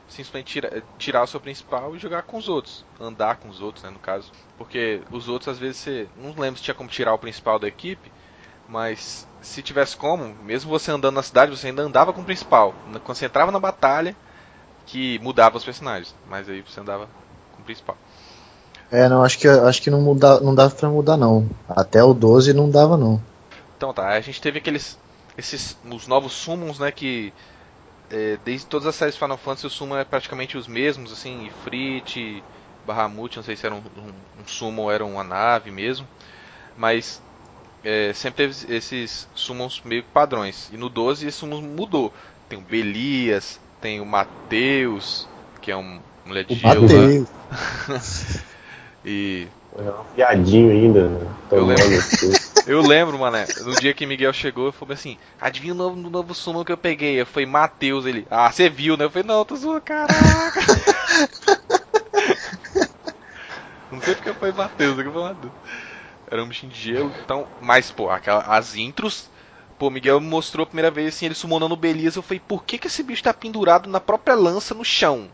[0.07, 2.85] simplesmente tira, tirar o seu principal e jogar com os outros.
[2.99, 4.31] Andar com os outros, né, no caso.
[4.57, 6.09] Porque os outros, às vezes, você.
[6.15, 8.11] Não lembro se tinha como tirar o principal da equipe,
[8.67, 12.73] mas se tivesse como, mesmo você andando na cidade, você ainda andava com o principal.
[12.83, 14.15] Quando você entrava na batalha,
[14.85, 16.15] que mudava os personagens.
[16.27, 17.09] Mas aí você andava
[17.51, 17.97] com o principal.
[18.91, 21.49] É, não, acho que, acho que não, muda, não dava pra mudar, não.
[21.67, 23.21] Até o 12 não dava, não.
[23.77, 24.97] Então tá, a gente teve aqueles.
[25.37, 25.77] Esses.
[25.89, 26.91] Os novos summons, né?
[26.91, 27.33] Que.
[28.09, 31.47] É, desde todas as séries Final Fantasy, o summon é praticamente os mesmos, assim.
[31.47, 32.43] Ifrit,
[32.85, 36.07] Bahamut, não sei se era um, um, um summon ou era uma nave mesmo.
[36.77, 37.21] Mas.
[37.83, 40.69] É, sempre teve esses summons meio padrões.
[40.71, 42.13] E no 12 esse summon mudou.
[42.47, 45.27] Tem o Belias, tem o Mateus,
[45.61, 47.27] que é um mulher de gelo lá.
[49.05, 49.47] E.
[49.77, 51.27] É um piadinho ainda, né?
[51.51, 51.85] Eu lembro,
[52.67, 56.09] eu lembro, mané, no dia que Miguel chegou, eu falei assim, adivinha o novo, o
[56.09, 57.19] novo sumo que eu peguei?
[57.19, 59.05] Eu falei, Matheus, ele, ah, você viu, né?
[59.05, 60.61] Eu falei, não, tô zoando, caraca.
[63.91, 65.35] não sei porque foi Matheus, eu falei,
[66.29, 69.29] Era um bichinho de gelo, então, mas, pô, aquela, as intros,
[69.77, 72.63] pô, Miguel me mostrou a primeira vez, assim, ele summonando o Belias, eu falei, por
[72.63, 75.29] que que esse bicho tá pendurado na própria lança no chão?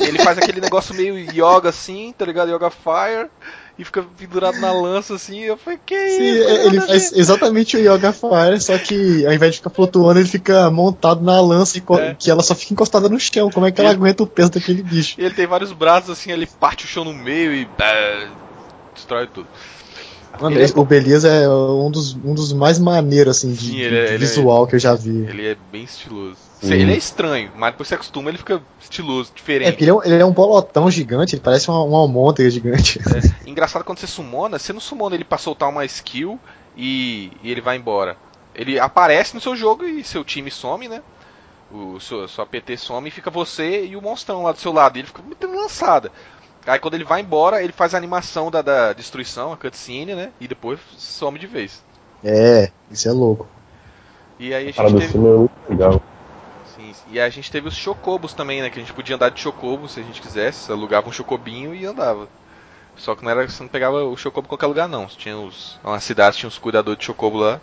[0.00, 2.50] Ele faz aquele negócio meio yoga assim, tá ligado?
[2.50, 3.28] Yoga Fire.
[3.78, 5.40] E fica pendurado na lança assim.
[5.40, 6.50] Eu falei, que Sim, isso?
[6.50, 10.70] ele faz exatamente o Yoga Fire, só que ao invés de ficar flutuando, ele fica
[10.70, 12.14] montado na lança e é.
[12.14, 13.50] que ela só fica encostada no chão.
[13.50, 13.96] Como é que ela ele...
[13.96, 15.18] aguenta o peso daquele bicho?
[15.18, 17.66] Ele tem vários braços assim, ele parte o chão no meio e.
[18.94, 19.48] destrói tudo.
[20.40, 20.66] Mano, é...
[20.74, 24.64] o Beleza é um dos, um dos mais maneiros, assim, de, Sim, de é, visual
[24.64, 25.26] é, que eu já vi.
[25.28, 26.36] Ele é bem estiloso.
[26.62, 26.72] Uhum.
[26.72, 29.68] Ele é estranho, mas depois você acostuma, ele fica estiloso, diferente.
[29.68, 33.00] É, ele é, um, ele é um bolotão gigante, ele parece uma, uma almôndega gigante.
[33.00, 33.48] É.
[33.50, 36.38] Engraçado quando você sumona, você não sumona ele pra soltar uma skill
[36.76, 38.16] e, e, ele vai embora.
[38.54, 41.02] Ele aparece no seu jogo e seu time some, né?
[41.70, 44.96] O seu, sua PT some e fica você e o monstrão lá do seu lado.
[44.96, 46.12] E ele fica muito lançada.
[46.66, 50.30] Aí quando ele vai embora, ele faz a animação da, da destruição, a cutscene, né?
[50.40, 51.82] E depois some de vez.
[52.24, 53.46] É, isso é louco.
[54.38, 55.18] E aí a gente a teve...
[55.18, 56.00] é muito legal.
[56.74, 58.70] Sim, e a gente teve os chocobos também, né?
[58.70, 61.84] Que a gente podia andar de chocobo se a gente quisesse, alugava um chocobinho e
[61.84, 62.28] andava.
[62.96, 65.06] Só que não era você não pegava o chocobo em qualquer lugar não.
[65.06, 65.78] Tinha os.
[65.82, 67.60] Na cidade tinha os cuidadores de chocobo lá.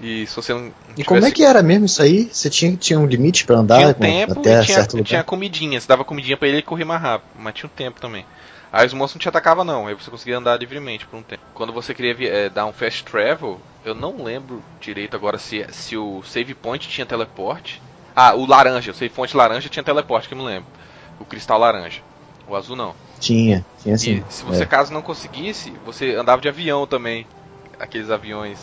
[0.00, 0.72] E se você não.
[0.96, 2.28] e como é que era mesmo isso aí?
[2.32, 3.78] Você tinha, tinha um limite para andar?
[3.78, 5.80] Tinha um tempo até e tinha, certo tinha comidinha.
[5.80, 7.28] Você dava comidinha para ele e corria mais rápido.
[7.36, 8.24] Mas tinha um tempo também.
[8.72, 11.42] Aí os monstros não te atacavam não, aí você conseguia andar livremente por um tempo.
[11.54, 15.96] Quando você queria é, dar um fast travel, eu não lembro direito agora se, se
[15.96, 17.80] o save point tinha teleporte.
[18.14, 20.68] Ah, o laranja, o save point laranja tinha teleporte, que eu me lembro.
[21.18, 22.02] O cristal laranja.
[22.46, 22.94] O azul não.
[23.18, 24.24] Tinha, tinha sim.
[24.28, 24.66] E se você é.
[24.66, 27.26] caso não conseguisse, você andava de avião também.
[27.80, 28.58] Aqueles aviões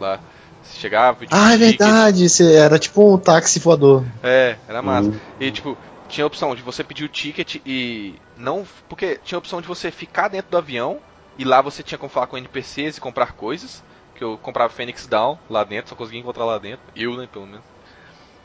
[0.00, 0.18] lá
[0.62, 1.78] Você chegava, pedia Ah, é ticket.
[1.78, 2.28] verdade.
[2.28, 4.04] Você era tipo um táxi voador.
[4.22, 5.08] É, era massa.
[5.08, 5.18] Uhum.
[5.38, 5.76] E tipo,
[6.08, 8.66] tinha a opção de você pedir o ticket e não.
[8.88, 10.98] Porque tinha a opção de você ficar dentro do avião
[11.38, 13.82] e lá você tinha como falar com NPCs e comprar coisas.
[14.14, 16.80] Que eu comprava Phoenix Down lá dentro, só conseguia encontrar lá dentro.
[16.94, 17.64] Eu, né, pelo menos.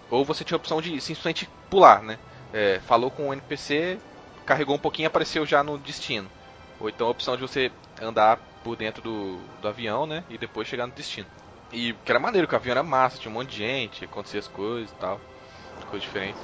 [0.09, 2.17] Ou você tinha a opção de simplesmente pular, né?
[2.53, 3.97] É, falou com o NPC,
[4.45, 6.29] carregou um pouquinho e apareceu já no destino.
[6.79, 10.23] Ou então a opção de você andar por dentro do, do avião, né?
[10.29, 11.27] E depois chegar no destino.
[11.75, 14.39] E que era maneiro, que o avião era massa, tinha um monte de gente, acontecia
[14.39, 15.19] as coisas e tal.
[15.89, 16.41] Coisas diferentes.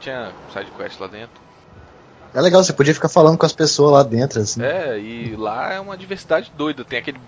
[0.00, 1.40] Tinha side quest lá dentro.
[2.34, 4.62] É legal, você podia ficar falando com as pessoas lá dentro, assim.
[4.62, 6.84] É, e lá é uma diversidade doida.
[6.84, 7.18] Tem aquele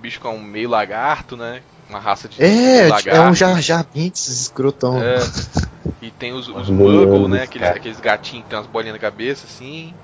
[0.00, 1.62] bicho que é um meio lagarto, né?
[1.88, 3.08] Uma raça de É, lagarto.
[3.08, 5.00] é um Jar Jar Binks escrotão.
[5.02, 5.18] É.
[6.02, 7.42] E tem os, os Os Muggle, bolianos, né?
[7.44, 9.94] Aqueles, aqueles gatinhos que tem umas bolinhas na cabeça, assim.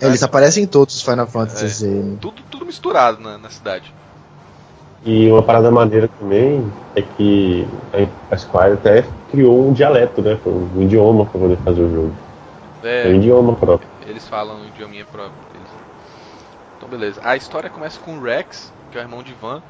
[0.00, 1.86] É, Eles aparecem em todos os Final Fantasy.
[1.86, 2.16] né?
[2.20, 3.92] Tudo, tudo misturado na, na cidade.
[5.04, 6.60] E uma parada maneira também
[6.96, 7.64] é que
[8.30, 10.38] a Square até criou um dialeto, né?
[10.46, 12.12] Um idioma pra poder fazer o jogo.
[13.04, 13.88] É um É, idioma próprio.
[14.00, 15.70] eles falam o idiominha próprio deles.
[16.76, 17.20] Então, beleza.
[17.24, 19.62] A história começa com o Rex, que é o irmão de Van.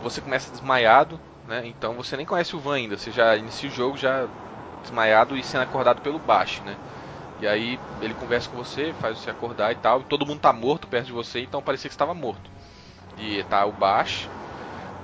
[0.00, 1.66] Você começa desmaiado, né?
[1.66, 2.98] Então você nem conhece o Van ainda.
[2.98, 4.28] Você já inicia o jogo já
[4.82, 6.78] desmaiado e sendo acordado pelo Bash, né?
[7.38, 10.02] E aí ele conversa com você, faz você acordar e tal.
[10.02, 12.52] E todo mundo tá morto perto de você, então parecia que estava morto.
[13.16, 14.30] E tá o Bash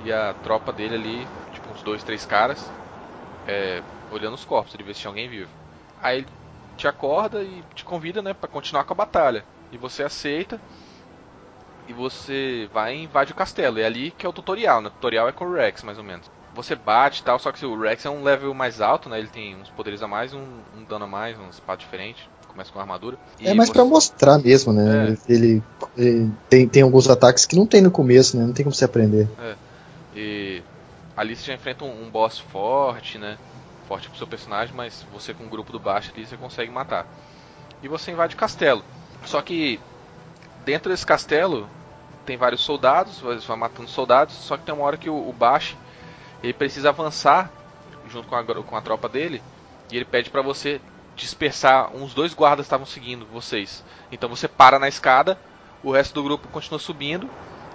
[0.00, 2.70] e a tropa dele ali, tipo uns dois, três caras,
[3.46, 5.50] é, olhando os corpos, de ver se tinha alguém vivo.
[6.02, 6.26] Aí ele
[6.76, 9.44] te acorda e te convida, né, para continuar com a batalha.
[9.72, 10.60] E você aceita.
[11.86, 13.78] E você vai e invade o castelo.
[13.78, 14.88] É ali que é o tutorial, né?
[14.88, 16.30] O tutorial é com o Rex, mais ou menos.
[16.54, 19.18] Você bate e tal, só que o Rex é um level mais alto, né?
[19.18, 22.28] Ele tem uns poderes a mais, um, um dano a mais, um espada diferente.
[22.46, 23.16] Começa com armadura.
[23.40, 25.16] É mais você- pra mostrar mesmo, né?
[25.28, 25.62] Ele,
[25.96, 28.44] ele tem, tem alguns ataques que não tem no começo, né?
[28.44, 29.28] Não tem como você aprender.
[31.16, 33.38] Ali você já enfrenta um, um boss forte, né?
[33.86, 37.06] Forte pro seu personagem, mas você com o grupo do baixo ali você consegue matar.
[37.82, 38.84] E você invade o castelo.
[39.24, 39.80] Só que
[40.64, 41.68] dentro desse castelo
[42.24, 45.34] tem vários soldados, você vai matando soldados, só que tem uma hora que o, o
[46.42, 47.50] ele precisa avançar
[48.08, 49.42] junto com a, com a tropa dele
[49.90, 50.80] e ele pede pra você
[51.16, 51.94] dispersar.
[51.94, 53.84] Uns dois guardas estavam seguindo vocês.
[54.10, 55.38] Então você para na escada,
[55.82, 57.28] o resto do grupo continua subindo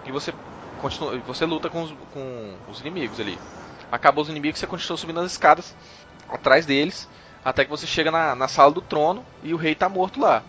[0.06, 0.34] e você
[0.76, 3.40] continua, você luta com os, com os inimigos ali.
[3.92, 5.76] Acabou os inimigos, você continua subindo as escadas
[6.30, 7.08] atrás deles,
[7.44, 10.44] até que você chega na, na sala do trono e o rei tá morto lá.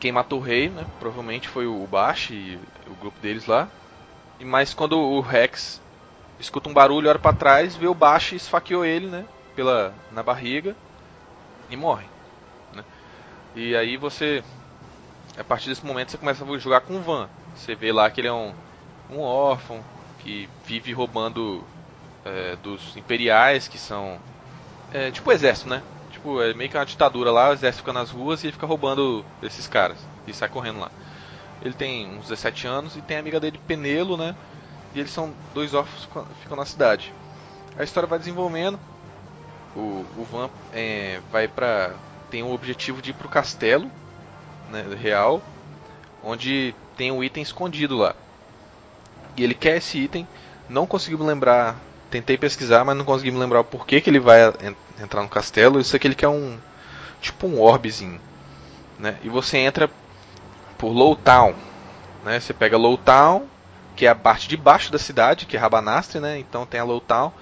[0.00, 3.68] Quem matou o rei, né, provavelmente foi o Bash e o grupo deles lá.
[4.40, 5.80] E mas quando o Rex
[6.40, 10.22] escuta um barulho, olha pra trás, vê o Bash e esfaqueou ele, né, pela na
[10.22, 10.74] barriga
[11.70, 12.06] e morre,
[12.74, 12.84] né?
[13.54, 14.42] E aí você
[15.38, 17.28] a partir desse momento você começa a jogar com o Van.
[17.54, 18.52] Você vê lá que ele é um
[19.10, 19.82] um órfão
[20.20, 21.64] que vive roubando
[22.24, 24.18] é, dos imperiais, que são
[24.92, 25.82] é, tipo o exército, né?
[26.10, 28.66] Tipo, é meio que uma ditadura lá, o exército fica nas ruas e ele fica
[28.66, 30.90] roubando esses caras e sai correndo lá.
[31.62, 34.34] Ele tem uns 17 anos e tem a amiga dele, Penelo, né?
[34.94, 37.12] E eles são dois órfãos que ficam na cidade.
[37.78, 38.78] A história vai desenvolvendo.
[39.74, 41.94] O, o Van é, vai pra.
[42.30, 43.90] tem o objetivo de ir pro castelo
[44.70, 45.40] né, real,
[46.22, 48.14] onde tem um item escondido lá.
[49.36, 50.26] E ele quer esse item,
[50.68, 51.76] não consegui me lembrar,
[52.10, 55.28] tentei pesquisar, mas não consegui me lembrar o porquê que ele vai en- entrar no
[55.28, 55.80] castelo.
[55.80, 56.58] Isso aqui ele quer um
[57.20, 58.20] tipo um orbezinho,
[58.98, 59.16] né?
[59.22, 59.88] E você entra
[60.76, 61.54] por Low Town,
[62.24, 62.40] né?
[62.40, 63.46] Você pega Low Town,
[63.96, 66.38] que é a parte de baixo da cidade, que é Rabanastre, né?
[66.38, 67.32] Então tem a Low Town.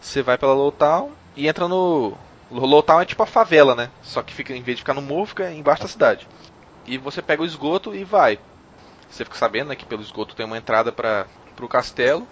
[0.00, 2.14] Você vai pela Low Town e entra no
[2.50, 3.90] Low Town é tipo a favela, né?
[4.02, 6.26] Só que fica em vez de ficar no morro, fica embaixo da cidade.
[6.86, 8.38] E você pega o esgoto e vai.
[9.10, 11.26] Você fica sabendo né, que pelo esgoto tem uma entrada para
[11.60, 12.28] o castelo.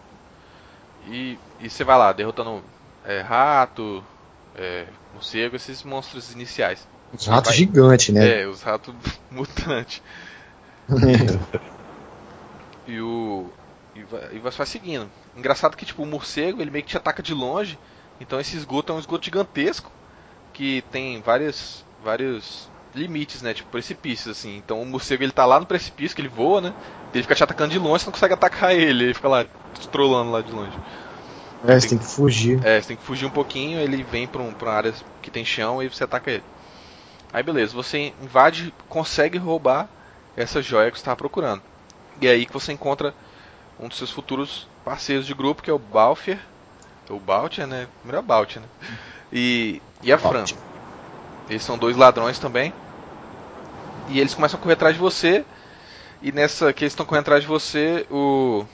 [1.07, 2.63] E, e você vai lá, derrotando
[3.05, 4.05] é, rato,
[4.55, 6.87] é, morcego, esses monstros iniciais.
[7.13, 8.43] Os ratos Vai- gigantes, né?
[8.43, 8.95] É, os ratos
[9.31, 10.03] mutantes.
[12.87, 13.53] E o.
[13.95, 15.11] E vai, e você vai seguindo.
[15.37, 17.79] Engraçado que tipo, o morcego ele meio que te ataca de longe.
[18.21, 19.93] Então esse esgoto é um esgoto gigantesco.
[20.53, 23.55] Que tem várias, vários limites, né?
[23.55, 24.57] Tipo precipícios assim.
[24.57, 26.75] Então o morcego ele tá lá no precipício, que ele voa, né?
[27.13, 29.05] Ele fica te atacando de longe, você não consegue atacar ele.
[29.05, 30.77] Ele fica lá te trolando lá de longe.
[31.67, 32.65] É, você tem que fugir.
[32.65, 35.31] É, você tem que fugir um pouquinho, ele vem pra, um, pra uma área que
[35.31, 36.45] tem chão e você ataca ele.
[37.33, 39.89] Aí beleza, você invade, consegue roubar
[40.37, 41.63] essa joia que você estava procurando.
[42.21, 43.13] E é aí que você encontra
[43.79, 46.39] um dos seus futuros parceiros de grupo, que é o Balfier.
[47.11, 47.89] O Baltier, né?
[48.01, 48.69] Primeiro é o Baltier, né?
[49.33, 50.33] E, e a Fran.
[50.33, 50.59] Baltier.
[51.49, 52.73] Eles são dois ladrões também.
[54.09, 55.45] E eles começam a correr atrás de você.
[56.21, 58.65] E nessa que eles estão correndo atrás de você, o,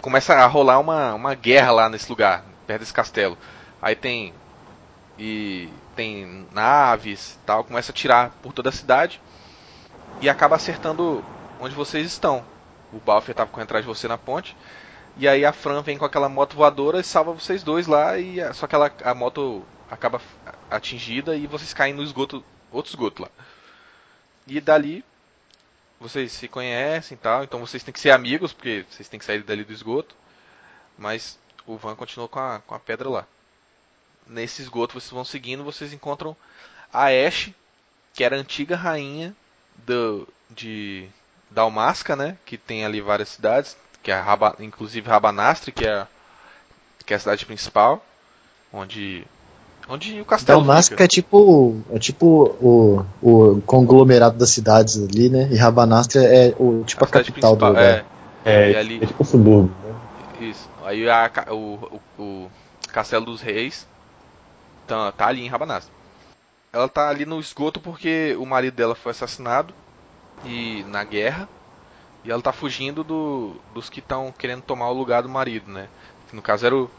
[0.00, 3.36] começa a rolar uma, uma guerra lá nesse lugar, perto desse castelo.
[3.80, 4.32] Aí tem
[5.18, 9.20] e tem naves, tal, começa a tirar por toda a cidade
[10.20, 11.24] e acaba acertando
[11.60, 12.44] onde vocês estão.
[12.92, 14.56] O Balfer estava correndo atrás de você na ponte.
[15.16, 18.40] E aí a Fran vem com aquela moto voadora e salva vocês dois lá e
[18.54, 19.62] só que ela, a moto
[19.92, 20.22] acaba
[20.70, 23.28] atingida e vocês caem no esgoto, outro esgoto lá.
[24.46, 25.04] E dali
[26.00, 29.26] vocês se conhecem e tal, então vocês têm que ser amigos, porque vocês têm que
[29.26, 30.16] sair dali do esgoto.
[30.96, 33.26] Mas o Van continuou com a, com a pedra lá.
[34.26, 36.34] Nesse esgoto vocês vão seguindo, vocês encontram
[36.90, 37.54] a Ashe,
[38.14, 39.36] que era a antiga rainha
[39.76, 41.06] do, de
[41.50, 42.38] Dalmasca, né?
[42.46, 46.06] Que tem ali várias cidades, que é Raba, inclusive Rabanastre, que é,
[47.04, 48.04] que é a cidade principal,
[48.72, 49.26] onde
[49.88, 51.04] Onde o castelo Dalmasca fica.
[51.04, 55.48] é tipo é tipo o, o conglomerado das cidades ali, né?
[55.50, 58.04] E Rabanastre é o tipo a, a capital do lugar.
[58.44, 59.94] É, é, ali, é tipo o subúrbio, né?
[60.48, 60.68] Isso.
[60.84, 62.50] Aí a, o, o, o
[62.92, 63.86] Castelo dos Reis
[64.86, 65.92] tá, tá ali em Rabanastre.
[66.72, 69.74] Ela tá ali no esgoto porque o marido dela foi assassinado
[70.44, 71.48] e na guerra
[72.24, 75.88] e ela tá fugindo do, dos que estão querendo tomar o lugar do marido, né?
[76.32, 76.90] No caso era o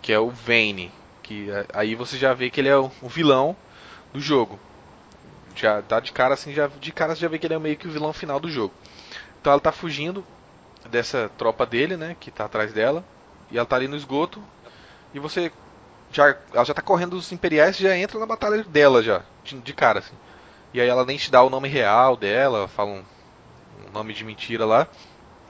[0.00, 0.90] que é o Vayne,
[1.22, 3.56] que aí você já vê que ele é o, vilão
[4.12, 4.58] do jogo.
[5.54, 7.76] Já dá de cara assim, já de cara você já vê que ele é meio
[7.76, 8.74] que o vilão final do jogo.
[9.40, 10.24] Então ela tá fugindo
[10.90, 13.04] dessa tropa dele, né, que tá atrás dela,
[13.50, 14.42] e ela tá ali no esgoto.
[15.14, 15.52] E você
[16.10, 19.72] já ela já tá correndo os imperiais, já entra na batalha dela já, de, de
[19.72, 20.14] cara assim.
[20.74, 23.04] E aí ela nem te dá o nome real dela, fala um,
[23.88, 24.88] um nome de mentira lá.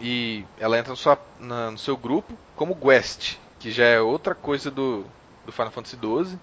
[0.00, 4.34] E ela entra no, sua, na, no seu grupo como Guest, que já é outra
[4.34, 5.06] coisa do,
[5.44, 6.38] do Final Fantasy XII.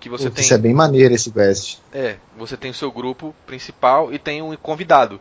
[0.00, 0.44] Que você Putz, tem...
[0.44, 1.78] Isso é bem maneiro esse quest.
[1.92, 5.20] É, você tem o seu grupo principal e tem um convidado.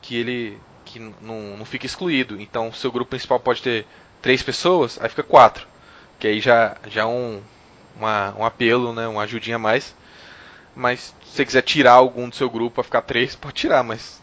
[0.00, 2.40] Que ele que não, não fica excluído.
[2.40, 3.86] Então o seu grupo principal pode ter
[4.20, 5.66] três pessoas, aí fica quatro.
[6.18, 7.40] Que aí já, já é um,
[7.96, 9.94] uma, um apelo, né, uma ajudinha a mais.
[10.74, 14.20] Mas se você quiser tirar algum do seu grupo para ficar três, pode tirar, mas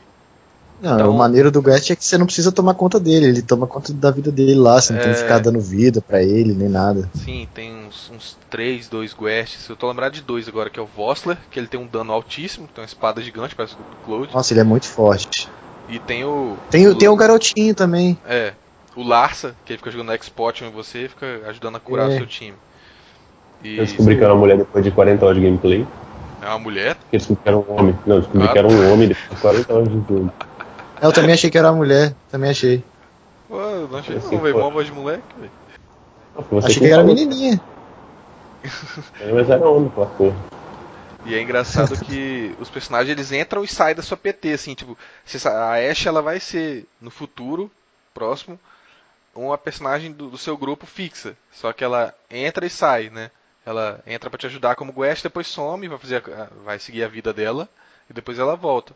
[0.81, 3.41] não, então, o maneiro do Guest é que você não precisa tomar conta dele, ele
[3.41, 5.03] toma conta da vida dele lá, você não é...
[5.03, 7.07] tem que ficar dando vida para ele, nem nada.
[7.13, 10.81] Sim, tem uns, uns três, dois Guests, eu tô lembrado de dois agora, que é
[10.81, 14.33] o Vossler, que ele tem um dano altíssimo, tem uma espada gigante, parece do Cloud.
[14.33, 15.47] Nossa, ele é muito forte.
[15.87, 16.57] E tem o...
[16.71, 18.17] Tem o, tem o garotinho também.
[18.25, 18.53] É,
[18.95, 22.15] o Larsa, que ele fica jogando Export em você e fica ajudando a curar é.
[22.15, 22.57] o seu time.
[23.63, 23.77] E...
[23.77, 25.87] Eu descobri que era uma mulher depois de 40 horas de gameplay.
[26.41, 26.97] É uma mulher?
[27.11, 27.95] Eles descobri que era um homem.
[28.05, 28.51] Não, descobri ah.
[28.51, 30.29] que era um homem depois de 40 horas de gameplay.
[31.01, 32.83] Eu também achei que era uma mulher, também achei.
[33.47, 34.59] Pô, eu não achei não, velho.
[34.59, 35.51] Mó voz de moleque, velho.
[36.63, 37.59] Achei que, era menininha.
[39.33, 40.33] Mas era homem, pela cor.
[41.25, 44.97] E é engraçado que os personagens eles entram e saem da sua PT, assim, tipo,
[45.45, 47.69] a Ashe ela vai ser no futuro
[48.13, 48.59] próximo
[49.35, 53.31] uma personagem do, do, seu grupo fixa, só que ela entra e sai, né?
[53.65, 57.07] Ela entra para te ajudar como Guest, depois some, vai fazer a, vai seguir a
[57.07, 57.69] vida dela
[58.09, 58.93] e depois ela volta.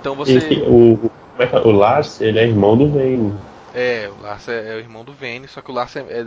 [0.00, 0.38] Então você.
[0.66, 3.36] O, é o Lars, ele é irmão do Vayne.
[3.74, 6.26] É, o Lars é, é, o irmão do Vayne, só que o Lars é, é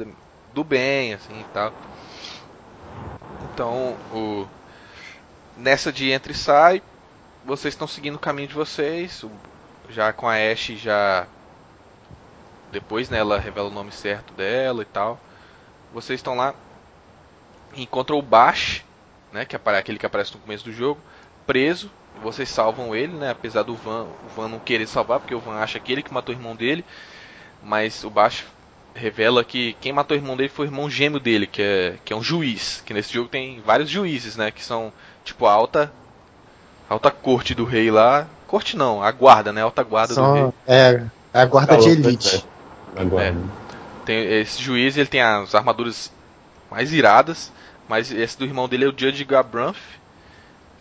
[0.54, 1.72] do bem, assim e tal.
[3.54, 4.46] Então, o,
[5.58, 6.82] nessa de entra e sai,
[7.46, 9.24] vocês estão seguindo o caminho de vocês.
[9.90, 11.26] Já com a Ashe, já.
[12.72, 15.18] Depois né, ela revela o nome certo dela e tal.
[15.94, 16.54] Vocês estão lá.
[17.76, 18.84] Encontram o Bash,
[19.32, 21.00] né, que é aquele que aparece no começo do jogo,
[21.46, 21.90] preso
[22.22, 23.32] vocês salvam ele, né?
[23.32, 26.14] Apesar do Van, o Van não querer salvar, porque o Van acha que ele que
[26.14, 26.84] matou o irmão dele.
[27.64, 28.46] Mas o Baixo
[28.94, 32.14] revela que quem matou o irmão dele foi o irmão gêmeo dele, que é, que
[32.14, 32.82] é um juiz.
[32.86, 34.52] Que nesse jogo tem vários juízes, né?
[34.52, 34.92] Que são
[35.24, 35.92] tipo a alta,
[36.90, 38.28] alta corte do rei lá.
[38.48, 39.62] Corte não, a guarda, né?
[39.62, 40.54] A alta guarda Só, do rei.
[40.68, 41.04] É,
[41.34, 42.46] a guarda de elite.
[42.96, 43.34] É.
[44.06, 46.12] Tem, esse juiz ele tem as armaduras
[46.72, 47.52] mais iradas,
[47.88, 49.76] mas esse do irmão dele é o Judge Gabranth,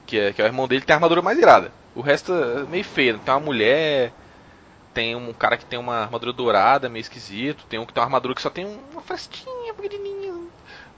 [0.07, 1.73] que é, que é o irmão dele, tem a armadura mais irada.
[1.95, 3.19] O resto é meio feio.
[3.19, 4.13] Tem uma mulher,
[4.95, 7.65] tem um cara que tem uma armadura dourada, meio esquisito.
[7.69, 10.35] Tem um que tem uma armadura que só tem uma frestinha pequenininha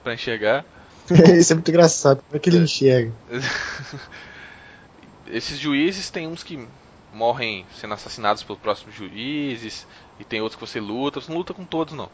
[0.03, 0.65] pra enxergar.
[1.37, 2.61] Isso é muito engraçado, como é que ele é.
[2.61, 3.13] enxerga?
[5.27, 6.67] Esses juízes tem uns que
[7.13, 9.87] morrem sendo assassinados pelos próximos juízes,
[10.19, 12.11] e tem outros que você luta, você não luta com todos não.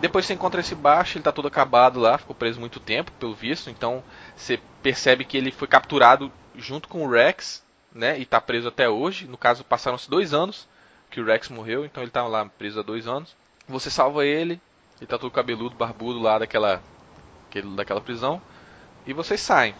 [0.00, 3.34] Depois você encontra esse baixo, ele tá todo acabado lá, ficou preso muito tempo, pelo
[3.34, 4.02] visto, então
[4.36, 8.18] você percebe que ele foi capturado junto com o Rex, né?
[8.18, 9.26] E tá preso até hoje.
[9.26, 10.68] No caso, passaram-se dois anos
[11.10, 13.36] que o Rex morreu, então ele tá lá preso há dois anos.
[13.68, 14.60] Você salva ele,
[14.98, 16.82] ele tá todo cabeludo, barbudo lá daquela,
[17.76, 18.42] daquela prisão.
[19.06, 19.74] E vocês saem.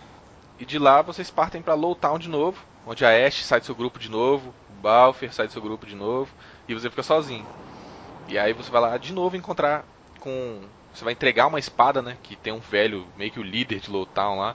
[0.59, 3.75] E de lá vocês partem para Lowtown de novo, onde a Ash sai do seu
[3.75, 6.33] grupo de novo, o Balfer sai do seu grupo de novo,
[6.69, 7.47] e você fica sozinho.
[8.29, 9.85] E aí você vai lá de novo encontrar
[10.21, 10.63] com.
[10.95, 12.17] Você vai entregar uma espada, né?
[12.23, 14.55] Que tem um velho, meio que o líder de Lowtown lá.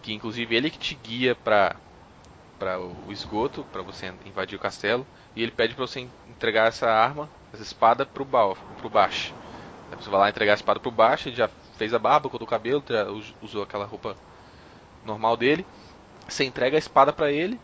[0.00, 1.76] Que inclusive ele que te guia pra,
[2.58, 5.06] pra o esgoto, para você invadir o castelo.
[5.36, 9.34] E ele pede pra você entregar essa arma, essa espada pro, ba pro baixo.
[10.00, 12.50] Você vai lá entregar a espada pro baixo, ele já fez a barba, cortou o
[12.50, 12.82] cabelo,
[13.42, 14.16] usou aquela roupa
[15.04, 15.66] normal dele.
[16.26, 17.60] Você entrega a espada para ele.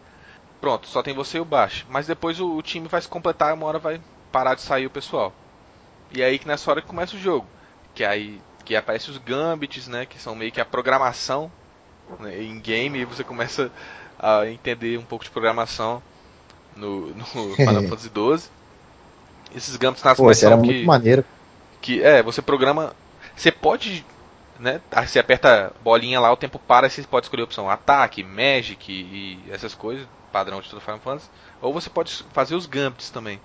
[0.60, 1.86] Pronto, só tem você e o baixo.
[1.88, 4.00] Mas depois o, o time vai se completar, uma hora vai
[4.30, 5.32] parar de sair o pessoal.
[6.10, 7.46] E aí que nessa hora que começa o jogo.
[7.94, 11.52] Que aí que aparece os gambits, né, que são meio que a programação
[12.18, 13.70] né, em game e você começa
[14.18, 16.02] a entender um pouco de programação
[16.74, 17.24] no, no
[17.54, 18.50] Final Fantasy XII.
[19.54, 21.24] Esses gambits nascem Pô, era que, muito maneiro.
[21.80, 22.94] Que é, você programa,
[23.36, 24.04] você pode,
[24.58, 28.90] né, você aperta bolinha lá, o tempo para, você pode escolher a opção ataque, magic
[28.90, 31.28] e essas coisas, padrão de todo Final Fantasy,
[31.60, 33.38] ou você pode fazer os gambits também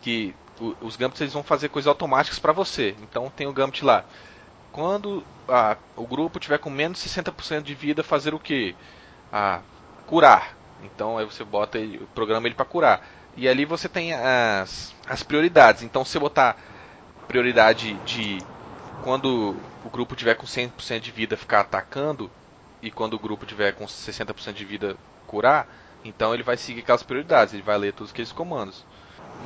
[0.00, 0.34] que
[0.80, 2.94] os gambits eles vão fazer coisas automáticas para você.
[3.02, 4.04] Então tem o gambit lá.
[4.72, 8.74] Quando a, o grupo tiver com menos de 60% de vida, fazer o que?
[9.32, 9.60] Ah,
[10.06, 10.56] curar.
[10.84, 13.06] Então aí você bota ele, programa ele para curar.
[13.36, 15.82] E ali você tem as, as prioridades.
[15.82, 16.56] Então se botar
[17.26, 18.38] prioridade de
[19.02, 22.30] quando o grupo tiver com 100% de vida ficar atacando
[22.82, 24.96] e quando o grupo tiver com 60% de vida
[25.26, 25.68] curar,
[26.04, 28.84] então ele vai seguir aquelas prioridades, ele vai ler todos aqueles comandos.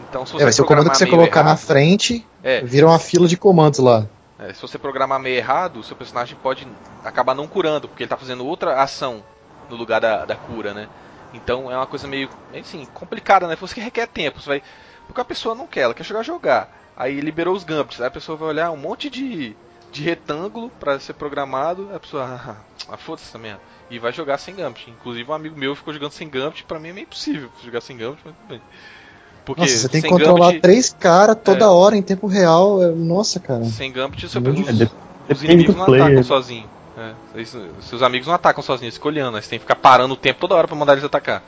[0.09, 2.61] Então, se você é, vai ser o comando que você colocar errado, na frente, é,
[2.61, 4.07] vira uma fila de comandos lá.
[4.39, 6.67] É, se você programar meio errado, o seu personagem pode
[7.05, 9.23] acabar não curando, porque ele está fazendo outra ação
[9.71, 10.89] no lugar da, da cura, né?
[11.33, 12.29] Então é uma coisa meio,
[12.59, 13.57] assim, complicada, né?
[13.57, 14.63] Você que requer tempo, você vai...
[15.07, 16.71] Porque a pessoa não quer, ela quer jogar jogar.
[16.97, 19.57] Aí liberou os gambits, aí a pessoa vai olhar um monte de,
[19.91, 22.57] de retângulo para ser programado, a pessoa, ah,
[22.89, 23.61] ah foda-se essa merda.
[23.91, 24.91] E vai jogar sem gambit.
[24.91, 27.97] Inclusive um amigo meu ficou jogando sem gambit, pra mim é meio impossível jogar sem
[27.97, 28.63] gambit, mas tudo bem.
[29.45, 32.83] Porque Nossa, você tem que controlar Gambit, três caras toda é, hora em tempo real.
[32.83, 33.65] É, nossa, cara.
[33.65, 34.89] Sem Gambit, seu, os, os,
[35.29, 36.67] os inimigos não atacam sozinhos.
[36.97, 37.45] É,
[37.81, 39.33] seus amigos não atacam sozinhos, escolhendo.
[39.33, 41.43] Você tem que ficar parando o tempo toda hora para mandar eles atacar.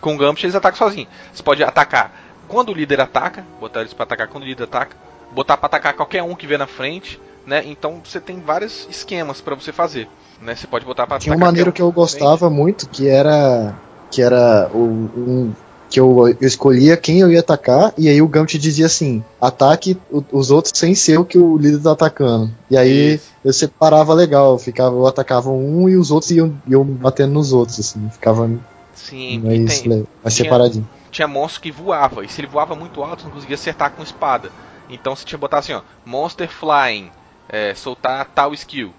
[0.00, 1.08] Com o Gambit eles atacam sozinhos.
[1.32, 2.12] Você pode atacar
[2.50, 4.96] quando o líder ataca, botar eles para atacar quando o líder ataca,
[5.32, 7.62] botar para atacar qualquer um que vê na frente, né?
[7.64, 10.08] Então você tem vários esquemas para você fazer,
[10.40, 10.56] né?
[10.56, 13.74] Você pode botar para Tinha um maneiro que eu gostava muito, que era
[14.10, 15.52] que era o, um,
[15.90, 19.98] que eu, eu escolhia quem eu ia atacar, e aí o Gambit dizia assim: ataque
[20.30, 22.50] os outros sem ser o que o líder tá atacando.
[22.70, 23.32] E aí Isso.
[23.44, 27.80] eu separava legal, ficava, eu atacava um e os outros iam, iam batendo nos outros,
[27.80, 28.48] assim, ficava
[28.94, 30.88] Sim, mais, tem, mais tinha, separadinho.
[31.10, 34.02] Tinha monstro que voava, e se ele voava muito alto, você não conseguia acertar com
[34.02, 34.52] espada.
[34.88, 37.10] Então você tinha que botar assim, ó, Monster Flying,
[37.48, 38.92] é, soltar tal skill.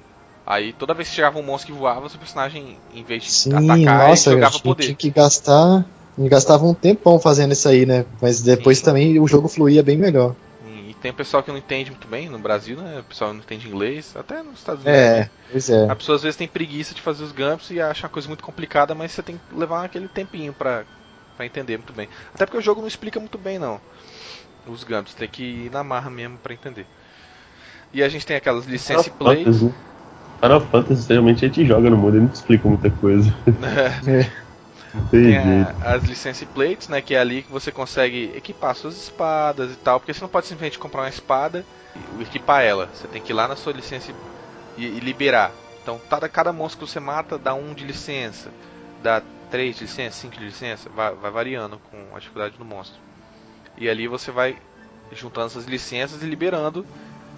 [0.46, 3.54] Aí toda vez que chegava um monstro que voava, seu personagem, em vez de Sim,
[3.54, 4.84] atacar, nossa, ele jogava poder.
[4.84, 5.86] Tinha que gastar
[6.30, 8.06] gastava um tempão fazendo isso aí, né?
[8.22, 8.86] Mas depois Sim.
[8.86, 10.36] também o jogo fluía bem melhor.
[10.90, 13.00] E tem pessoal que não entende muito bem, no Brasil, né?
[13.00, 15.02] O pessoal não entende inglês, até nos Estados Unidos.
[15.02, 15.90] É, pois é.
[15.90, 18.44] A pessoa às vezes tem preguiça de fazer os gumps e acha uma coisa muito
[18.44, 20.84] complicada, mas você tem que levar aquele tempinho pra,
[21.38, 22.10] pra entender muito bem.
[22.34, 23.80] Até porque o jogo não explica muito bem, não.
[24.68, 26.86] Os gumps, tem que ir na marra mesmo pra entender.
[27.94, 29.46] E a gente tem aquelas licença play.
[30.42, 33.34] Final Fantasy, geralmente a gente joga no mundo e não explica muita coisa.
[34.08, 34.20] É.
[34.20, 34.51] é.
[35.10, 37.02] Tem a, as license plates, né?
[37.02, 40.00] Que é ali que você consegue equipar suas espadas e tal.
[40.00, 41.66] Porque você não pode simplesmente comprar uma espada
[42.18, 42.90] e equipar ela.
[42.94, 44.12] Você tem que ir lá na sua licença
[44.78, 45.52] e, e liberar.
[45.82, 48.50] Então cada, cada monstro que você mata dá um de licença.
[49.02, 50.90] Dá 3 de licença, 5 de licença.
[50.90, 53.00] Vai, vai variando com a dificuldade do monstro.
[53.78, 54.58] E ali você vai
[55.14, 56.86] juntando essas licenças e liberando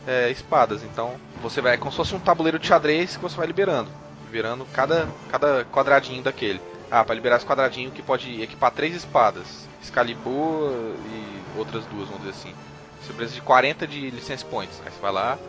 [0.07, 0.83] é, espadas.
[0.83, 3.89] Então você vai é como se fosse um tabuleiro de xadrez que você vai liberando.
[4.25, 6.59] Liberando cada, cada quadradinho daquele.
[6.95, 9.67] Ah, para liberar esse quadradinho que pode equipar três espadas.
[9.81, 10.71] Excalibur
[11.07, 12.53] e outras duas, vamos dizer assim.
[13.01, 14.79] Você precisa de 40 de license points.
[14.85, 15.39] Aí você vai lá,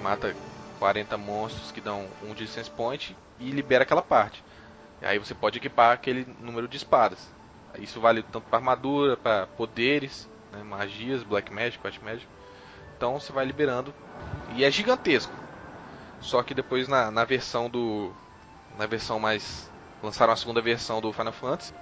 [0.00, 0.32] mata
[0.78, 4.44] 40 monstros que dão um de license point e libera aquela parte.
[5.02, 7.28] Aí você pode equipar aquele número de espadas.
[7.80, 12.28] Isso vale tanto para armadura, para poderes, né, magias, black magic, white magic.
[12.96, 13.92] Então você vai liberando
[14.54, 15.32] e é gigantesco.
[16.20, 18.12] Só que depois na, na versão do
[18.78, 19.71] na versão mais
[20.02, 21.72] lançaram a segunda versão do Final Fantasy,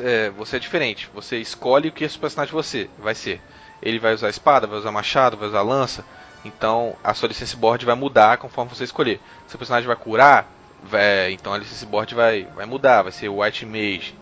[0.00, 1.10] é, você é diferente.
[1.14, 3.40] Você escolhe o que esse personagem você vai ser.
[3.80, 6.04] Ele vai usar espada, vai usar machado, vai usar lança.
[6.44, 9.20] Então a sua license board vai mudar conforme você escolher.
[9.46, 10.50] Se o personagem vai curar,
[10.82, 14.14] vai, então a license board vai, vai mudar, vai ser White Mage.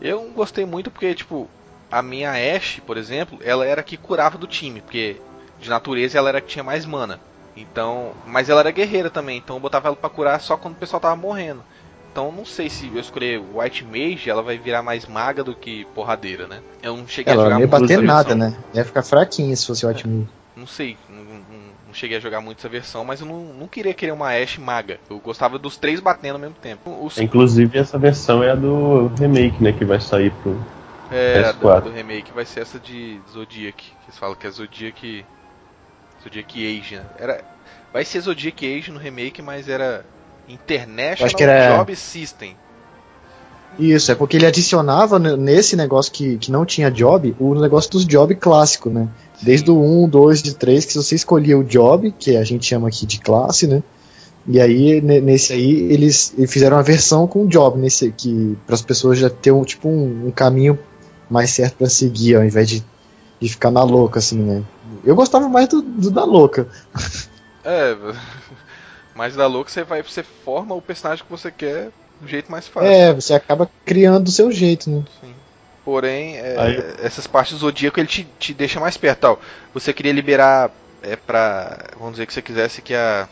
[0.00, 1.48] Eu gostei muito porque, tipo,
[1.90, 5.20] a minha Ashe, por exemplo, ela era que curava do time, porque
[5.60, 7.20] de natureza ela era que tinha mais mana.
[7.54, 10.78] Então, mas ela era guerreira também, então eu botava ela para curar só quando o
[10.78, 11.62] pessoal tava morrendo.
[12.12, 15.84] Então não sei se eu escolher White Mage, ela vai virar mais maga do que
[15.94, 16.60] porradeira, né?
[16.82, 18.50] Eu não cheguei Ela a não jogar ia muito bater essa nada, versão.
[18.50, 18.56] né?
[18.74, 20.28] Ia ficar fraquinha se fosse White Mage.
[20.54, 21.42] Não sei, não, não-
[21.86, 24.60] não cheguei a jogar muito essa versão, mas eu não, não queria querer uma Ashe
[24.60, 25.00] maga.
[25.08, 26.90] Eu gostava dos três batendo ao mesmo tempo.
[27.04, 29.72] Os, Inclusive, essa versão é a do remake, né?
[29.72, 30.54] Que vai sair pro.
[31.10, 31.90] é, a do, PS4.
[31.90, 35.24] do remake vai ser essa de Zodiac, que eles falam que é Zodiac.
[36.22, 37.04] Zodiac Age, né?
[37.18, 37.44] Era,
[37.92, 40.04] vai ser Zodiac Age no remake, mas era
[40.48, 42.56] International Acho que era- Job System.
[43.78, 48.04] Isso, é porque ele adicionava nesse negócio que, que não tinha job, o negócio dos
[48.06, 49.08] job clássico, né?
[49.40, 52.88] Desde o 1, 2 e 3, que você escolhia o job, que a gente chama
[52.88, 53.82] aqui de classe, né?
[54.46, 58.82] E aí, ne- nesse aí, eles, fizeram uma versão com job, nesse que para as
[58.82, 60.78] pessoas já ter um, tipo, um, um caminho
[61.30, 62.84] mais certo para seguir, ao invés de,
[63.40, 64.62] de ficar na louca, assim, né?
[65.02, 66.68] Eu gostava mais do, do da louca.
[67.64, 67.96] É,
[69.14, 71.90] mas da louca você vai, você forma o personagem que você quer
[72.20, 72.88] do jeito mais fácil.
[72.90, 75.04] É, você acaba criando do seu jeito, né?
[75.84, 79.20] Porém, é, Aí- essas partes do Zodíaco ele te, te deixa mais perto.
[79.20, 79.40] Tal.
[79.74, 80.70] Você queria liberar
[81.02, 81.86] é, pra.
[81.98, 83.28] Vamos dizer que você quisesse que a.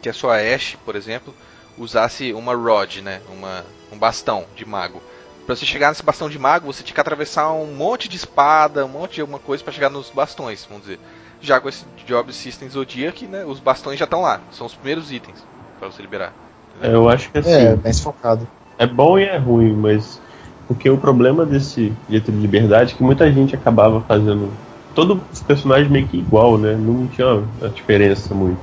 [0.00, 1.34] Que a sua Ashe, por exemplo,
[1.78, 3.20] usasse uma Rod, né?
[3.28, 5.02] Uma, um bastão de mago.
[5.46, 8.84] Pra você chegar nesse bastão de mago, você tinha que atravessar um monte de espada,
[8.84, 10.98] um monte de alguma coisa pra chegar nos bastões, vamos dizer.
[11.44, 13.44] Já com esse Job System Zodiac, né?
[13.44, 14.40] Os bastões já estão lá.
[14.50, 15.44] São os primeiros itens
[15.78, 16.32] pra você liberar.
[16.80, 17.50] É, Eu acho que assim.
[17.50, 18.48] É, mais focado.
[18.78, 20.20] É bom e é ruim, mas
[20.66, 24.50] porque o problema desse jeito de liberdade é que muita gente acabava fazendo
[24.94, 26.74] todos os personagens meio que igual, né?
[26.74, 28.58] Não tinha uma diferença muito.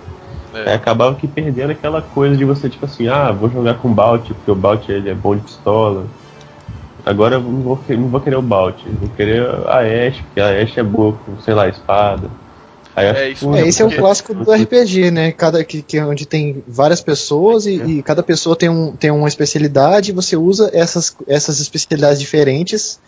[0.53, 0.69] É.
[0.69, 3.93] Aí acabava que perdendo aquela coisa de você tipo assim, ah, vou jogar com o
[3.93, 6.05] Balt, porque o Balt ele é bom de pistola.
[7.05, 10.41] Agora eu não vou, não vou querer o Balt, eu vou querer a Ashe, porque
[10.41, 12.29] a Ashe é boa com, sei lá, espada.
[12.95, 15.31] É, isso É, esse é o porque- clássico do RPG, né?
[15.31, 19.09] Cada, que, que é onde tem várias pessoas e, e cada pessoa tem, um, tem
[19.11, 22.99] uma especialidade e você usa essas, essas especialidades diferentes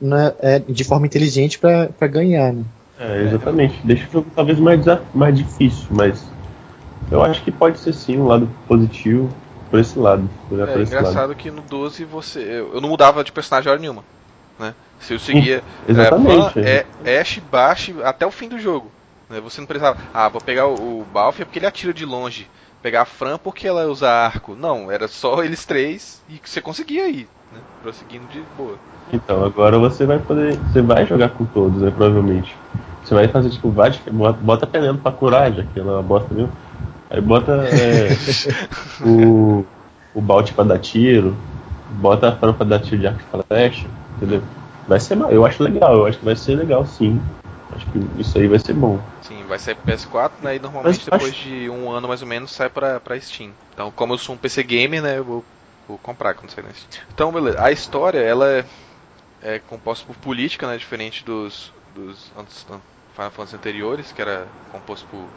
[0.00, 2.64] né, é, de forma inteligente pra pra ganhar, né?
[2.98, 3.78] É, exatamente.
[3.84, 4.80] Deixa o jogo talvez mais,
[5.14, 6.22] mais difícil, mas
[7.10, 9.28] eu acho que pode ser sim um lado positivo
[9.70, 10.28] por esse lado.
[10.50, 11.06] Olhar É por esse lado.
[11.08, 12.40] engraçado que no 12 você.
[12.72, 14.04] Eu não mudava de personagem hora nenhuma.
[14.58, 14.74] Né?
[15.00, 16.58] Se eu seguia Exatamente.
[16.60, 18.90] é, é, Ash, Bash até o fim do jogo.
[19.32, 19.40] Né?
[19.40, 19.98] Você não precisava.
[20.12, 22.46] Ah, vou pegar o, o Balf porque ele atira de longe.
[22.82, 24.54] Pegar a Fran porque ela usa arco.
[24.54, 27.28] Não, era só eles três e você conseguia ir.
[27.52, 27.60] Né?
[27.82, 28.76] Prosseguindo de boa.
[29.12, 30.56] Então, agora você vai poder.
[30.72, 31.90] Você vai jogar com todos, né?
[31.90, 32.54] Provavelmente.
[33.02, 33.90] Você vai fazer tipo, vai,
[34.40, 36.52] bota, Penelo pra curar, já que ela é uma bosta mesmo.
[37.10, 38.08] Aí bota é,
[39.04, 39.64] o,
[40.14, 41.36] o Balt pra dar tiro,
[42.00, 44.42] bota a Fran pra dar tiro de arco e flecha, entendeu?
[44.88, 47.20] Vai ser Eu acho legal, eu acho que vai ser legal sim.
[47.74, 48.98] Acho que isso aí vai ser bom.
[49.52, 50.56] Vai sair pro PS4, né?
[50.56, 53.52] E normalmente Mas depois acho- de um ano mais ou menos sai pra, pra Steam.
[53.74, 55.18] Então, como eu sou um PC gamer, né?
[55.18, 55.44] Eu vou,
[55.86, 57.04] vou comprar quando sair na Steam.
[57.12, 57.62] Então, beleza.
[57.62, 58.64] A história, ela é,
[59.42, 60.78] é composta por política, né?
[60.78, 62.80] Diferente dos, dos antes- an-
[63.14, 65.28] Final Fantasy anteriores, que era composto por,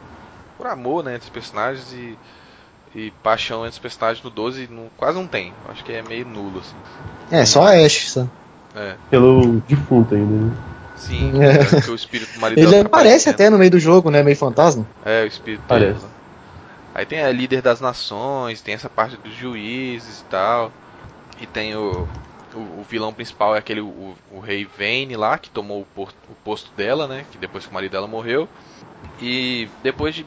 [0.56, 1.14] por amor, né?
[1.16, 2.18] Entre os personagens e,
[2.94, 4.24] e paixão entre os personagens.
[4.24, 5.52] No 12 não, quase não tem.
[5.68, 6.76] Acho que é meio nulo, assim.
[7.30, 8.26] É, só a Ashe, só.
[8.74, 10.75] É, Pelo defunto ainda, né?
[10.96, 11.32] Sim.
[11.42, 11.64] É.
[11.64, 14.22] porque o espírito do marido Ele dela tá aparece até no meio do jogo, né?
[14.22, 14.86] Meio fantasma.
[15.04, 16.00] É, o espírito Parece.
[16.00, 16.12] dele.
[16.94, 20.72] Aí tem a líder das nações, tem essa parte dos juízes e tal.
[21.40, 22.08] E tem o,
[22.54, 26.14] o, o vilão principal é aquele, o, o rei Vayne lá, que tomou o, por-
[26.30, 27.26] o posto dela, né?
[27.30, 28.48] Que depois que o marido dela morreu.
[29.20, 30.24] E depois de.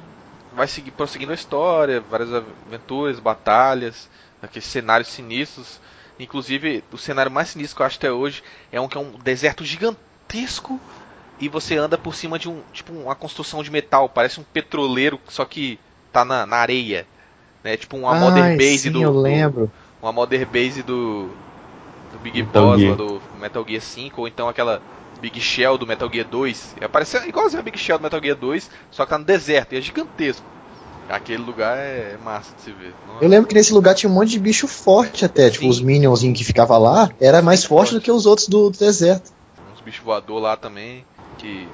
[0.54, 4.10] Vai seguir, prosseguindo a história, várias aventuras, batalhas,
[4.42, 5.80] aqueles cenários sinistros.
[6.20, 9.12] Inclusive, o cenário mais sinistro que eu acho até hoje é um que é um
[9.24, 10.09] deserto gigantesco
[11.40, 15.20] e você anda por cima de um tipo uma construção de metal, parece um petroleiro,
[15.30, 15.80] só que
[16.12, 17.06] tá na, na areia,
[17.64, 17.78] né?
[17.78, 19.72] Tipo uma Mother Ai, Base sim, do, eu do- lembro.
[20.02, 21.30] uma Mother Base do
[22.12, 22.92] do Big Metal Boss Gear.
[22.92, 24.82] lá do Metal Gear 5 ou então aquela
[25.22, 26.76] Big Shell do Metal Gear 2.
[26.82, 29.74] É parece igualzinho a Big Shell do Metal Gear 2, só que tá no deserto
[29.74, 30.46] e é gigantesco.
[31.10, 32.94] Aquele lugar é massa de se ver.
[33.08, 33.24] Nossa.
[33.24, 35.50] Eu lembro que nesse lugar tinha um monte de bicho forte até.
[35.50, 35.70] Tipo, Sim.
[35.70, 39.32] os minionzinhos que ficavam lá era mais forte do que os outros do, do deserto.
[39.90, 41.04] Uns bichos voador lá também.
[41.38, 41.68] Que,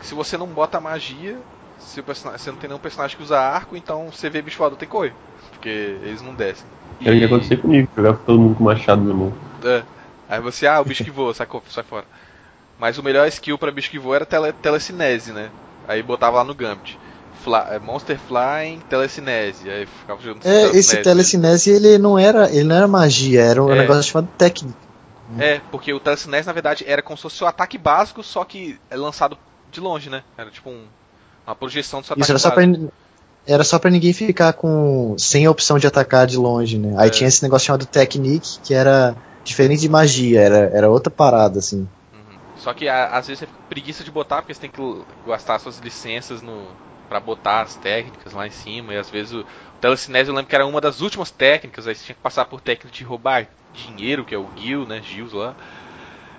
[0.00, 1.36] que se você não bota magia,
[1.78, 4.88] se você não tem nenhum personagem que usa arco, então você vê bicho voador tem
[4.88, 5.12] que correr.
[5.50, 6.66] Porque eles não descem.
[7.02, 9.32] Era o que acontecia comigo, jogava com todo mundo com machado na mão.
[9.64, 9.82] É.
[10.28, 12.04] Aí você, ah, o bicho que voa, sai, sai fora.
[12.78, 15.50] Mas o melhor skill pra bicho que voa era tele, telecinese, né?
[15.88, 16.98] Aí botava lá no Gambit.
[17.42, 19.68] Fla- é, Monster Flying, telecinese.
[19.68, 23.72] Aí ficava jogando É, esse telecinese ele não era, ele não era magia, era um
[23.72, 23.78] É.
[23.80, 24.89] negócio chamado técnica.
[25.38, 28.78] É, porque o telecinese na verdade era como se fosse o ataque básico, só que
[28.90, 29.36] é lançado
[29.70, 30.22] de longe, né?
[30.36, 30.86] Era tipo um-
[31.46, 32.64] uma projeção do seu Isso ataque era só pra,
[33.46, 36.94] era só para ninguém ficar com sem a opção de atacar de longe, né?
[36.98, 37.10] Aí é.
[37.10, 39.14] tinha esse negócio chamado Technique, que era
[39.44, 41.78] diferente de magia, era, era outra parada, assim.
[42.12, 42.38] Uhum.
[42.58, 45.58] Só que a, às vezes você fica preguiça de botar, porque você tem que gastar
[45.58, 46.66] suas licenças no
[47.08, 49.44] para botar as técnicas lá em cima, e às vezes o
[49.80, 52.60] telecinese eu lembro que era uma das últimas técnicas, aí você tinha que passar por
[52.60, 55.54] técnica de roubar dinheiro, que é o Gil, né, Gils lá,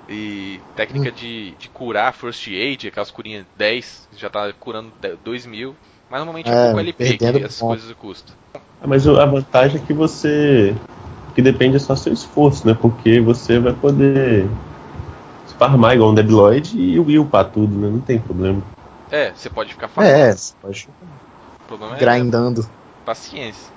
[0.08, 1.14] e técnica hum.
[1.14, 4.92] de, de curar First Aid, aquelas curinhas 10, já tá curando
[5.24, 5.76] 2 mil,
[6.10, 8.36] mas normalmente é, é pouco LP que essas coisas custam.
[8.86, 10.76] Mas a vantagem é que você.
[11.36, 12.74] que depende só do seu esforço, né?
[12.74, 14.48] Porque você vai poder
[15.58, 17.88] farmar igual um Deadloid e upar tudo, né?
[17.88, 18.62] Não tem problema.
[19.12, 20.18] É, você pode ficar farmando.
[20.18, 20.89] É, você pode
[21.70, 22.62] ficar grindando.
[22.62, 23.72] É paciência.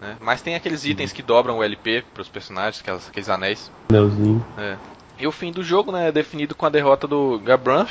[0.00, 0.16] Né?
[0.20, 3.70] Mas tem aqueles itens que dobram o LP para os personagens, aquelas, aqueles anéis.
[3.88, 4.44] Anelzinho.
[4.58, 4.76] É.
[5.18, 7.88] E o fim do jogo né, é definido com a derrota do Gabranth,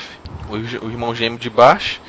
[0.50, 0.54] o,
[0.86, 2.00] o irmão gêmeo de baixo.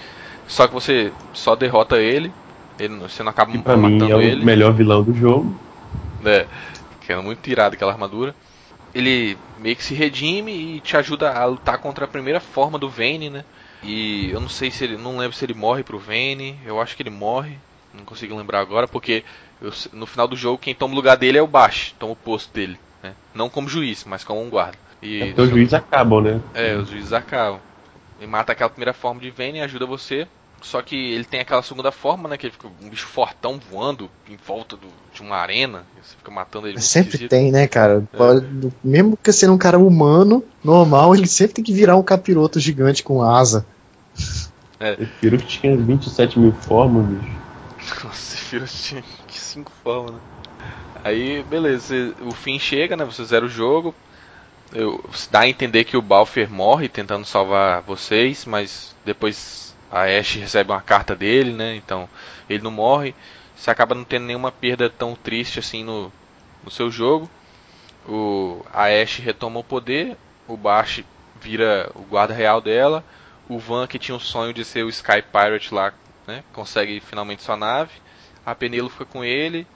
[0.46, 2.30] Só que você só derrota ele,
[2.78, 4.44] ele você não acaba que pra matando mim é o ele.
[4.44, 5.58] melhor vilão do jogo.
[6.24, 6.46] É,
[7.00, 8.34] que é muito tirado aquela armadura.
[8.94, 12.88] Ele meio que se redime e te ajuda a lutar contra a primeira forma do
[12.88, 13.44] Vayne, né?
[13.82, 16.96] E eu não sei se ele, não lembro se ele morre pro Vayne, eu acho
[16.96, 17.58] que ele morre,
[17.96, 19.24] não consigo lembrar agora, porque
[19.60, 22.16] eu, no final do jogo quem toma o lugar dele é o Bash, toma o
[22.16, 23.14] posto dele, né?
[23.34, 24.78] Não como juiz, mas como um guarda.
[25.02, 26.40] E é os juízes acabam, né?
[26.54, 27.60] É, os juízes acabam.
[28.18, 30.26] Ele mata aquela primeira forma de Vayne e ajuda você
[30.62, 32.36] só que ele tem aquela segunda forma, né?
[32.36, 35.84] Que ele fica um bicho fortão voando em volta do, de uma arena.
[36.02, 36.80] Você fica matando ele.
[36.80, 37.30] Sempre esquisito.
[37.30, 38.02] tem, né, cara?
[38.12, 38.66] É.
[38.82, 43.02] Mesmo que sendo um cara humano, normal, ele sempre tem que virar um capiroto gigante
[43.02, 43.66] com asa.
[44.80, 44.96] É.
[44.96, 47.36] Sephiroth tinha 27 mil formas, bicho.
[48.06, 50.20] Nossa, Sephiroth tinha 5 formas, né?
[51.02, 53.04] Aí, beleza, o fim chega, né?
[53.04, 53.94] Você zera o jogo.
[54.72, 60.38] Eu, dá a entender que o Balfer morre tentando salvar vocês, mas depois a Ashe
[60.38, 61.76] recebe uma carta dele, né?
[61.76, 62.08] Então
[62.48, 63.14] ele não morre.
[63.56, 66.12] Você acaba não tendo nenhuma perda tão triste assim no,
[66.64, 67.30] no seu jogo.
[68.08, 70.16] O, a Ashe retoma o poder,
[70.48, 71.04] o Bash
[71.40, 73.04] vira o guarda real dela.
[73.48, 75.92] O Van, que tinha o sonho de ser o Sky Pirate lá,
[76.26, 76.42] né?
[76.52, 77.92] consegue finalmente sua nave.
[78.44, 79.66] A Penelo fica com ele.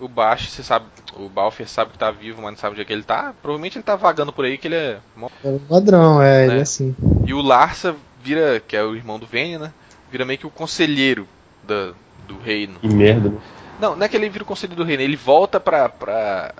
[0.00, 2.84] O Bash, você sabe, o Balfer sabe que tá vivo, mas não sabe onde é
[2.84, 3.34] que ele tá.
[3.42, 4.98] Provavelmente ele tá vagando por aí, que ele é.
[5.44, 6.52] É um ladrão, é, né?
[6.52, 6.96] ele é assim.
[7.26, 9.72] E o Larsa vira, que é o irmão do Vayne, né?
[10.10, 11.28] Vira meio que o conselheiro
[11.62, 11.92] da,
[12.26, 12.78] do reino.
[12.80, 13.38] Que merda, né?
[13.78, 16.54] Não, não é que ele vira o conselheiro do reino, ele volta pra, pra,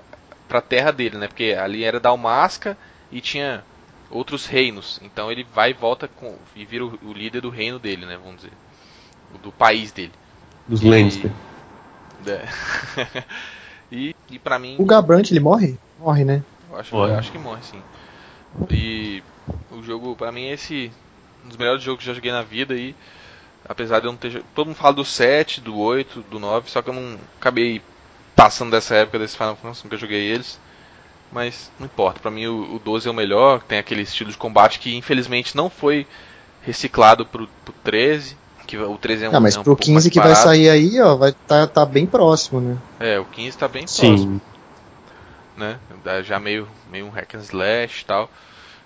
[0.47, 1.27] pra terra dele, né?
[1.27, 2.77] Porque ali era Dalmasca
[3.11, 3.63] e tinha
[4.09, 4.99] outros reinos.
[5.03, 8.17] Então ele vai e volta com, e vira o, o líder do reino dele, né?
[8.17, 8.51] Vamos dizer.
[9.41, 10.11] Do país dele.
[10.67, 11.31] Dos e, Lannister.
[12.25, 12.47] É.
[13.91, 14.75] e, e pra mim.
[14.79, 15.77] O Gabrant ele morre?
[15.99, 16.43] Morre, né?
[16.69, 17.11] Eu acho, morre.
[17.11, 17.81] Eu acho que morre, sim.
[18.69, 19.23] E
[19.71, 20.91] o jogo, pra mim, é esse
[21.43, 22.95] um dos melhores jogos que já joguei na vida e
[23.67, 26.81] apesar de eu não ter todo mundo fala do 7, do 8, do 9, só
[26.81, 27.81] que eu não acabei
[28.35, 30.59] passando dessa época desse Final Fantasy, nunca joguei eles.
[31.31, 34.37] Mas não importa, para mim o, o 12 é o melhor, tem aquele estilo de
[34.37, 36.05] combate que infelizmente não foi
[36.61, 38.35] reciclado pro, pro 13,
[38.71, 41.01] que o 13 é um, ah, mas é um pro 15 que vai sair aí,
[41.01, 42.77] ó, vai tá, tá bem próximo, né?
[43.01, 44.07] É, o 15 tá bem Sim.
[44.07, 44.41] próximo.
[45.57, 45.77] Né?
[46.23, 48.31] Já meio, meio um hack and slash e tal.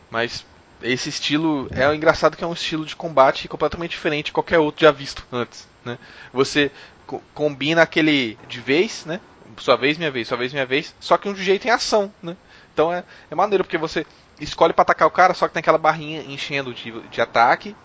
[0.09, 0.43] Mas
[0.81, 4.81] esse estilo é engraçado que é um estilo de combate completamente diferente de qualquer outro
[4.81, 5.99] já visto antes, né?
[6.33, 6.71] Você
[7.05, 9.21] co combina aquele de vez, né?
[9.57, 12.36] Sua vez, minha vez, sua vez, minha vez, só que um jeito em ação, né?
[12.74, 14.03] Então é, é maneiro porque você
[14.41, 17.75] escolhe para atacar o cara, só que tem aquela barrinha enchendo de, de ataque.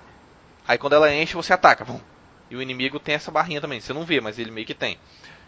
[0.67, 1.87] Aí quando ela enche, você ataca.
[2.51, 3.81] E o inimigo tem essa barrinha também.
[3.81, 4.99] Você não vê, mas ele meio que tem.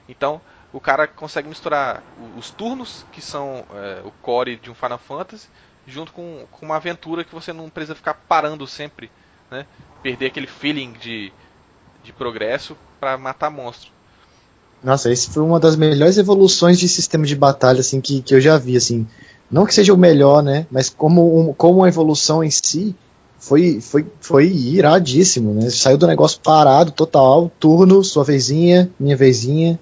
[0.09, 0.41] Então
[0.73, 2.03] o cara consegue misturar
[2.37, 5.49] os turnos, que são é, o core de um Final Fantasy,
[5.87, 9.11] junto com, com uma aventura que você não precisa ficar parando sempre,
[9.51, 9.67] né?
[10.03, 11.33] Perder aquele feeling de,
[12.03, 13.91] de progresso para matar monstro.
[14.83, 18.41] Nossa, esse foi uma das melhores evoluções de sistema de batalha assim que, que eu
[18.41, 19.07] já vi assim.
[19.51, 20.67] Não que seja o melhor, né?
[20.71, 22.97] Mas como, um, como uma evolução em si,
[23.43, 25.69] foi, foi, foi iradíssimo, né?
[25.69, 29.81] Saiu do negócio parado, total, turno, sua vezinha, minha vezinha,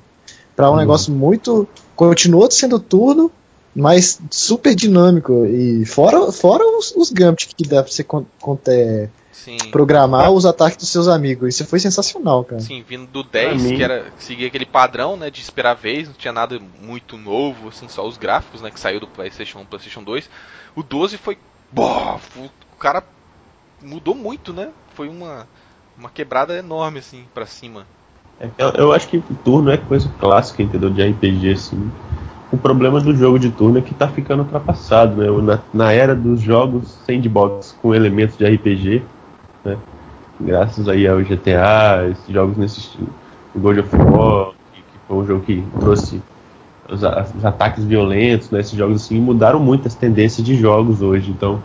[0.57, 0.79] para um hum.
[0.79, 1.69] negócio muito.
[1.95, 3.31] Continuou sendo turno,
[3.77, 5.45] mas super dinâmico.
[5.45, 8.03] E fora, fora os, os Gambit que dá pra você
[8.69, 9.09] é,
[9.71, 11.51] programar os ataques dos seus amigos.
[11.51, 12.63] Isso foi sensacional, cara.
[12.63, 16.15] Sim, vindo do 10, que era seguir aquele padrão, né, de esperar a vez, não
[16.15, 20.03] tinha nada muito novo, assim, só os gráficos, né, que saiu do PlayStation 1, PlayStation
[20.03, 20.31] 2.
[20.75, 21.37] O 12 foi,
[21.71, 23.05] boh, o cara
[23.83, 24.71] mudou muito, né?
[24.95, 25.47] Foi uma
[25.99, 27.87] uma quebrada enorme assim para cima.
[28.41, 30.91] É, eu, eu acho que turno é coisa clássica, entendeu?
[30.91, 31.91] De RPG assim
[32.53, 35.31] o problema do jogo de turno é que está ficando ultrapassado, né?
[35.43, 39.03] Na, na, era dos jogos sandbox com elementos de RPG,
[39.65, 39.77] né?
[40.41, 43.09] Graças aí ao GTA, esses jogos nesse estilo.
[43.55, 46.21] o God of War, que, que foi um jogo que trouxe
[46.89, 51.31] os, os, ataques violentos, né, esses jogos assim, mudaram muito as tendências de jogos hoje.
[51.31, 51.63] Então,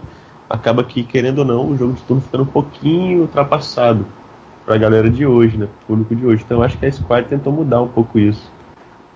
[0.50, 4.06] acaba que, querendo ou não, o jogo de turno ficando um pouquinho ultrapassado
[4.66, 6.44] para a galera de hoje, né, pro público de hoje.
[6.46, 8.50] Então, acho que a Square tentou mudar um pouco isso,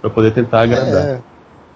[0.01, 1.06] para poder tentar agradar.
[1.07, 1.22] É,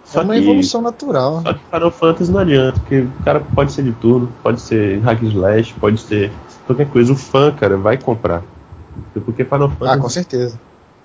[0.03, 1.41] só é uma que, evolução natural.
[1.41, 4.99] Só que Final Fantasy não adianta, porque o cara pode ser de turno, pode ser
[4.99, 6.31] hack slash, pode ser
[6.65, 7.13] qualquer coisa.
[7.13, 8.43] O fã, cara, vai comprar.
[9.25, 9.91] Porque Final Fantasy.
[9.91, 10.59] Ah, com certeza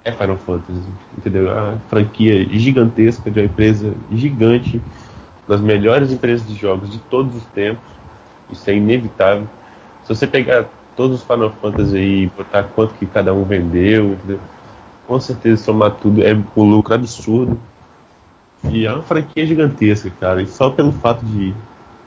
[0.04, 0.82] é Final Fantasy,
[1.16, 1.50] entendeu?
[1.50, 4.80] A franquia gigantesca de uma empresa gigante,
[5.46, 7.97] das melhores empresas de jogos de todos os tempos,
[8.50, 9.46] isso é inevitável.
[10.04, 10.66] Se você pegar
[10.96, 14.40] todos os Final Fantasy aí e botar quanto que cada um vendeu, entendeu?
[15.08, 17.58] com certeza somar tudo é um lucro absurdo.
[18.70, 20.42] E é uma franquia gigantesca, cara.
[20.42, 21.54] E só pelo fato de.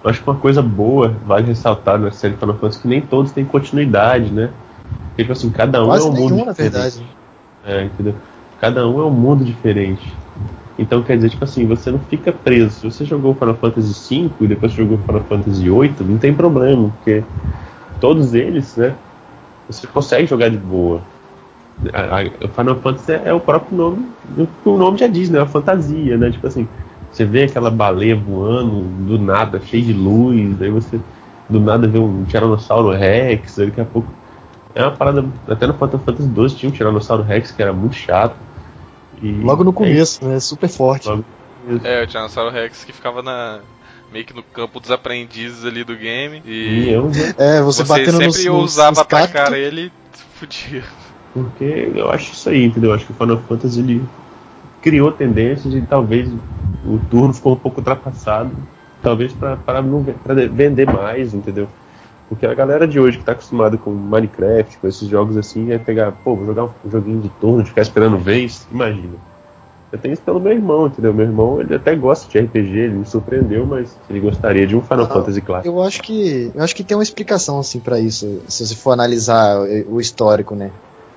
[0.03, 3.31] Eu acho que uma coisa boa, vale ressaltar na série Final Fantasy, que nem todos
[3.31, 4.51] têm continuidade, né?
[5.15, 6.45] Tipo assim, cada um Quase é um mundo.
[6.45, 7.03] Na verdade.
[7.65, 8.15] É, entendeu?
[8.59, 10.13] Cada um é um mundo diferente.
[10.82, 12.72] Então quer dizer, tipo assim, você não fica preso.
[12.72, 16.90] Se você jogou Final Fantasy V e depois jogou Final Fantasy VIII, não tem problema,
[16.90, 17.24] porque
[17.99, 18.95] todos eles, né?
[19.70, 20.99] Você consegue jogar de boa.
[22.44, 24.06] O Final Fantasy é, é o próprio nome,
[24.66, 25.38] o nome já diz, né?
[25.38, 26.32] É a fantasia, né?
[26.32, 26.68] Tipo assim,
[27.12, 30.99] você vê aquela baleia voando do nada, cheio de luz, aí você
[31.48, 34.08] do nada vê um Tiranossauro Rex, daqui a pouco
[34.74, 35.24] é uma parada.
[35.48, 38.36] Até no Final Fantasy XII tinha um Tiranossauro Rex que era muito chato.
[39.22, 40.39] E Logo no começo, é, né?
[40.39, 41.10] Super forte.
[41.84, 43.60] É, o Tiranossauro Rex que ficava na.
[44.11, 46.41] meio que no campo dos aprendizes ali do game.
[46.45, 46.89] E.
[46.89, 49.91] eu, é, você, você batendo sempre nos, usava nos atacar ele,
[50.35, 50.84] fudia.
[51.34, 52.89] Porque eu acho isso aí, entendeu?
[52.89, 54.03] Eu acho que o Final Fantasy ele
[54.81, 56.27] criou tendências e talvez
[56.85, 58.52] o turno ficou um pouco ultrapassado.
[59.02, 61.68] Talvez para vender mais, entendeu?
[62.32, 65.78] Porque a galera de hoje que tá acostumada com Minecraft, com esses jogos assim, é
[65.78, 69.16] pegar, pô, vou jogar um joguinho de turno, de ficar esperando vez, imagina.
[69.91, 71.14] Eu tenho isso pelo meu irmão, entendeu?
[71.14, 74.82] Meu irmão, ele até gosta de RPG, ele me surpreendeu, mas ele gostaria de um
[74.82, 75.76] Final ah, Fantasy clássico.
[75.76, 78.91] Eu acho que, eu acho que tem uma explicação assim para isso, se você for
[78.91, 79.60] analisar
[79.90, 80.72] o histórico, né?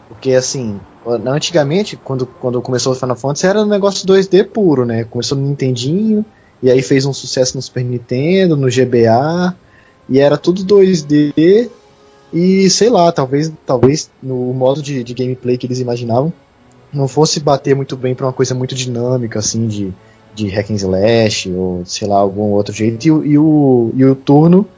[0.09, 0.81] Porque assim,
[1.25, 5.05] antigamente, quando, quando começou o Final Fantasy, era um negócio 2D puro, né?
[5.05, 6.25] Começou no Nintendinho,
[6.61, 9.55] e aí fez um sucesso no Super Nintendo, no GBA,
[10.09, 11.71] e era tudo 2D
[12.33, 16.33] e sei lá, talvez talvez no modo de, de gameplay que eles imaginavam
[16.93, 19.93] não fosse bater muito bem para uma coisa muito dinâmica assim de,
[20.35, 24.15] de hack and slash ou sei lá algum outro jeito e, e o, e o
[24.15, 24.69] turno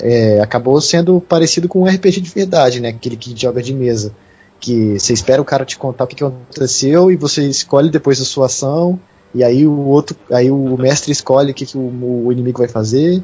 [0.00, 2.88] é, acabou sendo parecido com um RPG de verdade, né?
[2.88, 4.12] Aquele que joga de mesa.
[4.58, 8.24] Que você espera o cara te contar o que, aconteceu e você escolhe depois a
[8.24, 8.98] sua ação,
[9.34, 10.16] e aí o outro.
[10.30, 13.22] Aí o mestre escolhe o que, que o, o inimigo vai fazer.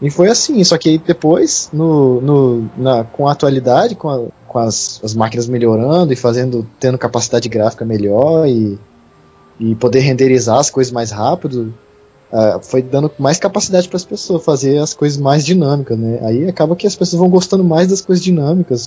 [0.00, 4.58] E foi assim, só que depois, no, no, na, com a atualidade, com, a, com
[4.58, 8.78] as, as, máquinas melhorando e fazendo, tendo capacidade gráfica melhor e,
[9.58, 11.72] e poder renderizar as coisas mais rápido,
[12.30, 16.18] uh, foi dando mais capacidade para as pessoas fazer as coisas mais dinâmicas, né?
[16.22, 18.86] Aí acaba que as pessoas vão gostando mais das coisas dinâmicas.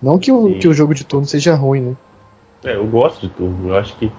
[0.00, 1.96] Não que o, que o jogo de turno seja ruim, né?
[2.64, 3.70] É, eu gosto de turno.
[3.70, 4.10] Eu acho que,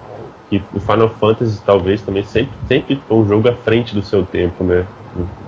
[0.50, 4.22] que o Final Fantasy talvez também sempre, sempre foi um jogo à frente do seu
[4.22, 4.86] tempo, né?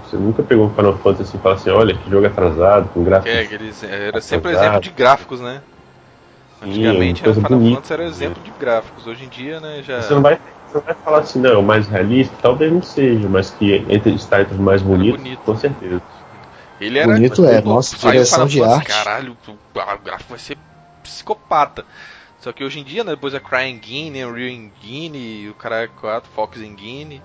[0.09, 3.35] Você nunca pegou um Final Fantasy e fala assim, olha que jogo atrasado, com gráficos.
[3.35, 5.61] É, eles, era sempre exemplo de gráficos, né?
[6.63, 10.01] Antigamente Sim, Final bonita, Fantasy era exemplo de gráficos, hoje em dia, né, já.
[10.01, 10.39] Você não vai,
[10.69, 14.41] você não vai falar assim, não, mais realista, talvez não seja, mas que entre está
[14.41, 15.41] entre os mais bonitos, bonito.
[15.41, 16.01] com certeza.
[16.81, 18.87] Ele era bonito é, nossa, direção de arte.
[18.87, 20.57] Caralho, o gráfico vai ser
[21.03, 21.85] psicopata.
[22.39, 26.31] Só que hoje em dia, né, depois é Crying Engine, Unreal Engine, o cara 4,
[26.31, 27.21] Fox Engine,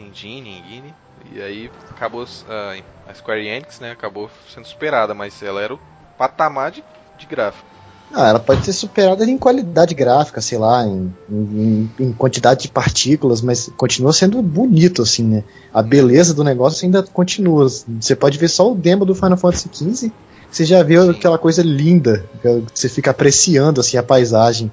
[0.00, 0.94] Engine, Engine.
[1.32, 5.80] E aí acabou uh, a Square Enix, né, acabou sendo superada, mas ela era o
[6.16, 6.84] patamar de,
[7.18, 7.74] de gráfico.
[8.12, 12.68] Ah, ela pode ser superada em qualidade gráfica, sei lá, em, em, em, quantidade de
[12.68, 15.42] partículas, mas continua sendo bonito, assim, né?
[15.72, 17.66] A beleza do negócio ainda continua.
[17.68, 20.12] Você pode ver só o demo do Final Fantasy XV,
[20.48, 21.10] você já vê Sim.
[21.10, 22.24] aquela coisa linda,
[22.72, 24.70] você fica apreciando, assim, a paisagem.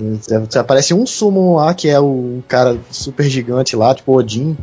[0.00, 0.18] Hum.
[0.58, 4.56] Aparece um summon lá, que é o cara super gigante lá, tipo Odin,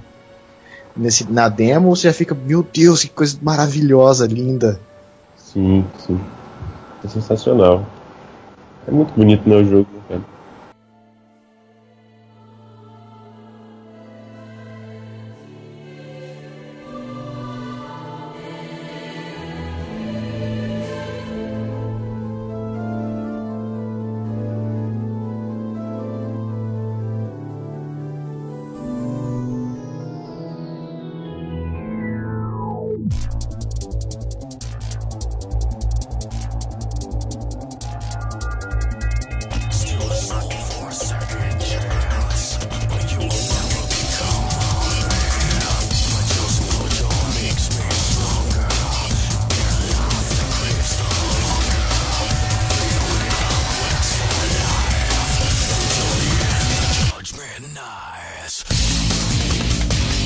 [1.00, 4.80] nesse, na demo, você já fica, meu Deus, que coisa maravilhosa, linda.
[5.38, 6.20] Sim, sim.
[7.04, 7.86] É sensacional.
[8.88, 10.22] É muito bonito né, jogo, cara.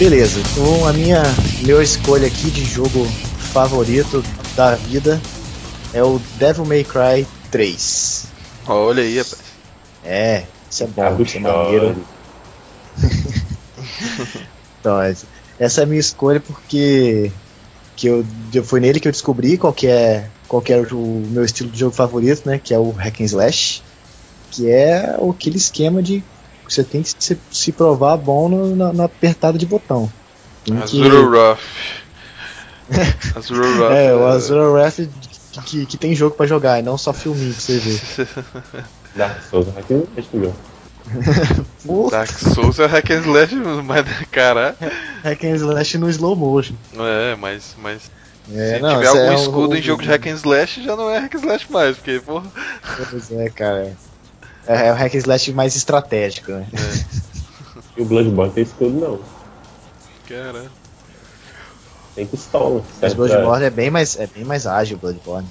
[0.04, 1.24] Beleza, então a minha,
[1.62, 3.06] minha escolha aqui de jogo
[3.54, 4.22] favorito
[4.54, 5.18] da vida
[5.94, 8.26] é o Devil May Cry 3.
[8.68, 9.38] Olha aí, rapaz.
[10.04, 12.06] É, isso é bom, isso é maneiro.
[14.82, 15.00] então,
[15.58, 17.32] essa é a minha escolha porque
[17.96, 21.24] que eu, eu foi nele que eu descobri qual que é qual que é o
[21.30, 22.60] meu estilo de jogo favorito, né?
[22.62, 23.82] Que é o hack and slash,
[24.52, 26.22] que é aquele esquema de
[26.68, 30.12] você tem que se, se provar bom no, na, na, apertada de botão.
[30.82, 31.60] Azura Rough.
[33.36, 33.92] Azura Rough.
[33.92, 35.08] É, o Azura Rough
[35.52, 38.28] que, que, que, tem jogo pra jogar e não só filminho pra você ver.
[39.16, 42.10] Dark Souls Hack and Slash meu.
[42.10, 44.76] Dark Souls é Hack and Slash, mas cara.
[45.24, 46.76] Hack and Slash no slow motion.
[46.98, 47.76] É, mas.
[47.78, 48.12] mas...
[48.52, 49.76] É, Se não, tiver algum é escudo um...
[49.76, 52.46] em jogo de hack and slash, já não é hack and slash mais, porque, porra.
[53.10, 53.94] Pois é, cara.
[54.68, 56.68] É, é o hack and slash mais estratégico, né?
[56.74, 57.82] É.
[57.98, 59.20] e o Bloodborne tem escudo não.
[60.28, 60.72] Caramba.
[62.16, 62.84] Tem pistola.
[63.02, 65.48] Mas Bloodborne é bem mais, é bem mais ágil, Bloodborne.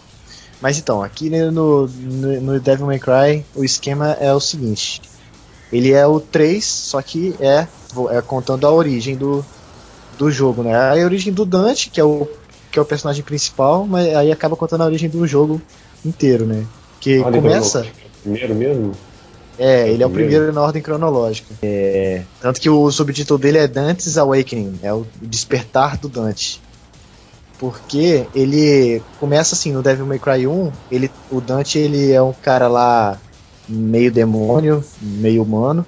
[0.61, 5.03] Mas então, aqui no, no, no Devil May Cry, o esquema é o seguinte.
[5.73, 7.67] Ele é o 3, só que é,
[8.11, 9.45] é contando a origem do,
[10.17, 10.75] do jogo, né?
[10.75, 12.29] A origem do Dante, que é o
[12.71, 15.61] que é o personagem principal, mas aí acaba contando a origem do jogo
[16.03, 16.65] inteiro, né?
[16.99, 17.87] Que Olha, começa.
[18.23, 18.93] Primeiro mesmo?
[19.59, 21.55] É, ele é o primeiro na ordem cronológica.
[21.63, 26.61] É, tanto que o subtítulo dele é Dante's Awakening, é o despertar do Dante.
[27.59, 32.33] Porque ele começa assim, no Devil May Cry 1, ele, o Dante ele é um
[32.33, 33.19] cara lá
[33.69, 35.87] meio demônio, meio humano,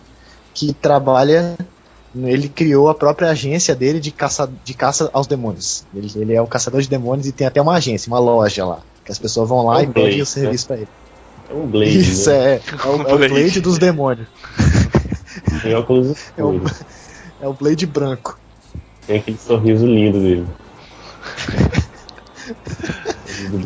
[0.53, 1.57] que trabalha
[2.17, 5.85] ele criou a própria agência dele de caça, de caça aos demônios.
[5.93, 8.81] Ele, ele é o caçador de demônios e tem até uma agência, uma loja lá.
[9.05, 10.67] Que as pessoas vão lá é um e pedem o serviço né?
[10.69, 10.89] pra ele.
[11.51, 11.99] É um Blade.
[11.99, 12.55] Isso, né?
[12.55, 12.61] é.
[12.85, 14.29] É o, é o Blade dos demônios.
[15.63, 16.61] Tem óculos é o,
[17.41, 18.39] é o Blade branco.
[19.07, 20.47] Tem aquele sorriso lindo dele.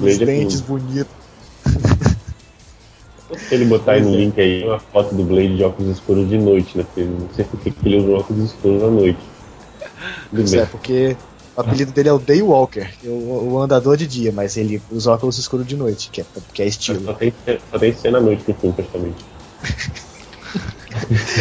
[0.02, 1.18] Os dentes bonitos.
[3.36, 4.16] Se ele botar aí no é.
[4.16, 6.84] link aí uma foto do Blade de óculos escuros de noite, né?
[6.84, 9.18] Porque não sei por que ele usa óculos escuros à noite.
[10.30, 11.16] Tudo é, porque
[11.59, 15.39] o apelido dele é o Daywalker, o, o andador de dia, mas ele usa óculos
[15.39, 16.24] escuros de noite, que é,
[16.55, 17.05] que é estilo.
[17.05, 17.35] Só tem,
[17.68, 19.24] só tem cena à noite no filme, praticamente.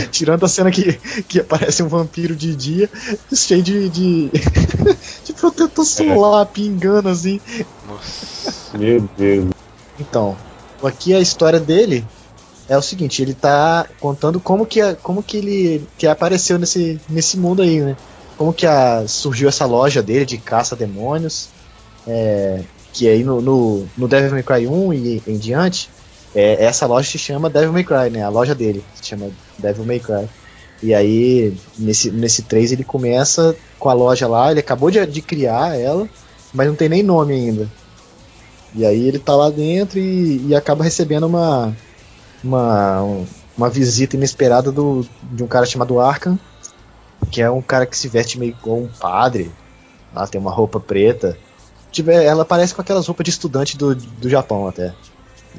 [0.10, 0.94] Tirando a cena que,
[1.28, 2.90] que aparece um vampiro de dia,
[3.32, 4.32] cheio de, de,
[5.24, 6.50] de protetor solar, é.
[6.52, 7.40] pingando assim.
[7.88, 8.76] Nossa.
[8.76, 9.52] Meu Deus.
[10.00, 10.36] Então,
[10.84, 12.04] aqui a história dele
[12.68, 17.38] é o seguinte, ele tá contando como que, como que ele que apareceu nesse, nesse
[17.38, 17.96] mundo aí, né?
[18.38, 21.50] Como que a, surgiu essa loja dele de caça-demônios,
[22.08, 22.62] é,
[22.94, 25.90] que aí no, no, no, Devil May Cry 1 e em diante,
[26.36, 28.24] é, essa loja se chama Devil May Cry, né?
[28.24, 30.28] A loja dele se chama Devil May Cry.
[30.82, 35.22] E aí, nesse, nesse 3 ele começa com a loja lá, ele acabou de, de
[35.22, 36.08] criar ela,
[36.54, 37.68] mas não tem nem nome ainda.
[38.76, 41.76] E aí ele tá lá dentro e, e acaba recebendo uma,
[42.44, 43.26] uma,
[43.58, 46.38] uma visita inesperada do, de um cara chamado Arkham,
[47.32, 49.52] que é um cara que se veste meio como um padre.
[50.14, 51.38] Lá tem uma roupa preta.
[51.92, 54.94] Tiver, ela parece com aquelas roupas de estudante do, do Japão até.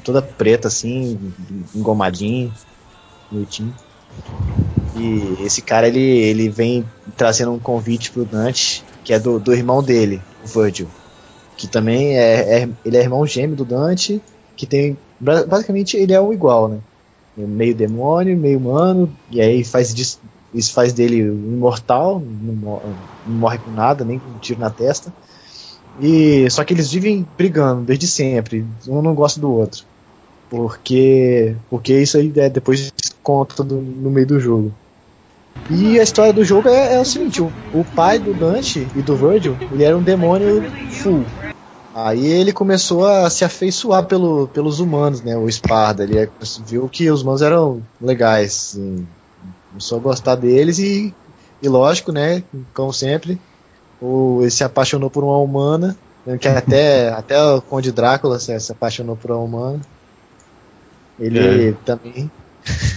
[0.03, 1.33] Toda preta assim,
[1.75, 2.53] engomadinho,
[3.31, 3.75] bonitinho.
[4.95, 6.85] E esse cara ele, ele vem
[7.17, 10.87] trazendo um convite pro Dante, que é do, do irmão dele, o Virgil
[11.59, 14.21] que também é, é, ele é irmão gêmeo do Dante,
[14.55, 16.79] que tem basicamente ele é o igual, né?
[17.35, 20.21] Meio demônio, meio humano, e aí faz disso,
[20.53, 22.81] isso faz dele imortal, não,
[23.25, 25.13] morre com nada, nem com um tiro na testa.
[26.01, 29.83] E só que eles vivem brigando desde sempre, um não gosta do outro.
[30.49, 34.73] Porque porque isso aí é, depois conta do, no meio do jogo.
[35.69, 39.01] E a história do jogo é, é o seguinte: o, o, pai do Dante e
[39.01, 41.23] do Virgil, ele era um demônio full.
[41.93, 45.35] Aí ele começou a se afeiçoar pelo, pelos humanos, né?
[45.35, 46.03] O Esparda.
[46.03, 46.29] Ele
[46.65, 48.77] viu que os humanos eram legais.
[48.77, 49.07] Assim,
[49.69, 51.13] começou a gostar deles e,
[51.61, 52.43] e lógico, né?
[52.73, 53.39] Como sempre,
[54.01, 55.97] o, ele se apaixonou por uma humana.
[56.39, 59.81] Que até, até o Conde Drácula se, se apaixonou por uma humana.
[61.19, 61.73] Ele é.
[61.85, 62.31] também.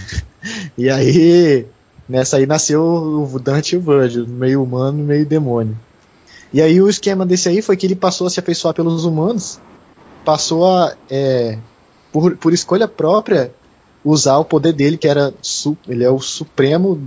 [0.77, 1.65] e aí,
[2.07, 5.77] nessa aí nasceu o Dante e o Virgil, meio humano, meio demônio.
[6.53, 9.59] E aí o esquema desse aí foi que ele passou a se afeiçoar pelos humanos,
[10.23, 11.57] passou a, é,
[12.11, 13.51] por, por escolha própria,
[14.03, 15.33] usar o poder dele, que era
[15.87, 16.99] ele é o supremo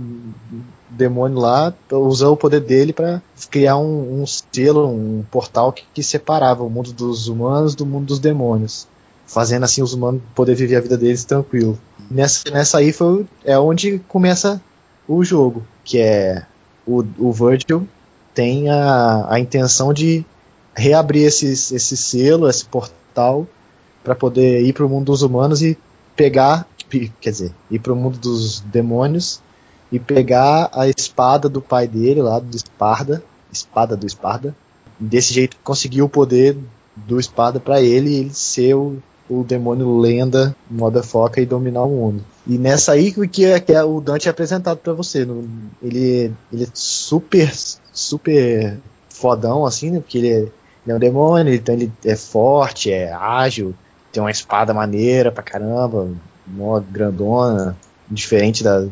[0.89, 3.21] demônio lá, usou o poder dele para
[3.51, 8.05] criar um, um selo, um portal que, que, separava o mundo dos humanos do mundo
[8.05, 8.87] dos demônios,
[9.27, 11.77] fazendo assim os humanos poder viver a vida deles tranquilo.
[12.09, 14.61] Nessa, nessa aí foi é onde começa
[15.07, 16.45] o jogo, que é
[16.85, 17.87] o, o Virgil
[18.37, 20.23] tem a, a intenção de
[20.75, 23.47] reabrir esses, esse selo, esse portal,
[24.03, 25.75] para poder ir para o mundo dos humanos e
[26.15, 29.41] pegar, quer dizer, ir para o mundo dos demônios
[29.91, 34.55] e pegar a espada do pai dele lá, do Esparda, espada do Esparda,
[34.99, 36.57] desse jeito conseguir o poder
[36.95, 38.97] do espada para ele ele ser o,
[39.29, 42.23] o demônio lenda, moda foca e dominar o mundo.
[42.45, 45.25] E nessa aí que é, que é o Dante é apresentado para você.
[45.25, 45.47] No,
[45.81, 47.51] ele, ele é super,
[47.93, 49.99] super fodão, assim, né?
[49.99, 50.51] Porque ele é, ele
[50.87, 53.75] é um demônio, então ele é forte, é ágil,
[54.11, 56.09] tem uma espada maneira pra caramba,
[56.55, 57.77] uma grandona,
[58.09, 58.87] diferente da,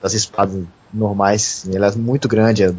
[0.00, 1.68] das espadas normais.
[1.72, 2.74] Ela é muito grande, é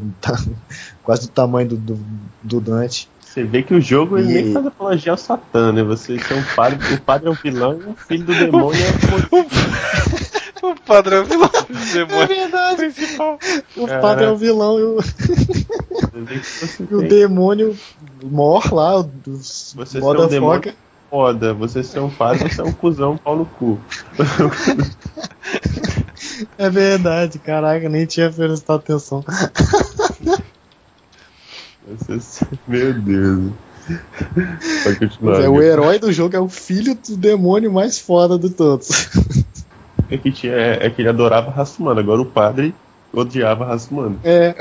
[1.03, 1.99] quase do tamanho do, do,
[2.43, 3.09] do Dante.
[3.19, 4.41] Você vê que o jogo ele e...
[4.41, 5.83] nem faz apologia ao Satã, né?
[5.83, 8.89] Você é um padre, o padre é um vilão e o filho do demônio é
[10.67, 10.71] o.
[10.71, 11.49] o padre é o vilão
[11.93, 12.23] demônio.
[12.23, 12.75] É verdade.
[12.77, 13.39] Principal.
[13.75, 14.97] O padre é o vilão e o.
[16.91, 17.77] e o demônio
[18.23, 20.75] mor lá, dos você moda é um foca.
[21.11, 23.77] Foda, você ser um padre, você é um cuzão pau no cu.
[26.57, 29.25] É verdade, caraca, nem tinha prestado atenção.
[32.67, 33.51] Meu Deus.
[35.41, 39.09] É, o herói do jogo é o filho do demônio mais foda de todos.
[40.09, 42.73] É que, tinha, é, é que ele adorava a raça humana, agora o padre
[43.13, 44.17] odiava a raça humana.
[44.23, 44.55] É.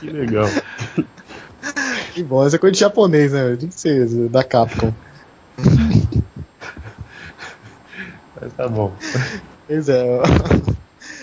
[0.00, 0.48] que legal.
[2.14, 3.56] Que bom, essa é coisa de japonês, né?
[3.56, 4.92] Tem que ser da Capcom.
[8.40, 8.92] Mas tá bom.
[9.66, 10.22] Pois é.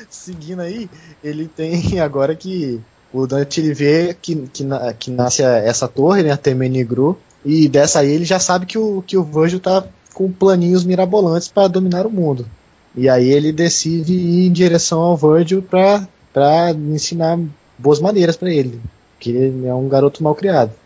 [0.09, 0.89] Seguindo aí,
[1.23, 2.81] ele tem agora que
[3.13, 4.65] o Dante ele vê que, que,
[4.99, 9.01] que nasce essa torre, né, a Temenigru, e dessa aí ele já sabe que o,
[9.07, 12.45] que o Virgil tá com planinhos mirabolantes para dominar o mundo.
[12.93, 17.39] E aí ele decide ir em direção ao Virgil para ensinar
[17.77, 18.81] boas maneiras para ele,
[19.17, 20.80] que ele é um garoto mal criado.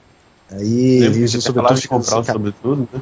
[0.52, 3.02] Aí ele usa sobretudo de comprar o sobretudo, né?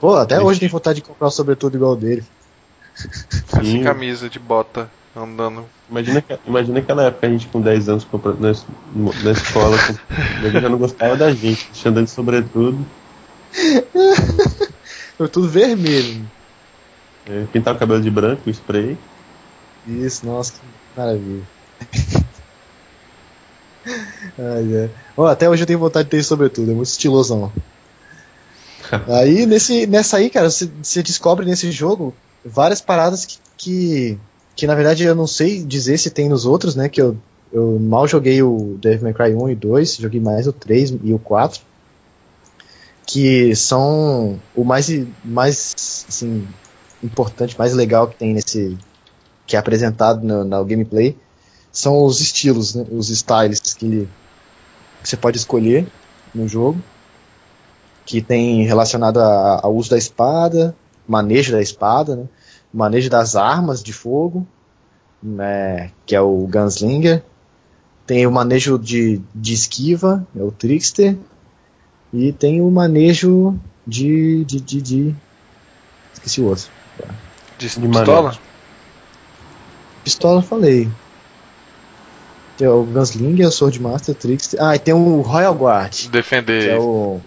[0.00, 2.24] Pô, até hoje tem vontade de comprar sobretudo igual dele.
[3.62, 3.82] Sim.
[3.82, 5.64] camisa de bota andando.
[5.88, 8.52] Imagina, imagina aquela época a gente com 10 anos comprando na,
[9.22, 9.76] na escola,
[10.42, 12.78] ele já não gostava da gente, andando de sobretudo.
[15.32, 16.24] tudo vermelho.
[17.26, 18.96] É, pintar o cabelo de branco, spray.
[19.86, 20.60] Isso, nossa, que
[20.96, 21.42] maravilha.
[24.38, 24.90] Ai, é.
[25.16, 27.52] oh, até hoje eu tenho vontade de ter sobretudo, é muito estilosão.
[29.08, 34.18] aí nesse, nessa aí, cara, você, você descobre nesse jogo várias paradas que, que,
[34.54, 36.88] que, na verdade eu não sei dizer se tem nos outros, né?
[36.88, 37.16] Que eu,
[37.52, 41.12] eu mal joguei o Devil May Cry 1 e 2, joguei mais o 3 e
[41.12, 41.60] o 4.
[43.06, 44.86] Que são o mais,
[45.24, 46.46] mais assim,
[47.02, 48.76] importante, mais legal que tem nesse.
[49.46, 51.16] que é apresentado no, no gameplay.
[51.70, 54.08] São os estilos, né, os styles que,
[55.02, 55.86] que você pode escolher
[56.34, 56.82] no jogo
[58.08, 60.74] que tem relacionado ao uso da espada,
[61.06, 62.24] manejo da espada, né?
[62.72, 64.46] manejo das armas de fogo,
[65.22, 65.90] né?
[66.06, 67.22] que é o Gunslinger.
[68.06, 71.18] Tem o manejo de, de esquiva, é o Trickster.
[72.10, 73.54] E tem o manejo
[73.86, 74.42] de.
[74.46, 75.14] de, de, de...
[76.14, 76.64] Esqueci o outro.
[77.58, 78.38] De, de pistola?
[80.02, 80.88] Pistola falei.
[82.58, 84.62] Tem o Gunslinger, o Swordmaster, Trickster.
[84.62, 86.08] Ah, e tem o Royal Guard.
[86.08, 86.64] Defender.
[86.64, 87.20] Que é o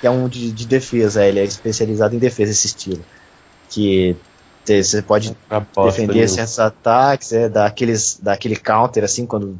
[0.00, 3.04] que é um de, de defesa, ele é especializado em defesa esse estilo.
[3.68, 4.16] Que
[4.64, 5.36] você pode
[5.84, 9.58] defender certos ataques, é, dar, aqueles, dar aquele counter assim, quando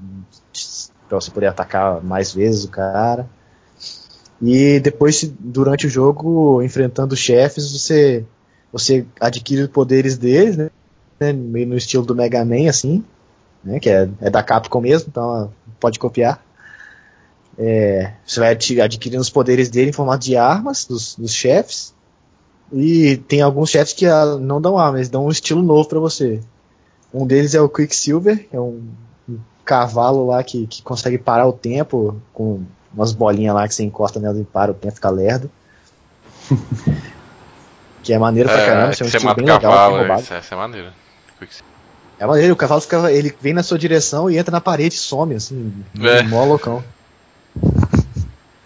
[1.09, 3.28] pra você poder atacar mais vezes o cara.
[4.41, 8.24] E depois, durante o jogo, enfrentando chefes, você,
[8.73, 10.70] você adquire os poderes deles, né?
[11.35, 13.05] Meio no estilo do Mega Man, assim,
[13.62, 13.81] né?
[13.81, 16.43] Que é, é da Capcom mesmo, então pode copiar.
[17.59, 21.95] É, você vai adquirindo os poderes dele em formato de armas dos, dos chefes.
[22.73, 26.41] E tem alguns chefes que ah, não dão armas, dão um estilo novo para você.
[27.12, 28.89] Um deles é o Quicksilver, que é um,
[29.28, 32.62] um cavalo lá que, que consegue parar o tempo com
[32.95, 35.51] umas bolinhas lá que você encosta nela e para o tempo, fica lerdo.
[38.03, 40.19] que é maneiro pra é, caramba, é um estilo bem cavalo, legal.
[40.19, 40.93] É, isso é maneiro.
[42.20, 44.98] É maneiro, o cavalo fica, ele vem na sua direção e entra na parede e
[44.98, 46.22] some, assim, é.
[46.22, 46.84] mó loucão.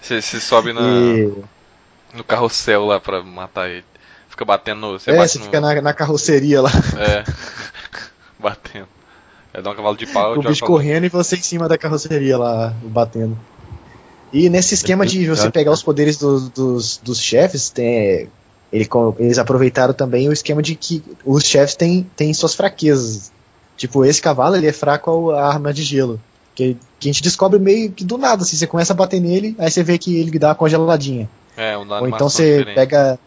[0.03, 1.33] Você, sobe na, e...
[2.13, 3.85] no carrossel lá pra matar ele.
[4.29, 4.99] Fica batendo.
[4.99, 5.45] Você é, você no...
[5.45, 6.71] fica na, na carroceria lá.
[6.99, 7.25] É.
[8.43, 8.89] batendo.
[9.53, 10.37] É dar um cavalo de pau.
[10.37, 13.39] O bicho correndo e você em cima da carroceria lá, batendo.
[14.33, 18.29] E nesse esquema de você pegar os poderes dos, dos, dos chefes, tem,
[18.73, 18.89] ele,
[19.21, 23.33] eles aproveitaram também o esquema de que os chefes têm, têm suas fraquezas.
[23.77, 26.21] Tipo, esse cavalo ele é fraco à arma de gelo.
[26.55, 29.57] Que, que a gente descobre meio que do nada, assim, você começa a bater nele,
[29.59, 31.29] aí você vê que ele dá uma congeladinha.
[31.57, 32.75] É, um Ou então você diferente.
[32.75, 33.19] pega.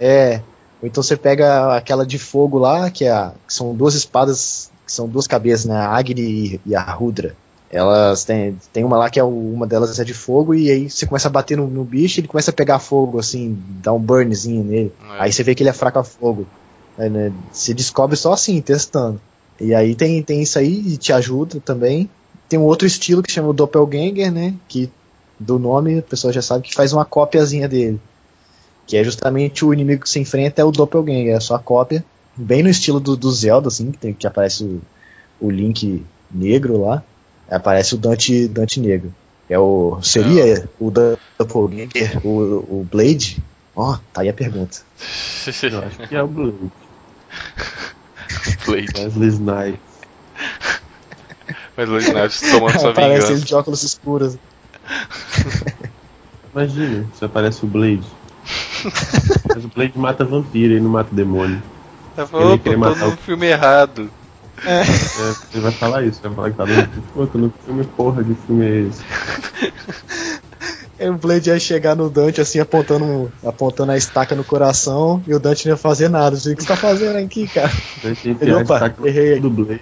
[0.00, 0.40] É.
[0.82, 4.70] Ou então você pega aquela de fogo lá, que, é a, que são duas espadas,
[4.84, 5.76] que são duas cabeças, né?
[5.76, 7.36] A Agni e a Rudra.
[7.70, 11.06] Elas têm, tem uma lá que é uma delas é de fogo, e aí você
[11.06, 14.64] começa a bater no, no bicho ele começa a pegar fogo, assim, dá um burnzinho
[14.64, 14.92] nele.
[15.16, 15.22] É.
[15.22, 16.46] Aí você vê que ele é fraco a fogo.
[16.96, 19.20] Aí, né, você descobre só assim, testando.
[19.60, 22.08] E aí tem, tem isso aí e te ajuda também.
[22.48, 24.54] Tem um outro estilo que chama o Doppelganger, né?
[24.68, 24.90] Que
[25.38, 28.00] do nome a pessoa já sabe que faz uma cópiazinha dele.
[28.86, 32.04] Que é justamente o inimigo que se enfrenta é o Doppelganger, é só a cópia.
[32.36, 34.80] Bem no estilo do, do Zelda, assim, que, tem, que aparece o,
[35.40, 37.02] o Link negro lá.
[37.50, 39.12] Aparece o Dante, Dante negro.
[39.50, 40.88] É o, seria Não.
[40.88, 42.30] o Doppelganger, o,
[42.80, 43.42] o Blade?
[43.74, 44.78] Ó, oh, tá aí a pergunta.
[45.62, 46.56] Eu acho que é o Blade.
[48.68, 48.88] Blade.
[48.94, 49.80] Wesley Snipes.
[51.76, 52.94] Wesley Snipes tomando sua vingança.
[52.94, 54.38] Parece ele de óculos escuros.
[56.54, 58.06] Imagina, se aparece o Blade.
[59.54, 61.62] Mas o Blade mata vampiro, ele não mata demônio.
[62.16, 63.16] Tá falando, tô no o...
[63.16, 64.10] filme errado.
[64.64, 64.80] É.
[64.80, 64.84] é.
[64.84, 68.34] Você vai falar isso, vai falar que tá no, Pô, tô no filme, porra, de
[68.34, 69.04] filme é esse?
[71.00, 75.38] o Blade ia chegar no Dante assim, apontando, apontando a estaca no coração, e o
[75.38, 76.36] Dante não ia fazer nada.
[76.36, 77.70] O que você tá fazendo aqui, cara?
[78.02, 79.80] Dante Ele, opa, errei do Blade.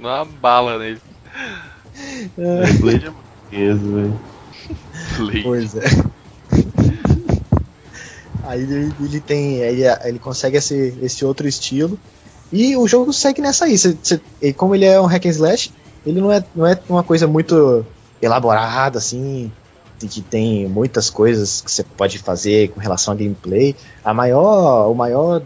[0.00, 1.00] Dá uma bala nele.
[2.38, 2.70] É.
[2.70, 3.10] O Blade é
[3.60, 4.20] muito velho.
[5.42, 5.84] Pois é.
[8.44, 9.56] Aí ele, ele tem.
[9.56, 11.98] Ele, ele consegue esse, esse outro estilo.
[12.52, 13.78] E o jogo segue nessa aí.
[13.78, 14.20] Cê, cê,
[14.54, 15.72] como ele é um hack and slash,
[16.04, 17.84] ele não é, não é uma coisa muito
[18.20, 19.50] elaborada, assim,
[19.98, 23.76] que tem muitas coisas que você pode fazer com relação a gameplay.
[24.04, 25.42] A maior, o maior,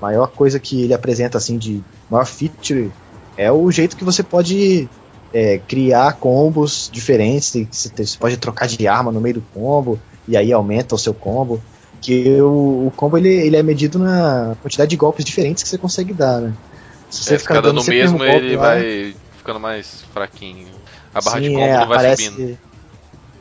[0.00, 2.90] maior coisa que ele apresenta, assim, de maior feature
[3.36, 4.88] é o jeito que você pode
[5.32, 7.54] é, criar combos diferentes.
[7.70, 11.12] Você, você pode trocar de arma no meio do combo e aí aumenta o seu
[11.12, 11.60] combo
[12.00, 15.78] que o, o combo ele, ele é medido na quantidade de golpes diferentes que você
[15.78, 16.54] consegue dar, né?
[17.10, 20.68] Se você é, ficar dando, dando mesmo, ele lá, vai ficando mais fraquinho.
[21.18, 22.58] A barra sim, de combo é, vai aparece, subindo.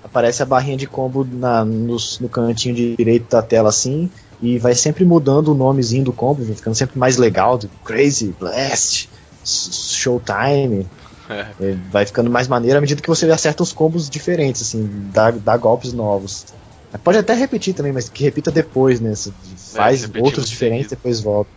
[0.03, 4.09] Aparece a barrinha de combo na, no, no cantinho direito da tela assim,
[4.41, 9.09] e vai sempre mudando o nomezinho do combo, ficando sempre mais legal, Crazy, Blast,
[9.43, 10.87] Showtime.
[11.29, 11.45] É.
[11.59, 11.77] é.
[11.91, 15.57] Vai ficando mais maneiro à medida que você acerta os combos diferentes, assim, dá, dá
[15.57, 16.45] golpes novos.
[17.03, 19.13] Pode até repetir também, mas que repita depois, né?
[19.13, 19.31] Você
[19.73, 21.49] faz é, outros diferentes, depois volta.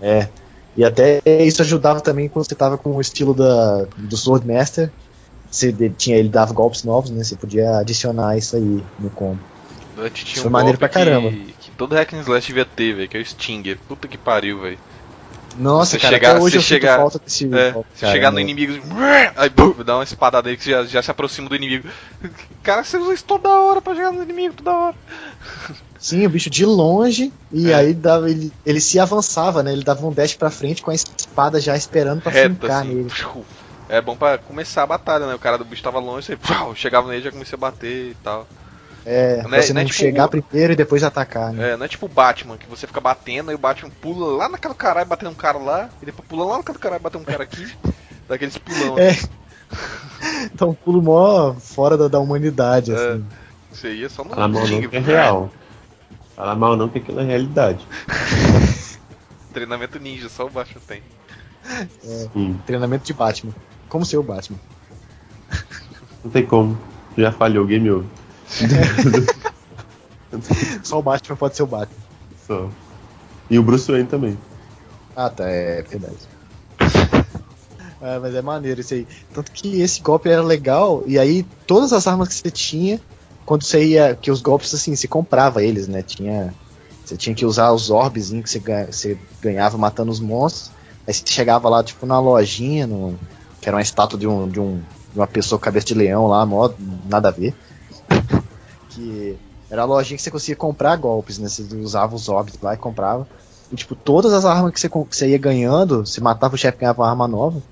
[0.00, 0.28] É.
[0.76, 4.90] E até isso ajudava também quando você tava com o estilo da, do Swordmaster.
[5.50, 7.24] Você tinha, ele dava golpes novos, né?
[7.24, 9.40] Você podia adicionar isso aí no combo.
[10.12, 11.30] Tinha Foi um maneiro pra caramba.
[11.30, 13.78] Que, que todo hack and slash devia ter, velho, que é o Stinger.
[13.88, 14.78] Puta que pariu, velho.
[15.56, 18.80] Nossa, você cara, chegar, até hoje eu chegar, falta desse é, Você chegar no inimigo,
[19.34, 21.88] aí bum, dá uma espadada aí que já, já se aproxima do inimigo.
[22.62, 24.96] Cara, você usa isso toda hora pra chegar no inimigo, toda hora.
[25.98, 27.74] Sim, o bicho de longe, e é.
[27.74, 29.72] aí dava, ele, ele se avançava, né?
[29.72, 32.94] Ele dava um dash pra frente com a espada já esperando pra Reta, fincar assim,
[32.94, 33.10] nele.
[33.88, 35.34] É bom pra começar a batalha, né?
[35.34, 36.38] O cara do bicho tava longe, você
[36.74, 38.46] chegava nele e já comecei a bater e tal.
[39.06, 40.28] É, não é, você não, não é tipo chegar o...
[40.28, 41.70] primeiro e depois atacar, né?
[41.70, 44.48] É, não é tipo o Batman, que você fica batendo, aí o Batman pula lá
[44.50, 47.42] naquele caralho batendo um cara lá, e depois pula lá naquele caralho batendo um cara
[47.42, 47.66] aqui,
[48.28, 48.98] daqueles pulão.
[48.98, 49.16] É.
[50.54, 52.94] Dá um pulo mó fora da, da humanidade, é.
[52.94, 53.24] assim.
[53.72, 55.50] Isso aí é só no Fala mal não que é real.
[56.36, 57.86] Fala mal não que aquilo é realidade.
[59.54, 61.02] Treinamento ninja, só o Batman tem.
[62.04, 62.28] É,
[62.66, 63.54] treinamento de Batman.
[63.88, 64.58] Como ser o Batman?
[66.24, 66.78] Não tem como.
[67.16, 68.06] Já falhou, game over.
[70.82, 71.96] Só o Batman pode ser o Batman.
[72.46, 72.68] Só.
[73.50, 74.38] E o Bruce Wayne também.
[75.16, 76.18] Ah, tá, é verdade.
[78.00, 79.06] É, mas é maneiro isso aí.
[79.32, 83.00] Tanto que esse golpe era legal, e aí todas as armas que você tinha,
[83.44, 84.14] quando você ia.
[84.14, 86.02] Que os golpes assim, você comprava eles, né?
[86.02, 86.54] Tinha.
[87.04, 90.70] Você tinha que usar os orbes que você, você ganhava matando os monstros.
[91.06, 93.18] Aí você chegava lá, tipo, na lojinha, no,
[93.68, 94.80] que era uma estátua de, um, de, um,
[95.12, 96.70] de uma pessoa com cabeça de leão lá, mó,
[97.06, 97.54] nada a ver
[98.88, 99.36] que
[99.70, 101.46] era a lojinha que você conseguia comprar golpes, né?
[101.46, 103.28] Você usava os orbs lá e comprava.
[103.70, 106.78] E, tipo, todas as armas que você, que você ia ganhando, você matava o chefe
[106.78, 107.62] ganhava uma arma nova.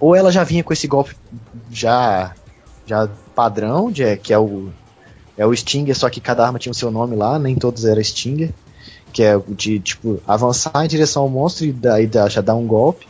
[0.00, 1.14] Ou ela já vinha com esse golpe
[1.70, 2.32] já
[2.86, 4.70] já padrão, de, que é o
[5.36, 8.02] é o Stinger, só que cada arma tinha o seu nome lá, nem todos eram
[8.02, 8.54] Stinger,
[9.12, 13.06] que é de tipo avançar em direção ao monstro e daí já dar um golpe.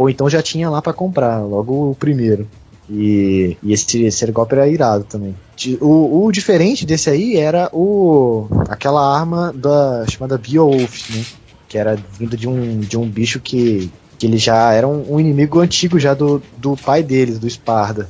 [0.00, 2.48] Ou então já tinha lá para comprar, logo o primeiro.
[2.88, 5.36] E, e esse, esse helicóptero era irado também.
[5.78, 11.22] O, o, diferente desse aí era o aquela arma da chamada Beowulf, né?
[11.68, 15.20] Que era vindo de um, de um bicho que, que ele já era um, um
[15.20, 18.08] inimigo antigo já do, do pai deles, do Esparda.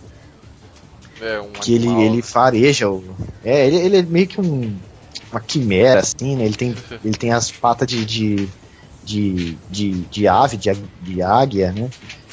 [1.20, 3.02] É, um que ele, ele fareja o.
[3.44, 4.72] É, ele, ele é meio que um.
[5.32, 6.44] Uma quimera, assim, né?
[6.44, 6.72] Ele tem,
[7.04, 8.48] ele tem as patas de, de,
[9.04, 10.72] de, de, de ave, de,
[11.02, 11.88] de águia, né?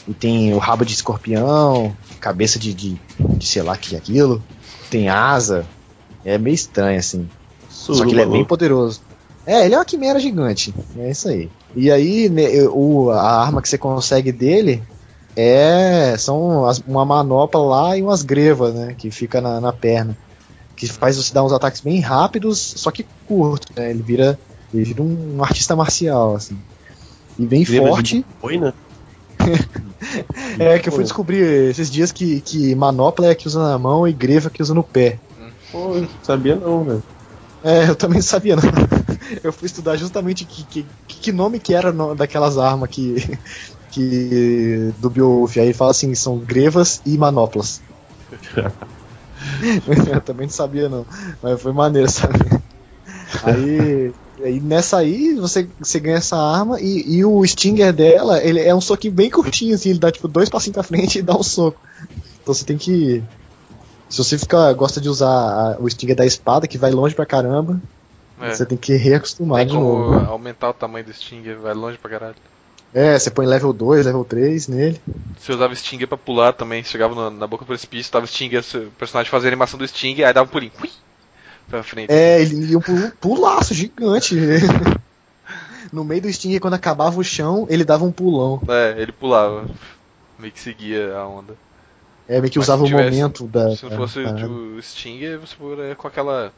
[0.07, 4.41] E tem o rabo de escorpião, cabeça de, de, de sei lá que é aquilo.
[4.89, 5.65] Tem asa.
[6.23, 7.27] É meio estranho, assim.
[7.69, 9.02] Só que ele é bem poderoso.
[9.45, 10.73] É, ele é uma quimera gigante.
[10.98, 11.49] É isso aí.
[11.76, 14.84] E aí, né, o, a arma que você consegue dele
[15.35, 18.95] é são uma manopla lá e umas grevas, né?
[18.98, 20.18] Que fica na, na, perna.
[20.76, 23.89] Que faz você dar uns ataques bem rápidos, só que curto, né?
[23.89, 24.38] Ele vira,
[24.73, 26.57] ele vira um, um artista marcial, assim.
[27.38, 28.26] E bem Greva forte.
[28.44, 28.73] De né?
[30.60, 34.07] é, que eu fui descobrir esses dias que, que manopla é que usa na mão
[34.07, 35.19] e greva que usa no pé.
[35.72, 37.03] Pô, eu sabia não, velho.
[37.64, 38.64] É, eu também sabia não.
[39.44, 43.38] Eu fui estudar justamente que, que, que nome que era no, daquelas armas que,
[43.91, 45.57] que do Beowulf.
[45.57, 47.81] Aí fala assim, são grevas e manoplas.
[50.11, 51.06] eu também não sabia não,
[51.41, 52.61] mas foi maneiro saber.
[53.44, 54.11] Aí
[54.45, 58.73] e nessa aí, você, você ganha essa arma e, e o Stinger dela, ele é
[58.73, 61.43] um soquinho bem curtinho, assim, ele dá tipo dois passinhos pra frente e dá um
[61.43, 61.80] soco.
[62.41, 63.23] Então você tem que.
[64.09, 67.26] Se você fica, gosta de usar a, o Stinger da espada, que vai longe pra
[67.26, 67.81] caramba,
[68.39, 68.53] é.
[68.53, 70.18] você tem que reacostumar tem de novo.
[70.30, 72.35] aumentar o tamanho do Stinger, vai longe pra caralho.
[72.93, 75.01] É, você põe level 2, level 3 nele.
[75.38, 78.91] Você usava Stinger pra pular também, chegava na, na boca do precipício, tava Stinger, o
[78.91, 80.72] personagem fazia a animação do Stinger, aí dava um pulinho.
[80.81, 80.89] Ui!
[81.69, 82.11] Pra frente.
[82.11, 84.35] É, ele ia um pulaço gigante.
[85.91, 88.61] no meio do Sting, quando acabava o chão, ele dava um pulão.
[88.68, 89.68] É, ele pulava.
[90.38, 91.56] Meio que seguia a onda.
[92.27, 93.76] É, meio que Mas usava o momento da.
[93.76, 96.52] Se não fosse o Sting, você poderia com aquela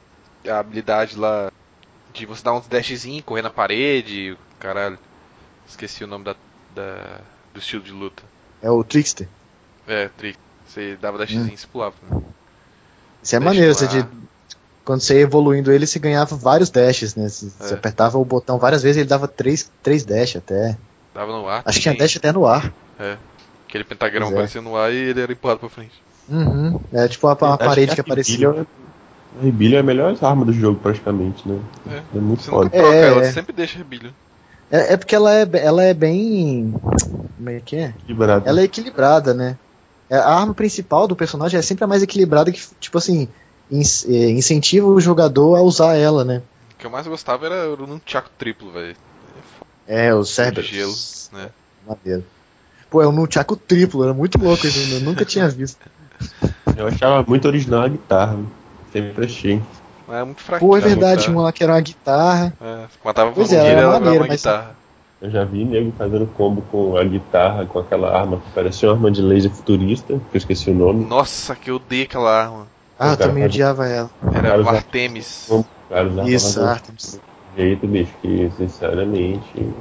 [0.47, 1.51] habilidade lá
[2.13, 4.97] de você dar uns dashzinho, correr na parede, caralho.
[5.67, 6.35] Esqueci o nome da,
[6.73, 7.21] da
[7.53, 8.23] do estilo de luta.
[8.61, 9.27] É o Trickster.
[9.87, 10.49] É, Trickster.
[10.65, 11.51] Você dava dashzinho hum.
[11.53, 11.95] e você pulava.
[12.09, 12.21] Né?
[13.23, 14.05] Isso é Dash maneiro, você de
[14.89, 17.29] quando você ia evoluindo ele, você ganhava vários dashes, né?
[17.29, 17.49] Você, é.
[17.63, 20.75] você apertava o botão várias vezes ele dava três, três dash até.
[21.13, 21.61] Dava no ar.
[21.63, 22.73] Acho que tinha dash até no ar.
[22.99, 23.15] É.
[23.67, 24.33] Aquele pentagrama é.
[24.33, 25.93] aparecia no ar e ele era empurrado pra frente.
[26.27, 26.79] Uhum.
[26.91, 28.49] É tipo uma, uma parede que, aparecia.
[28.49, 31.59] A Rebilho é a melhor arma do jogo, praticamente, né?
[31.87, 32.71] É, é muito você foda.
[32.71, 34.11] Troca é, ela, sempre deixa Rebilho.
[34.71, 36.73] É, é porque ela é, ela é bem.
[37.37, 37.89] Como é que é?
[37.89, 38.49] Equilibrada.
[38.49, 39.55] Ela é equilibrada, né?
[40.09, 43.29] É, a arma principal do personagem é sempre a mais equilibrada que, tipo assim,
[43.71, 46.41] é, incentiva o jogador a usar ela, né?
[46.73, 48.95] O que eu mais gostava era o Nunchaku triplo, velho.
[49.87, 50.69] É, o Cerberus.
[51.31, 51.49] gelo, né?
[51.87, 52.23] Madeira.
[52.89, 55.79] Pô, é um Nunchaku triplo, era muito louco isso, eu nunca tinha visto.
[56.75, 58.39] Eu achava muito original a guitarra,
[58.91, 59.61] sempre achei.
[60.09, 60.71] É muito fraquinho.
[60.71, 62.53] Pô, é verdade, tinha uma lá que era uma guitarra.
[62.59, 64.41] É, matava pois é, era maneiro, uma mas...
[64.41, 64.75] guitarra.
[65.21, 68.95] Eu já vi nego fazendo combo com a guitarra, com aquela arma que parecia uma
[68.95, 71.05] arma de laser futurista, que eu esqueci o nome.
[71.05, 72.67] Nossa, que eu odeio aquela arma.
[72.99, 74.09] Ah, eu também odiava ela.
[74.35, 75.47] Era o Artemis.
[76.27, 77.19] Isso, Artemis.
[77.55, 79.73] Jeito, bicho, que sinceramente.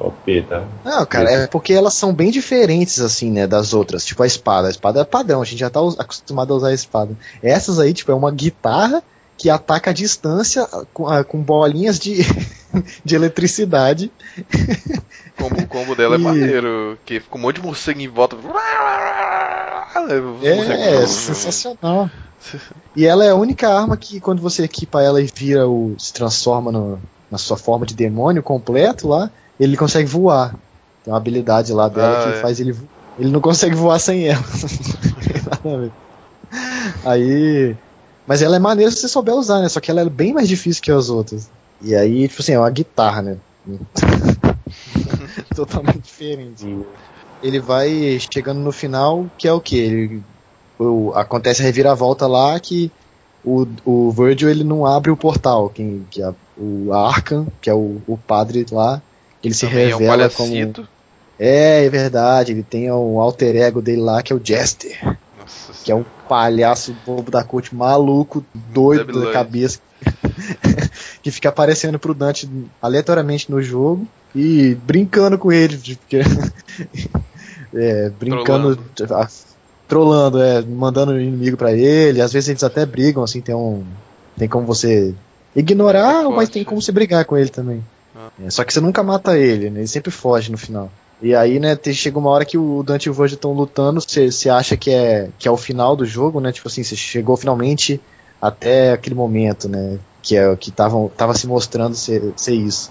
[0.00, 0.64] OP, tá?
[0.82, 4.04] Não, cara, é porque elas são bem diferentes, assim, né, das outras.
[4.04, 4.66] Tipo a espada.
[4.66, 7.14] A espada é padrão, a gente já tá acostumado a usar a espada.
[7.42, 9.02] Essas aí, tipo, é uma guitarra
[9.40, 12.18] que ataca a distância com, ah, com bolinhas de,
[13.02, 14.12] de eletricidade.
[15.40, 16.20] O combo dela é e...
[16.20, 18.36] é maneiro, que fica um monte de morcego em volta.
[20.42, 22.10] É, é sensacional.
[22.94, 25.94] E ela é a única arma que quando você equipa ela e vira o.
[25.98, 27.00] se transforma no,
[27.30, 30.54] na sua forma de demônio completo lá, ele consegue voar.
[31.02, 32.40] Tem uma habilidade lá dela ah, que é.
[32.42, 32.76] faz ele.
[33.18, 34.44] Ele não consegue voar sem ela.
[37.06, 37.74] aí.
[38.30, 39.68] Mas ela é maneira se você souber usar, né?
[39.68, 41.50] Só que ela é bem mais difícil que as outras.
[41.82, 43.36] E aí, tipo assim, é uma guitarra, né?
[45.52, 46.78] Totalmente diferente.
[47.42, 49.76] Ele vai chegando no final, que é o que?
[49.76, 50.22] Ele
[50.78, 52.92] o, acontece a reviravolta lá que
[53.44, 57.74] o, o Virgil ele não abre o portal, quem, que é o Arkham, que é
[57.74, 59.02] o, o padre lá,
[59.42, 60.54] ele se Também revela é um como
[61.36, 65.18] é, é verdade, ele tem um alter ego dele lá que é o Jester.
[65.68, 69.80] Nossa que é um palhaço bobo da corte maluco, doido da cabeça.
[71.22, 72.48] que fica aparecendo pro Dante
[72.80, 75.76] aleatoriamente no jogo e brincando com ele.
[75.76, 76.20] Porque,
[77.74, 78.76] é, brincando.
[78.94, 79.28] Trolando
[79.90, 82.22] trolando, é, mandando inimigo para ele.
[82.22, 83.84] Às vezes eles até brigam, assim, tem um.
[84.38, 85.12] Tem como você
[85.54, 87.84] ignorar, é mas tem como você brigar com ele também.
[88.14, 88.28] Ah.
[88.40, 89.80] É, só que você nunca mata ele, né?
[89.80, 90.90] Ele sempre foge no final.
[91.22, 94.48] E aí, né, chega uma hora que o Dante e o Virgil estão lutando, você
[94.48, 96.50] acha que é, que é o final do jogo, né?
[96.50, 98.00] Tipo assim, você chegou finalmente
[98.40, 99.98] até aquele momento, né?
[100.22, 102.90] Que é que tavam, tava se mostrando ser, ser isso.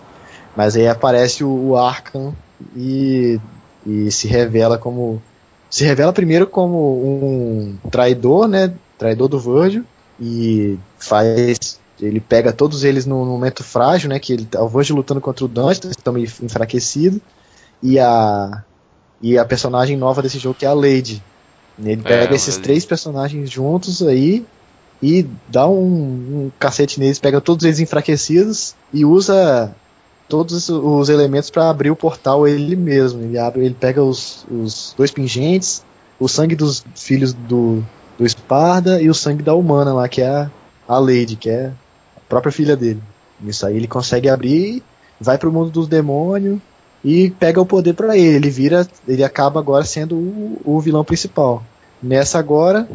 [0.55, 2.33] Mas aí aparece o, o
[2.75, 3.39] e,
[3.85, 5.21] e se revela como.
[5.69, 8.73] Se revela primeiro como um traidor, né?
[8.97, 9.83] Traidor do Virgil.
[10.19, 11.79] E faz.
[11.99, 14.19] Ele pega todos eles num momento frágil, né?
[14.19, 17.21] Que ele, tá, o Virgil lutando contra o Dante, estão meio enfraquecidos
[17.81, 18.63] e a
[19.21, 21.21] e a personagem nova desse jogo que é a Lady.
[21.77, 24.45] Ele pega é, esses três personagens juntos aí
[25.01, 29.73] e dá um, um, cacete neles, pega todos eles enfraquecidos e usa
[30.27, 33.21] todos os elementos para abrir o portal ele mesmo.
[33.21, 35.83] Ele abre, ele pega os, os dois pingentes,
[36.19, 37.83] o sangue dos filhos do,
[38.17, 40.51] do Esparda e o sangue da humana lá, que é a,
[40.87, 41.71] a Lady, que é
[42.15, 43.01] a própria filha dele.
[43.45, 44.83] Isso aí ele consegue abrir,
[45.19, 46.59] vai pro mundo dos demônios
[47.03, 48.35] e pega o poder para ele.
[48.35, 51.63] Ele vira, ele acaba agora sendo o, o, vilão principal.
[52.01, 52.87] Nessa agora,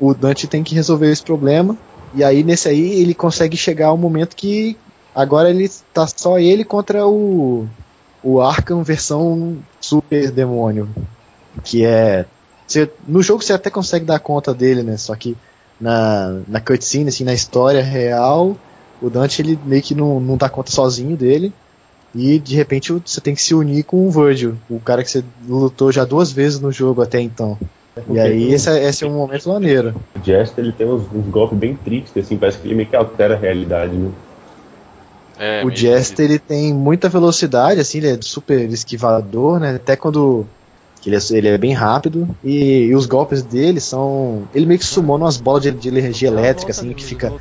[0.00, 1.76] o Dante tem que resolver esse problema.
[2.14, 4.76] E aí nesse aí ele consegue chegar ao momento que
[5.14, 7.66] agora ele tá só ele contra o
[8.22, 10.88] o Arkham versão super demônio,
[11.62, 12.24] que é
[13.06, 14.96] no jogo você até consegue dar conta dele, né?
[14.96, 15.36] Só que
[15.80, 18.56] na, na cutscene, assim, na história real,
[19.02, 21.52] o Dante ele meio que não, não dá conta sozinho dele.
[22.14, 25.24] E de repente você tem que se unir com o Virgil, o cara que você
[25.48, 27.58] lutou já duas vezes no jogo até então.
[28.10, 29.94] E aí esse, é, esse é um momento maneiro.
[30.14, 32.96] O Jester ele tem uns, uns, golpes bem tristes, assim, parece que ele meio que
[32.96, 34.10] altera a realidade, né?
[35.38, 39.74] É, o Jester ele tem muita velocidade, assim, ele é super esquivador, né?
[39.74, 40.46] Até quando
[41.06, 44.44] ele é, ele é bem rápido e, e, os golpes dele são.
[44.54, 47.32] Ele meio que sumou umas bolas de, de energia elétrica, assim, que fica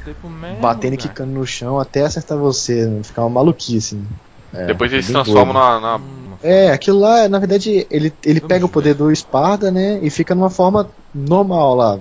[0.61, 3.03] batendo e quicando no chão até acertar você, né?
[3.03, 3.95] ficar uma maluquice.
[3.95, 4.05] Assim.
[4.53, 6.01] É, Depois eles se transformam na, na,
[6.43, 9.99] É, aquilo lá, na verdade, ele, ele pega o poder do Esparda, né?
[10.01, 11.99] E fica numa forma normal lá.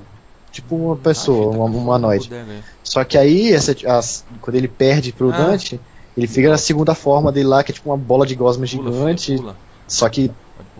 [0.50, 2.30] Tipo uma pessoa, uma humanoide.
[2.84, 5.36] Só que aí, essa, as, quando ele perde pro ah.
[5.36, 5.80] Dante,
[6.16, 9.36] ele fica na segunda forma dele lá, que é tipo uma bola de gosma gigante.
[9.36, 9.56] Pula.
[9.88, 10.30] Só que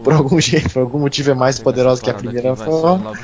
[0.03, 3.15] por algum jeito, por algum motivo é mais poderosa que a primeira forma.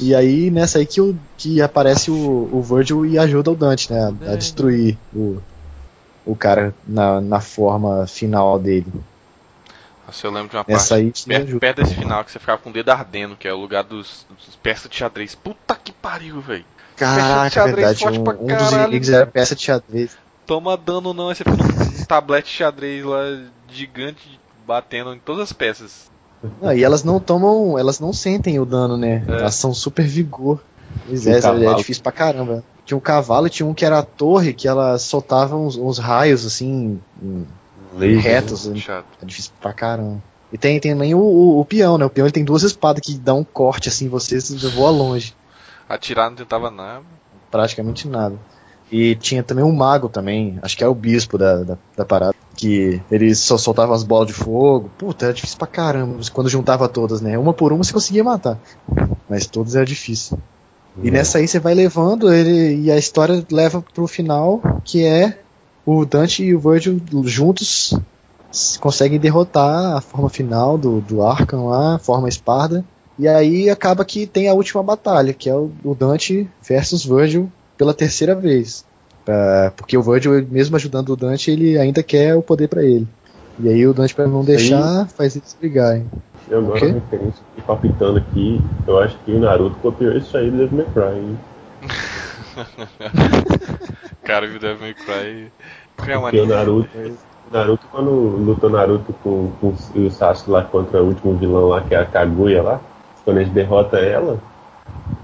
[0.00, 3.92] E aí nessa aí que, o, que aparece o, o Virgil e ajuda o Dante,
[3.92, 4.14] né?
[4.26, 5.38] A, a destruir o,
[6.24, 8.86] o cara na, na forma final dele.
[10.06, 12.58] Nossa, eu lembro de uma Essa parte aí perto, perto, desse final que você ficava
[12.58, 15.34] com o dedo ardendo, que é o lugar dos, dos peças de xadrez.
[15.34, 16.64] Puta que pariu, velho.
[16.96, 18.04] Caraca, é verdade.
[18.06, 20.16] Um, um dos inimigos era peça de xadrez.
[20.46, 23.22] Toma dano não, aí você fica um tablete de xadrez lá
[23.68, 26.10] gigante batendo em todas as peças.
[26.60, 29.24] Não, e elas não tomam, elas não sentem o dano, né?
[29.28, 29.32] É.
[29.32, 30.60] Elas são super vigor.
[31.06, 32.62] Pois é, é difícil pra caramba.
[32.84, 35.98] Tinha um cavalo e tinha um que era a torre, que ela soltava uns, uns
[35.98, 37.00] raios assim.
[38.18, 38.66] retos.
[38.66, 38.82] Né?
[39.22, 40.22] É difícil pra caramba.
[40.52, 42.04] E tem, tem também o, o, o, peão, né?
[42.04, 44.38] O peão ele tem duas espadas que dão um corte assim, você,
[44.74, 45.34] voa longe.
[45.88, 47.04] Atirar não tentava nada.
[47.50, 48.38] Praticamente nada.
[48.90, 52.34] E tinha também um mago também, acho que é o bispo da, da, da parada,
[52.54, 54.90] que ele só soltava as bolas de fogo.
[54.98, 57.38] Puta, era difícil pra caramba quando juntava todas, né?
[57.38, 58.58] Uma por uma você conseguia matar.
[59.30, 60.38] Mas todas era difícil.
[61.02, 65.38] E nessa aí você vai levando ele e a história leva pro final, que é
[65.86, 67.94] o Dante e o Virgil juntos
[68.80, 72.84] conseguem derrotar a forma final do, do Arkham lá, a forma Esparda.
[73.18, 77.50] E aí acaba que tem a última batalha, que é o, o Dante versus Virgil
[77.76, 78.84] pela terceira vez.
[79.76, 83.08] porque o Virgil, mesmo ajudando o Dante, ele ainda quer o poder para ele.
[83.58, 85.08] E aí o Dante, para não deixar, aí...
[85.08, 86.06] faz eles brigarem.
[86.48, 90.50] Eu agora uma referência que palpitando aqui, eu acho que o Naruto copiou isso aí
[90.50, 91.38] do Devil May Cry, hein?
[94.24, 95.52] Cara, o Devil May Cry.
[96.08, 96.88] É Porque o Naruto,
[97.50, 101.94] Naruto, quando lutou Naruto com, com o Sasuke lá contra o último vilão lá, que
[101.94, 102.80] é a Kaguya lá,
[103.24, 104.38] quando eles derrotam ela,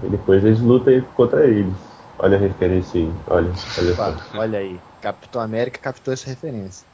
[0.03, 1.88] e depois eles lutam contra eles.
[2.21, 3.51] Olha a referência aí, olha,
[3.97, 6.85] olha, olha aí, Capitão América captou essa referência.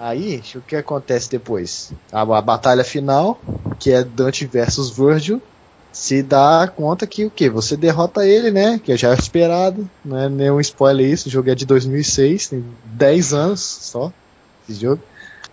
[0.00, 1.92] Aí, o que acontece depois?
[2.10, 3.38] A, a, batalha final,
[3.78, 5.40] que é Dante versus Virgil,
[5.92, 7.50] se dá conta que o que?
[7.50, 8.80] Você derrota ele, né?
[8.82, 11.28] Que já é esperado, não é nenhum spoiler isso.
[11.28, 14.10] O jogo é de 2006, tem 10 anos só
[14.66, 15.02] esse jogo.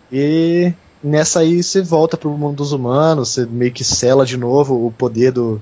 [0.10, 4.88] E nessa aí você volta pro mundo dos humanos, você meio que sela de novo
[4.88, 5.62] o poder do,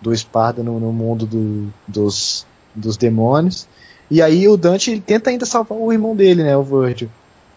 [0.00, 3.66] do Esparda no, no mundo do, dos, dos demônios.
[4.10, 6.56] E aí o Dante ele tenta ainda salvar o irmão dele, né?
[6.56, 7.10] O Virgil.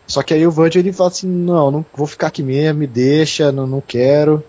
[0.05, 2.87] Só que aí o Virgil ele fala assim, não, não vou ficar aqui mesmo, me
[2.87, 4.43] deixa, não, não quero.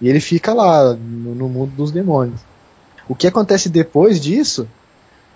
[0.00, 2.40] E ele fica lá, no, no mundo dos demônios.
[3.08, 4.66] O que acontece depois disso,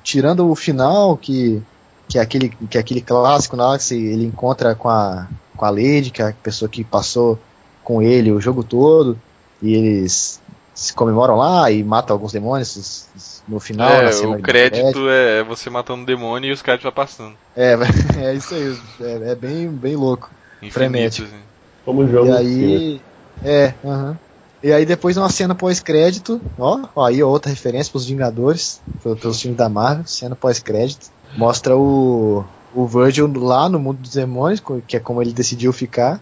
[0.02, 1.62] tirando o final, que
[2.08, 5.70] que é aquele, que é aquele clássico lá que ele encontra com a, com a
[5.70, 7.38] Lady, que é a pessoa que passou
[7.84, 9.20] com ele o jogo todo,
[9.60, 10.40] e eles
[10.78, 13.08] se comemoram lá e matam alguns demônios
[13.48, 13.90] no final.
[13.90, 17.34] É, o crédito é você matando um demônio e os créditos vão passando.
[17.56, 17.76] É,
[18.22, 20.30] é isso aí, é, é bem, bem louco.
[20.70, 21.26] frenético.
[21.26, 21.42] Assim.
[21.84, 22.28] Como o jogo.
[22.28, 23.00] E aí,
[23.44, 24.10] é, aham.
[24.10, 24.16] Uh -huh.
[24.62, 29.56] E aí depois uma cena pós-crédito, ó, ó, aí outra referência pros Vingadores, pelos filmes
[29.56, 31.10] da Marvel, cena pós-crédito.
[31.36, 32.44] Mostra o,
[32.74, 36.20] o Virgil lá no mundo dos demônios, que é como ele decidiu ficar.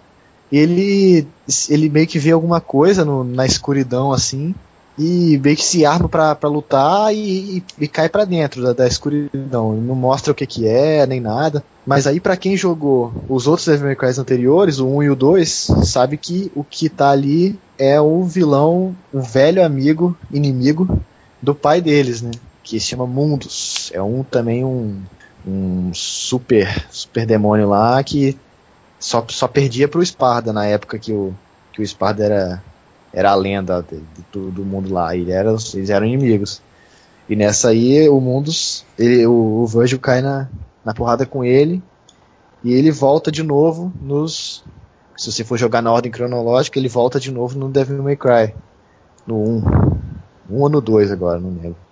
[0.51, 1.27] Ele,
[1.69, 4.55] ele meio que vê alguma coisa no, na escuridão assim,
[4.99, 8.87] e meio que se arma para lutar e, e, e cai para dentro da, da,
[8.87, 9.75] escuridão.
[9.75, 11.63] Não mostra o que, que é, nem nada.
[11.87, 15.17] Mas aí, para quem jogou os outros Devil May Cry anteriores, o 1 e o
[15.17, 15.49] 2,
[15.85, 20.89] sabe que o que tá ali é o vilão, o velho amigo, inimigo
[21.43, 22.31] do pai deles, né?
[22.63, 23.91] Que se chama Mundus.
[23.93, 25.01] É um também um,
[25.47, 28.37] um super, super demônio lá que
[28.99, 31.35] só, só perdia pro Esparda na época que o,
[31.73, 32.63] que o Esparda era
[33.17, 35.17] era a lenda de, de, do mundo lá.
[35.17, 36.61] Ele era, eles eram inimigos.
[37.27, 40.49] E nessa aí, o Mundus, ele, o, o Virgil cai na,
[40.85, 41.83] na porrada com ele.
[42.63, 44.63] E ele volta de novo nos.
[45.17, 48.55] Se você for jogar na ordem cronológica, ele volta de novo no Devil May Cry.
[49.27, 49.63] No 1.
[50.51, 51.86] 1 ou no 2 agora, não lembro.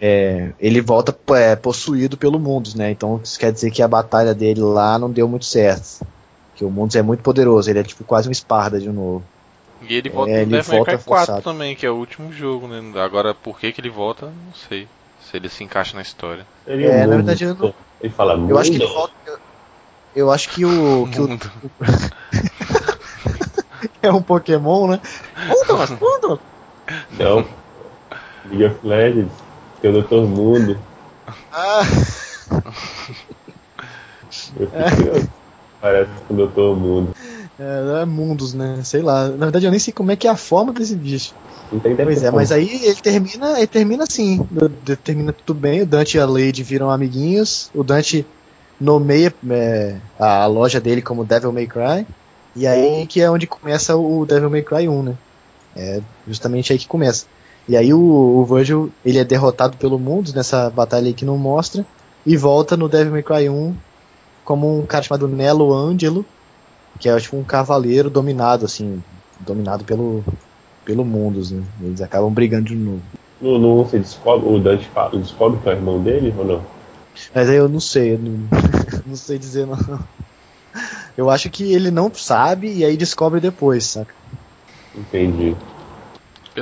[0.00, 2.90] É, ele volta é, possuído pelo Mundus, né?
[2.90, 6.06] Então isso quer dizer que a batalha dele lá não deu muito certo.
[6.54, 9.24] Que o Mundus é muito poderoso, ele é tipo quase um Esparda de novo.
[9.82, 12.66] E ele volta é, no Devil May Cry 4 também, que é o último jogo,
[12.66, 12.80] né?
[13.00, 14.88] Agora, por que, que ele volta, não sei.
[15.20, 16.46] Se ele se encaixa na história.
[16.66, 17.74] Ele é, na verdade, eu não...
[18.00, 19.14] Ele fala Eu acho que ele volta...
[20.16, 21.08] Eu acho que o...
[21.12, 21.28] Que o...
[24.02, 25.00] é um Pokémon, né?
[25.48, 26.40] Mundo, mundo!
[27.18, 27.46] Não.
[28.50, 29.47] League of Legends.
[29.80, 30.26] Que é o Dr.
[30.26, 30.78] Mundo.
[31.52, 31.82] Ah!
[34.58, 35.28] Eu fico...
[35.80, 36.76] Parece com o Dr.
[36.78, 37.14] Mundo.
[37.58, 38.80] É, é, mundos, né?
[38.84, 39.28] Sei lá.
[39.28, 41.34] Na verdade, eu nem sei como é que é a forma desse bicho.
[41.70, 44.46] Pois é, mas aí ele termina, ele termina assim.
[45.04, 45.82] Termina tudo bem.
[45.82, 47.70] O Dante e a Lady viram amiguinhos.
[47.74, 48.24] O Dante
[48.80, 52.06] nomeia é, a loja dele como Devil May Cry.
[52.56, 55.14] E aí que é onde começa o Devil May Cry 1, né?
[55.76, 57.26] É justamente aí que começa.
[57.68, 61.36] E aí o, o Virgil, ele é derrotado pelo mundo nessa batalha aí que não
[61.36, 61.84] mostra.
[62.24, 63.74] E volta no Devil May Cry 1
[64.44, 66.24] como um cara chamado Nelo Angelo,
[66.98, 69.02] que é tipo um cavaleiro dominado, assim,
[69.40, 70.24] dominado pelo,
[70.86, 71.62] pelo mundo, né?
[71.82, 73.02] Eles acabam brigando de novo.
[73.40, 76.62] No, no você descobre, o Dante fala, descobre que é o irmão dele ou não?
[77.34, 78.38] Mas aí eu não sei, eu não,
[79.06, 79.76] não sei dizer não.
[81.16, 84.14] Eu acho que ele não sabe e aí descobre depois, saca?
[84.96, 85.54] Entendi.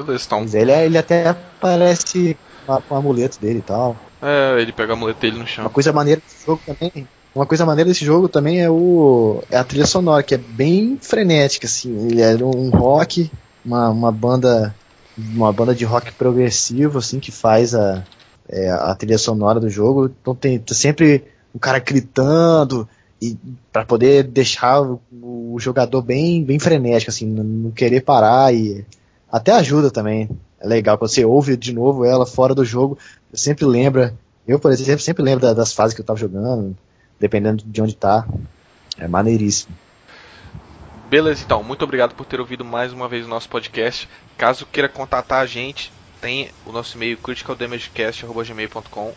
[0.02, 0.40] Beleza, então.
[0.40, 2.36] Mas ele, ele até aparece
[2.66, 3.96] com o amuleto dele e tal.
[4.20, 5.64] É, ele pega o amuleto dele no chão.
[5.64, 7.06] Uma coisa maneira do jogo também
[7.36, 10.96] uma coisa maneira desse jogo também é, o, é a trilha sonora, que é bem
[10.98, 12.06] frenética, assim.
[12.06, 13.30] Ele é um rock,
[13.62, 14.74] uma, uma banda
[15.18, 18.02] uma banda de rock progressivo, assim, que faz a,
[18.48, 20.06] é, a trilha sonora do jogo.
[20.06, 21.24] Então tem, tem sempre
[21.54, 22.88] um cara gritando
[23.20, 23.36] e
[23.70, 28.84] para poder deixar o, jogador bem bem frenético, assim, não querer parar e
[29.30, 30.28] até ajuda também.
[30.60, 32.98] É legal quando você ouve de novo ela fora do jogo,
[33.32, 34.14] sempre lembra.
[34.46, 36.76] Eu, por exemplo, sempre lembro das fases que eu tava jogando
[37.18, 38.26] dependendo de onde tá.
[38.98, 39.74] É maneiríssimo.
[41.08, 41.62] Beleza, então.
[41.62, 44.08] Muito obrigado por ter ouvido mais uma vez o nosso podcast.
[44.36, 49.12] Caso queira contatar a gente, tem o nosso e-mail criticaldamagecast.gmail.com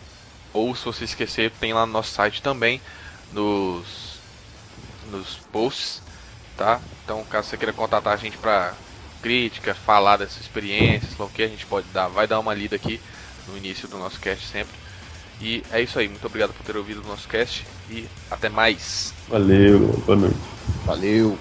[0.54, 2.82] ou se você esquecer, tem lá no nosso site também,
[3.32, 4.20] nos,
[5.12, 6.02] nos posts,
[6.58, 6.82] tá?
[7.04, 8.74] Então, caso você queira contatar a gente para
[9.22, 13.00] crítica, falar dessas experiências, o que a gente pode dar, vai dar uma lida aqui
[13.48, 14.78] no início do nosso cast sempre.
[15.42, 19.14] E é isso aí, muito obrigado por ter ouvido o nosso cast e até mais.
[19.28, 20.38] Valeu, boa noite.
[20.86, 21.38] Valeu.